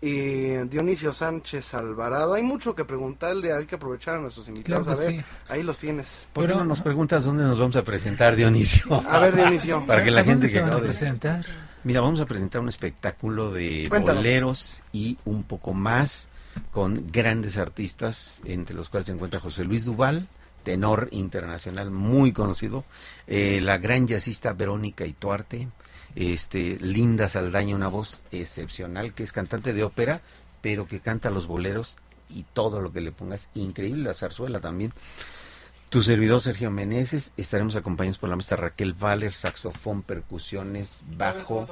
[0.01, 2.33] y Dionisio Sánchez Alvarado.
[2.35, 4.87] Hay mucho que preguntarle, hay que aprovechar a nuestros invitados.
[4.87, 5.25] Claro a ver, sí.
[5.49, 6.27] ahí los tienes.
[6.33, 9.03] ¿Por qué Pero- no nos preguntas dónde nos vamos a presentar, Dionisio?
[9.11, 9.85] A ver, Dionisio.
[9.87, 10.83] Para que la ¿A dónde gente se que van a no...
[10.83, 11.45] presentar?
[11.87, 14.25] Mira, vamos a presentar un espectáculo de Cuéntanos.
[14.25, 16.29] boleros y un poco más
[16.73, 20.27] con grandes artistas, entre los cuales se encuentra José Luis Duval,
[20.65, 22.85] tenor internacional muy conocido,
[23.29, 25.69] eh, la gran jazzista Verónica Ituarte,
[26.17, 30.23] este, Linda Saldaña, una voz excepcional, que es cantante de ópera,
[30.63, 31.99] pero que canta los boleros
[32.29, 34.93] y todo lo que le pongas, increíble, la zarzuela también.
[35.89, 41.67] Tu servidor Sergio Meneses, estaremos acompañados por la maestra Raquel Valer, saxofón, percusiones, bajo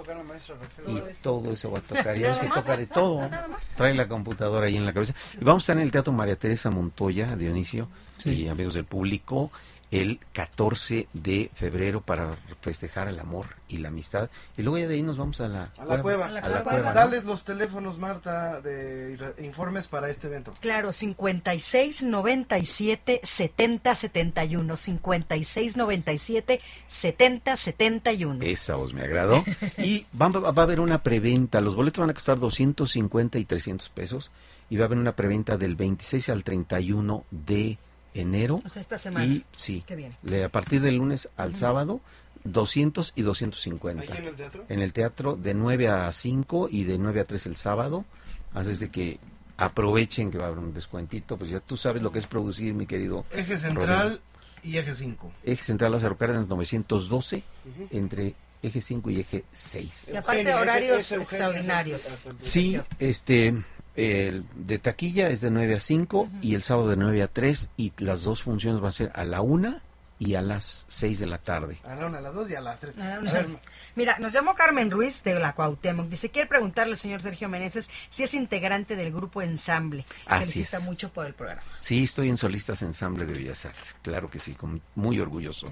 [0.87, 2.17] y todo eso va a tocar.
[2.19, 3.29] Ya ves que toca de todo.
[3.77, 5.15] Trae la computadora ahí en la cabeza.
[5.39, 7.89] Y vamos a estar en el Teatro María Teresa Montoya, Dionisio
[8.25, 9.51] y amigos del público,
[9.91, 14.31] el 14 de febrero para festejar el amor y la amistad.
[14.57, 16.27] Y luego ya de ahí nos vamos a la A la cueva.
[16.27, 16.95] A la cueva, ¿no?
[16.95, 20.53] Dales los teléfonos, Marta, de informes para este evento.
[20.61, 24.77] Claro, 56 97 70 71.
[24.77, 28.45] 56 97 70 71.
[28.45, 29.45] Esa voz me agradó.
[29.79, 31.61] Y va, va a haber una preventa.
[31.61, 34.31] Los boletos van a costar 250 y 300 pesos.
[34.71, 37.79] Y va a haber una preventa del 26 al 31 de
[38.15, 38.63] enero.
[38.65, 39.27] O sea, esta semana.
[39.27, 40.17] Y sí, Qué bien.
[40.23, 42.01] le- a partir del lunes al sábado,
[42.45, 44.13] 200 y 250.
[44.13, 44.65] ¿Ahí en el teatro?
[44.69, 48.05] En el teatro de 9 a 5 y de 9 a 3 el sábado.
[48.53, 49.19] Así es de que
[49.57, 51.37] aprovechen que va a haber un descuentito.
[51.37, 53.25] Pues ya tú sabes lo que es producir, mi querido.
[53.33, 54.21] Eje central
[54.63, 55.33] y eje 5.
[55.43, 57.89] Eje Central Lázaro Cárdenas 912 Ujú.
[57.91, 60.11] entre eje 5 y eje 6.
[60.13, 62.03] Y aparte horarios extraordinarios.
[62.39, 63.55] Sí, este,
[63.97, 67.71] el de taquilla es de 9 a 5 y el sábado de 9 a 3
[67.77, 69.81] y las dos funciones van a ser a la 1
[70.19, 71.79] y a las 6 de la tarde.
[71.85, 72.95] A la una, a las dos y a las tres.
[72.99, 73.59] Ah, A no, ver, no.
[73.97, 76.09] Mira, nos llamó Carmen Ruiz de la Cuauhtémoc.
[76.09, 80.05] Dice, quiere preguntarle al señor Sergio Meneses si es integrante del grupo Ensamble.
[80.27, 80.85] Así Felicita es.
[80.85, 81.63] mucho por el programa.
[81.81, 85.69] Sí, estoy en Solistas Ensamble de Bellas Artes, claro que sí, con, muy orgulloso.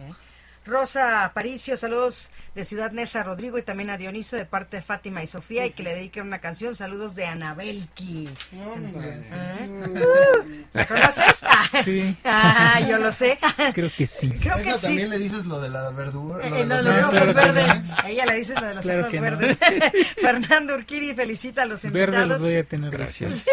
[0.65, 5.23] Rosa Aparicio, saludos de Ciudad Neza Rodrigo y también a Dioniso de parte de Fátima
[5.23, 6.75] y Sofía y que le dediquen una canción.
[6.77, 8.29] Saludos de Anabelki.
[8.53, 9.69] ¿Eh?
[9.93, 11.43] Uh, ¿La conoces?
[11.85, 12.17] Sí.
[12.25, 13.39] ah, yo lo sé.
[13.75, 14.31] Creo que sí.
[14.31, 14.83] Creo que sí.
[14.83, 16.47] también le dices lo de la verdura.
[16.47, 17.85] Eh, lo de de los los ojos verdes, verdes.
[17.85, 17.95] ¿no?
[17.97, 19.21] A ella le dices lo de los Claro ojos no.
[19.23, 19.59] verdes.
[20.21, 22.11] Fernando Urquiri felicita a los invitados.
[22.15, 23.47] Verde los voy a tener Gracias.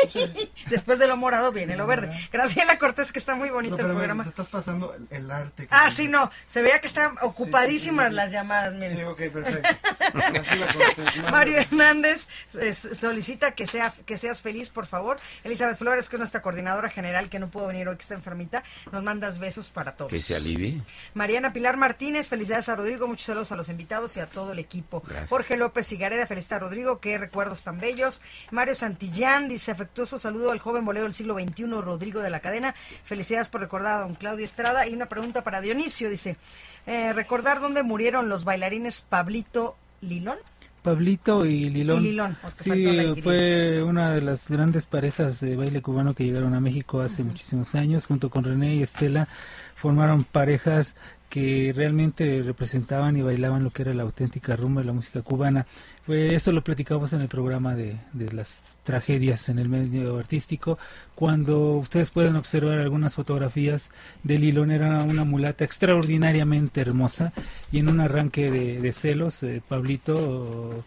[0.69, 2.11] Después de lo morado viene lo verde.
[2.31, 4.23] Graciela Cortés, que está muy bonito No, el programa.
[4.23, 5.67] te estás pasando el, el arte.
[5.71, 6.29] Ah, sí, no.
[6.45, 8.15] Se veía que están ocupadísimas sí, sí.
[8.15, 8.97] las llamadas, miren.
[8.97, 9.69] Sí, ok, perfecto.
[11.31, 12.27] Mario Hernández
[12.59, 15.17] eh, solicita que sea que seas feliz, por favor.
[15.43, 18.63] Elizabeth Flores, que es nuestra coordinadora general, que no pudo venir hoy, que está enfermita,
[18.91, 20.11] nos mandas besos para todos.
[20.11, 20.81] Que se alivie.
[21.13, 24.59] Mariana Pilar Martínez, felicidades a Rodrigo, muchos saludos a los invitados y a todo el
[24.59, 25.01] equipo.
[25.05, 25.29] Gracias.
[25.29, 28.21] Jorge López Higareda, felicidades a Rodrigo, qué recuerdos tan bellos.
[28.51, 32.75] Mario Santillán dice, afectuoso saludo al joven bolero del siglo XXI, Rodrigo de la Cadena.
[33.03, 34.87] Felicidades por recordar a don Claudio Estrada.
[34.87, 36.37] Y una pregunta para Dionisio, dice,
[36.85, 40.37] eh, recordar dónde murieron los bailarines Pablito Lilón.
[40.81, 41.99] Pablito y Lilón.
[41.99, 46.59] Y Lilón, Sí, fue una de las grandes parejas de baile cubano que llegaron a
[46.59, 48.05] México hace muchísimos años.
[48.05, 49.27] Junto con René y Estela
[49.75, 50.95] formaron parejas
[51.29, 55.67] que realmente representaban y bailaban lo que era la auténtica rumba de la música cubana.
[56.05, 60.79] Fue, esto lo platicamos en el programa de, de las tragedias en el medio artístico.
[61.13, 63.91] Cuando ustedes pueden observar algunas fotografías
[64.23, 67.31] de Lilón, era una mulata extraordinariamente hermosa
[67.71, 70.83] y en un arranque de, celos, eh, Pablito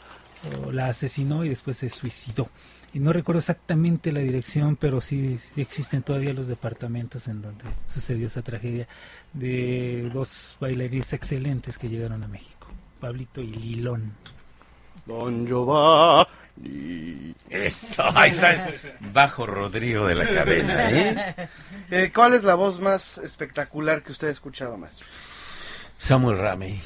[0.73, 2.49] la asesinó y después se suicidó.
[2.95, 7.65] Y no recuerdo exactamente la dirección, pero sí, sí existen todavía los departamentos en donde
[7.87, 8.87] sucedió esa tragedia
[9.33, 12.69] de dos bailarines excelentes que llegaron a México,
[13.01, 14.13] Pablito y Lilón.
[15.07, 17.35] Don Giovanni.
[17.49, 18.53] Eso, ahí está.
[18.53, 18.69] es
[19.13, 21.49] bajo Rodrigo de la cadena, ¿eh?
[21.91, 25.07] Eh, ¿Cuál es la voz más espectacular que usted ha escuchado, maestro?
[25.99, 26.81] Samuel Ramey,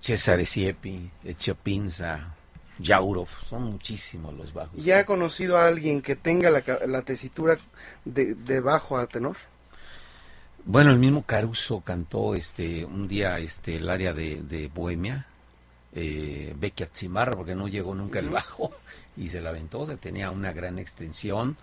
[0.00, 2.34] Cesare Siepi, Ezio Pinza,
[2.78, 4.82] Yaurov, son muchísimos los bajos.
[4.82, 7.56] ¿Ya ha conocido a alguien que tenga la, la tesitura
[8.04, 9.36] de, de bajo a tenor?
[10.64, 15.26] Bueno, el mismo Caruso cantó este un día este el área de, de Bohemia,
[15.94, 16.54] eh,
[16.92, 18.72] Zimarra, porque no llegó nunca el bajo
[19.16, 21.56] y se la aventó, se tenía una gran extensión.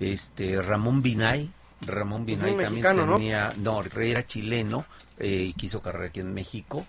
[0.00, 1.50] Este Ramón Binay,
[1.82, 3.16] Ramón Binay también mexicano, ¿no?
[3.16, 4.86] tenía, no, era chileno
[5.18, 6.86] eh, y quiso carrera aquí en México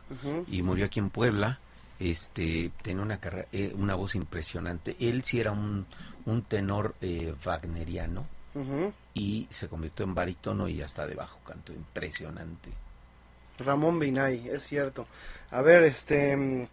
[0.49, 1.59] y murió aquí en Puebla.
[1.99, 4.95] Este tenía una carrera, eh, una voz impresionante.
[4.99, 5.85] Él sí era un,
[6.25, 8.25] un tenor eh, wagneriano
[9.13, 12.71] y se convirtió en barítono y hasta debajo cantó impresionante.
[13.59, 15.05] Ramón Binay, es cierto.
[15.51, 16.67] A ver, este...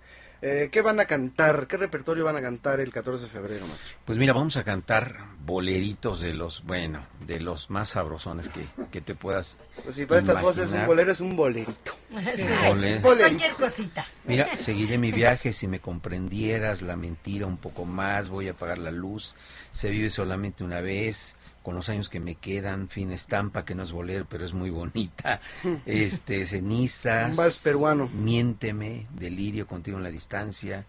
[0.47, 1.67] Eh, ¿Qué van a cantar?
[1.67, 3.95] ¿Qué repertorio van a cantar el 14 de febrero, maestro?
[4.05, 9.01] Pues mira, vamos a cantar boleritos de los, bueno, de los más sabrosones que, que
[9.01, 11.97] te puedas Pues sí, para estas voces un bolero es un bolerito.
[12.31, 12.79] Sí, Bolero.
[12.79, 14.07] sí, Cualquier cosita.
[14.25, 18.77] Mira, seguiré mi viaje si me comprendieras la mentira un poco más, voy a apagar
[18.77, 19.37] la luz,
[19.73, 23.83] se vive solamente una vez, con los años que me quedan, fin estampa que no
[23.83, 25.41] es bolero, pero es muy bonita,
[25.87, 28.09] este cenizas, Un vals peruano.
[28.15, 30.85] miénteme, delirio contigo en la distancia,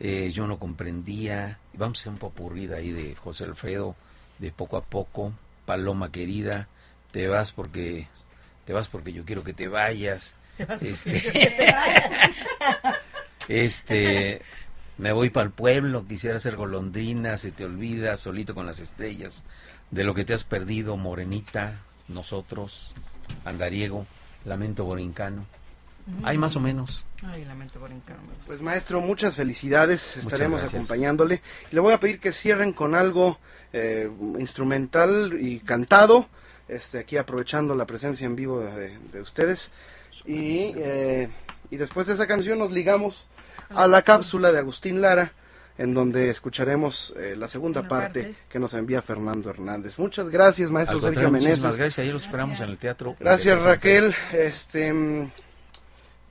[0.00, 3.96] eh, yo no comprendía, vamos a hacer un popurrí de ahí de José Alfredo,
[4.38, 5.32] de poco a poco,
[5.64, 6.68] Paloma querida,
[7.12, 8.06] te vas porque
[8.66, 10.34] te vas porque yo quiero que te vayas.
[10.58, 12.30] Te vas porque Este- yo quiero que te vayas.
[13.48, 14.42] Este,
[14.98, 19.42] me voy para el pueblo, quisiera ser golondrina, se te olvida, solito con las estrellas,
[19.90, 22.94] de lo que te has perdido, morenita, nosotros,
[23.44, 24.06] andariego,
[24.44, 25.46] lamento borincano.
[26.22, 27.06] Hay más o menos.
[27.22, 28.22] Ay, lamento por encargo.
[28.46, 30.74] Pues maestro, muchas felicidades, estaremos gracias.
[30.74, 31.42] acompañándole.
[31.70, 33.38] Y le voy a pedir que cierren con algo
[33.74, 36.26] eh, instrumental y cantado,
[36.66, 39.70] este, aquí aprovechando la presencia en vivo de, de ustedes.
[40.24, 41.28] Y, eh,
[41.70, 43.26] y después de esa canción nos ligamos
[43.68, 45.32] a la cápsula de Agustín Lara,
[45.78, 48.36] en donde escucharemos eh, la segunda parte, parte.
[48.48, 49.98] que nos envía Fernando Hernández.
[49.98, 51.78] Muchas gracias, maestro Sergio contrario, muchísimas Meneses.
[51.78, 53.16] gracias, ayer lo esperamos en el teatro.
[53.20, 54.14] Gracias Raquel.
[54.32, 54.92] Este,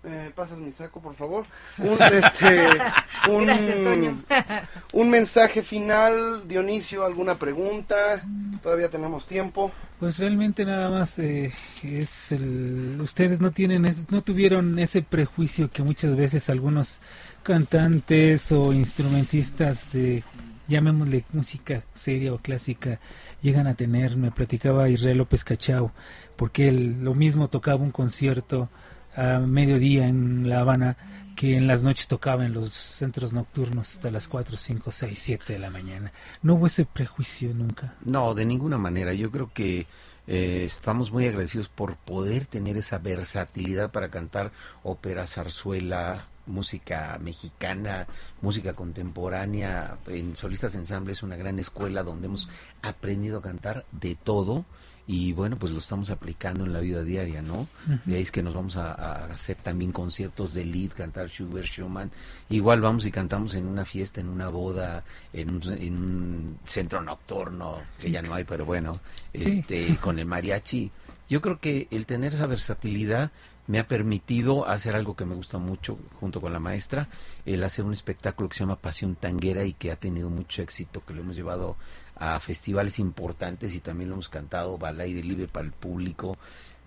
[0.07, 1.45] eh, pasas mi saco, por favor.
[1.77, 2.67] Un, este,
[3.29, 4.23] un, Gracias, Toño.
[4.93, 8.23] un mensaje final, Dionisio, alguna pregunta.
[8.63, 9.71] Todavía tenemos tiempo.
[9.99, 11.51] Pues realmente nada más eh,
[11.83, 17.01] es el, ustedes no tienen es- no tuvieron ese prejuicio que muchas veces algunos
[17.43, 20.23] cantantes o instrumentistas de
[20.67, 22.99] llamémosle música seria o clásica
[23.41, 24.17] llegan a tener.
[24.17, 25.91] Me platicaba Israel López Cachao
[26.35, 28.69] porque él lo mismo tocaba un concierto
[29.17, 30.95] a mediodía en La Habana
[31.35, 35.53] que en las noches tocaba en los centros nocturnos hasta las 4, 5, 6, 7
[35.53, 36.11] de la mañana.
[36.41, 37.93] No hubo ese prejuicio nunca.
[38.03, 39.13] No, de ninguna manera.
[39.13, 39.85] Yo creo que
[40.25, 48.07] eh, estamos muy agradecidos por poder tener esa versatilidad para cantar ópera, zarzuela, música mexicana,
[48.41, 49.97] música contemporánea.
[50.07, 52.49] En Solistas Ensamble es una gran escuela donde hemos
[52.81, 54.65] aprendido a cantar de todo
[55.09, 57.61] y bueno, pues lo estamos aplicando en la vida diaria, ¿no?
[57.61, 57.99] Ujú.
[58.05, 61.65] De ahí es que nos vamos a, a hacer también conciertos de lead, cantar Schubert,
[61.65, 62.11] Schumann.
[62.49, 67.01] Igual vamos y cantamos en una fiesta, en una boda, en un, en un centro
[67.01, 68.99] nocturno, que ya no hay, pero bueno,
[69.33, 69.59] Sí.
[69.59, 70.91] este, con el mariachi.
[71.29, 73.31] Yo creo que el tener esa versatilidad
[73.67, 77.09] me ha permitido hacer algo que me gusta mucho junto con la maestra,
[77.45, 81.03] el hacer un espectáculo que se llama Pasión Tanguera y que ha tenido mucho éxito,
[81.05, 81.75] que lo hemos llevado
[82.19, 86.37] a festivales importantes y también lo hemos cantado al aire libre para el público.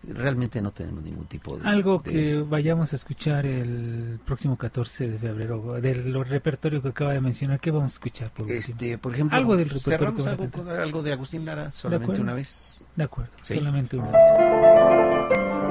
[0.02, 1.69] Realmente no tenemos ningún tipo de...
[1.69, 7.12] Algo de- que vayamos a escuchar el próximo 14 de febrero, del repertorio que acaba
[7.12, 8.51] de mencionar, ¿qué vamos a escuchar por?
[8.51, 10.51] Este, por ejemplo, algo del repertorio que algo, cantar.
[10.65, 12.82] con algo de Agustín Lara, solamente una vez.
[12.97, 13.59] De acuerdo, Sí.
[13.59, 15.69] solamente una vez.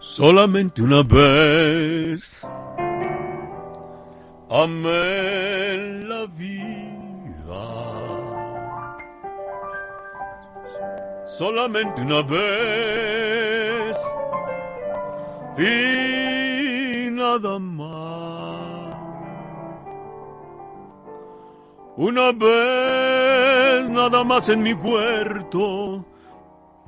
[0.00, 2.40] Solamente una vez
[4.48, 5.76] amé
[6.08, 6.64] la vida.
[11.26, 13.98] Solamente una vez
[15.58, 18.96] y nada más.
[21.98, 26.06] Una vez nada más en mi huerto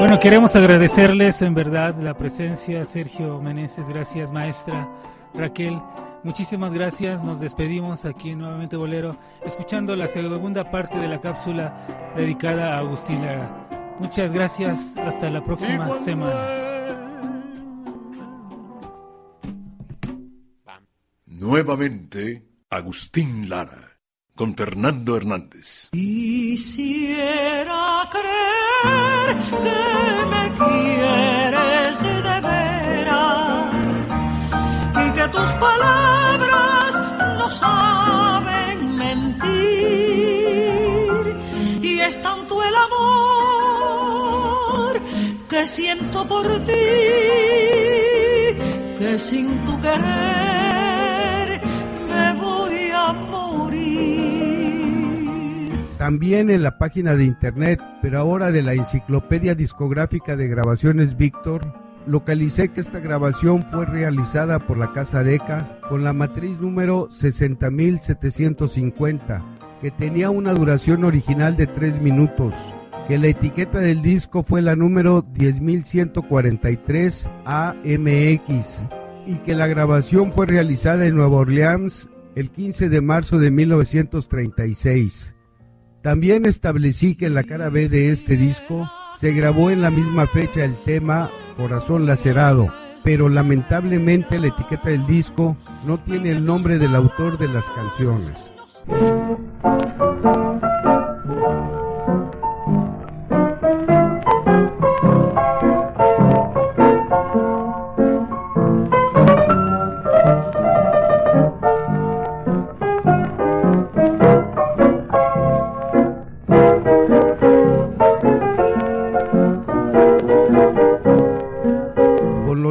[0.00, 4.88] Bueno, queremos agradecerles en verdad la presencia, Sergio Meneses, gracias maestra,
[5.34, 5.78] Raquel,
[6.22, 12.76] Muchísimas gracias, nos despedimos aquí nuevamente Bolero, escuchando la segunda parte de la cápsula dedicada
[12.76, 13.68] a Agustín Lara.
[13.98, 16.70] Muchas gracias, hasta la próxima semana.
[21.26, 23.89] Nuevamente, Agustín Lara,
[24.40, 25.90] con Fernando Hernández.
[25.92, 27.28] Quisiera
[28.10, 29.80] creer que
[30.32, 33.68] me quieres de veras
[34.96, 36.90] y que tus palabras
[37.38, 39.50] no saben mentir
[41.82, 43.82] y es tanto el amor
[45.50, 46.72] que siento por ti
[48.98, 50.69] que sin tu querer
[56.00, 61.60] También en la página de internet, pero ahora de la Enciclopedia Discográfica de Grabaciones Víctor,
[62.06, 69.44] localicé que esta grabación fue realizada por la Casa Deca con la matriz número 60750,
[69.82, 72.54] que tenía una duración original de 3 minutos,
[73.06, 78.84] que la etiqueta del disco fue la número 10143 AMX
[79.26, 85.34] y que la grabación fue realizada en Nueva Orleans el 15 de marzo de 1936.
[86.02, 90.26] También establecí que en la cara B de este disco se grabó en la misma
[90.26, 92.72] fecha el tema Corazón Lacerado,
[93.04, 98.54] pero lamentablemente la etiqueta del disco no tiene el nombre del autor de las canciones.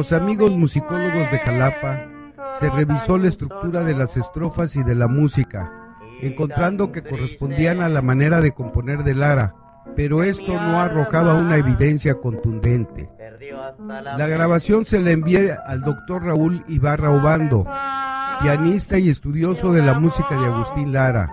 [0.00, 2.06] Los amigos musicólogos de Jalapa
[2.58, 5.70] se revisó la estructura de las estrofas y de la música,
[6.22, 9.54] encontrando que correspondían a la manera de componer de Lara,
[9.94, 13.10] pero esto no arrojaba una evidencia contundente.
[14.16, 17.66] La grabación se la envié al doctor Raúl Ibarra Obando,
[18.40, 21.28] pianista y estudioso de la música de Agustín Lara.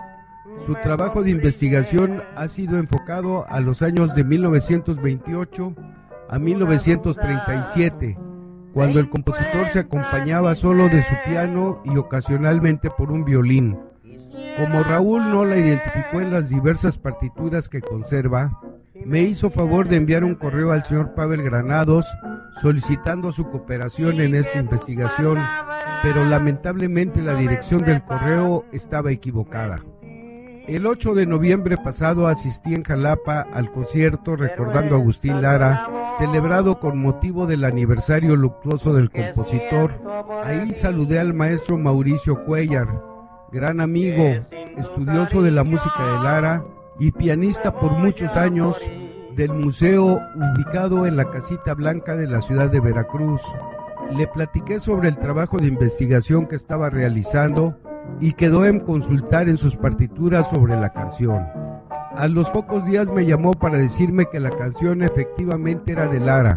[0.66, 5.74] Su trabajo de investigación ha sido enfocado a los años de 1928
[6.28, 8.27] a 1937,
[8.72, 13.78] cuando el compositor se acompañaba solo de su piano y ocasionalmente por un violín.
[14.58, 18.60] Como Raúl no la identificó en las diversas partituras que conserva,
[19.04, 22.06] me hizo favor de enviar un correo al señor Pavel Granados
[22.60, 25.38] solicitando su cooperación en esta investigación,
[26.02, 29.76] pero lamentablemente la dirección del correo estaba equivocada.
[30.68, 35.88] El 8 de noviembre pasado asistí en Jalapa al concierto recordando a Agustín Lara,
[36.18, 39.98] celebrado con motivo del aniversario luctuoso del compositor.
[40.44, 42.86] Ahí saludé al maestro Mauricio Cuellar,
[43.50, 44.44] gran amigo,
[44.76, 46.64] estudioso de la música de Lara
[46.98, 48.76] y pianista por muchos años
[49.36, 53.40] del museo ubicado en la Casita Blanca de la ciudad de Veracruz.
[54.10, 57.74] Le platiqué sobre el trabajo de investigación que estaba realizando
[58.20, 61.46] y quedó en consultar en sus partituras sobre la canción.
[62.16, 66.56] A los pocos días me llamó para decirme que la canción efectivamente era de Lara.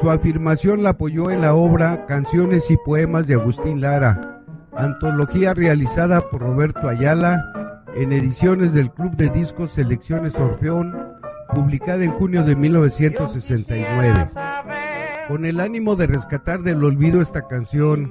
[0.00, 4.42] Su afirmación la apoyó en la obra Canciones y Poemas de Agustín Lara,
[4.76, 10.96] antología realizada por Roberto Ayala en ediciones del Club de Discos Selecciones Orfeón,
[11.54, 14.30] publicada en junio de 1969.
[15.28, 18.10] Con el ánimo de rescatar del olvido esta canción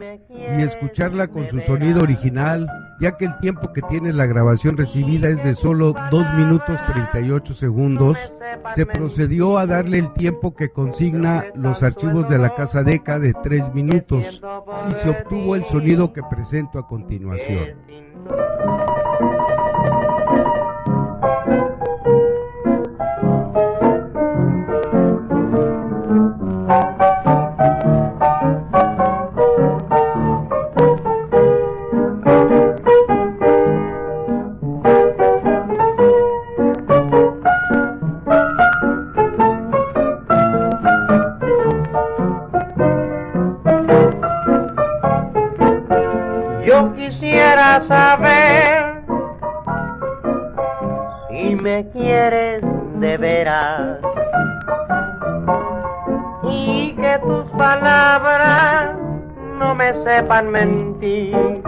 [0.58, 2.68] y escucharla con su sonido original,
[3.00, 7.54] ya que el tiempo que tiene la grabación recibida es de solo 2 minutos 38
[7.54, 8.18] segundos,
[8.76, 13.34] se procedió a darle el tiempo que consigna los archivos de la Casa Deca de
[13.34, 14.42] 3 minutos
[14.90, 17.78] y se obtuvo el sonido que presento a continuación.
[60.34, 61.62] Sepan mentir.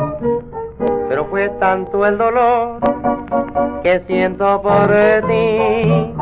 [1.10, 2.80] Pero fue tanto el dolor
[3.84, 4.88] que siento por
[5.28, 6.14] ti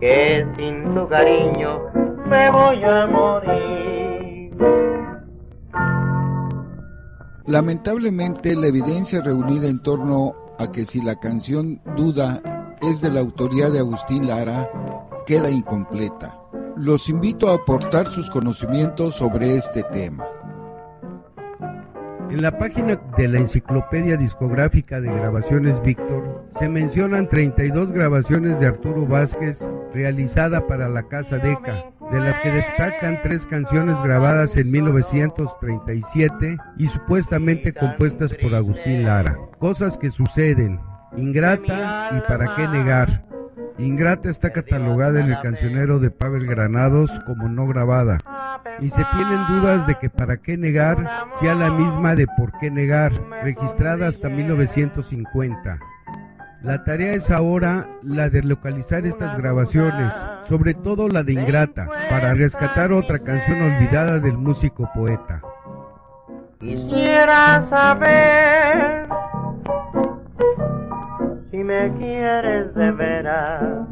[0.00, 1.80] que sin tu cariño
[2.26, 4.56] me voy a morir.
[7.46, 12.42] Lamentablemente, la evidencia reunida en torno a que si la canción Duda
[12.82, 14.70] es de la autoría de Agustín Lara
[15.24, 16.38] queda incompleta.
[16.76, 20.26] Los invito a aportar sus conocimientos sobre este tema.
[22.38, 28.66] En la página de la Enciclopedia Discográfica de Grabaciones Víctor se mencionan 32 grabaciones de
[28.66, 34.70] Arturo Vázquez realizada para la Casa Deca, de las que destacan tres canciones grabadas en
[34.70, 39.36] 1937 y supuestamente compuestas por Agustín Lara.
[39.58, 40.78] Cosas que suceden,
[41.16, 43.24] Ingrata y Para qué negar.
[43.78, 48.18] Ingrata está catalogada en el cancionero de Pavel Granados como no grabada
[48.80, 52.70] y se tienen dudas de que para qué negar sea la misma de por qué
[52.70, 55.78] negar, registrada hasta 1950.
[56.62, 60.12] La tarea es ahora la de localizar estas grabaciones,
[60.48, 65.40] sobre todo la de Ingrata, para rescatar otra canción olvidada del músico poeta.
[66.58, 69.06] Quisiera saber
[71.58, 73.88] si me quieres de veras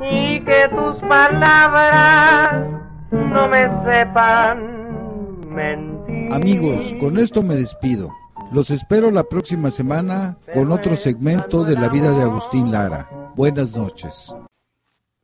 [0.00, 2.66] y que tus palabras
[3.12, 6.32] no me sepan mentir.
[6.32, 8.12] Amigos, con esto me despido.
[8.50, 13.08] Los espero la próxima semana con otro segmento de la vida de Agustín Lara.
[13.36, 14.34] Buenas noches.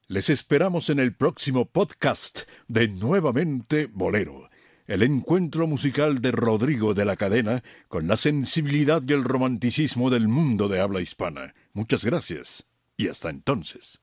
[0.06, 4.48] Les esperamos en el próximo podcast de Nuevamente Bolero,
[4.92, 10.28] el encuentro musical de Rodrigo de la Cadena con la sensibilidad y el romanticismo del
[10.28, 11.54] mundo de habla hispana.
[11.72, 12.66] Muchas gracias
[12.98, 14.01] y hasta entonces.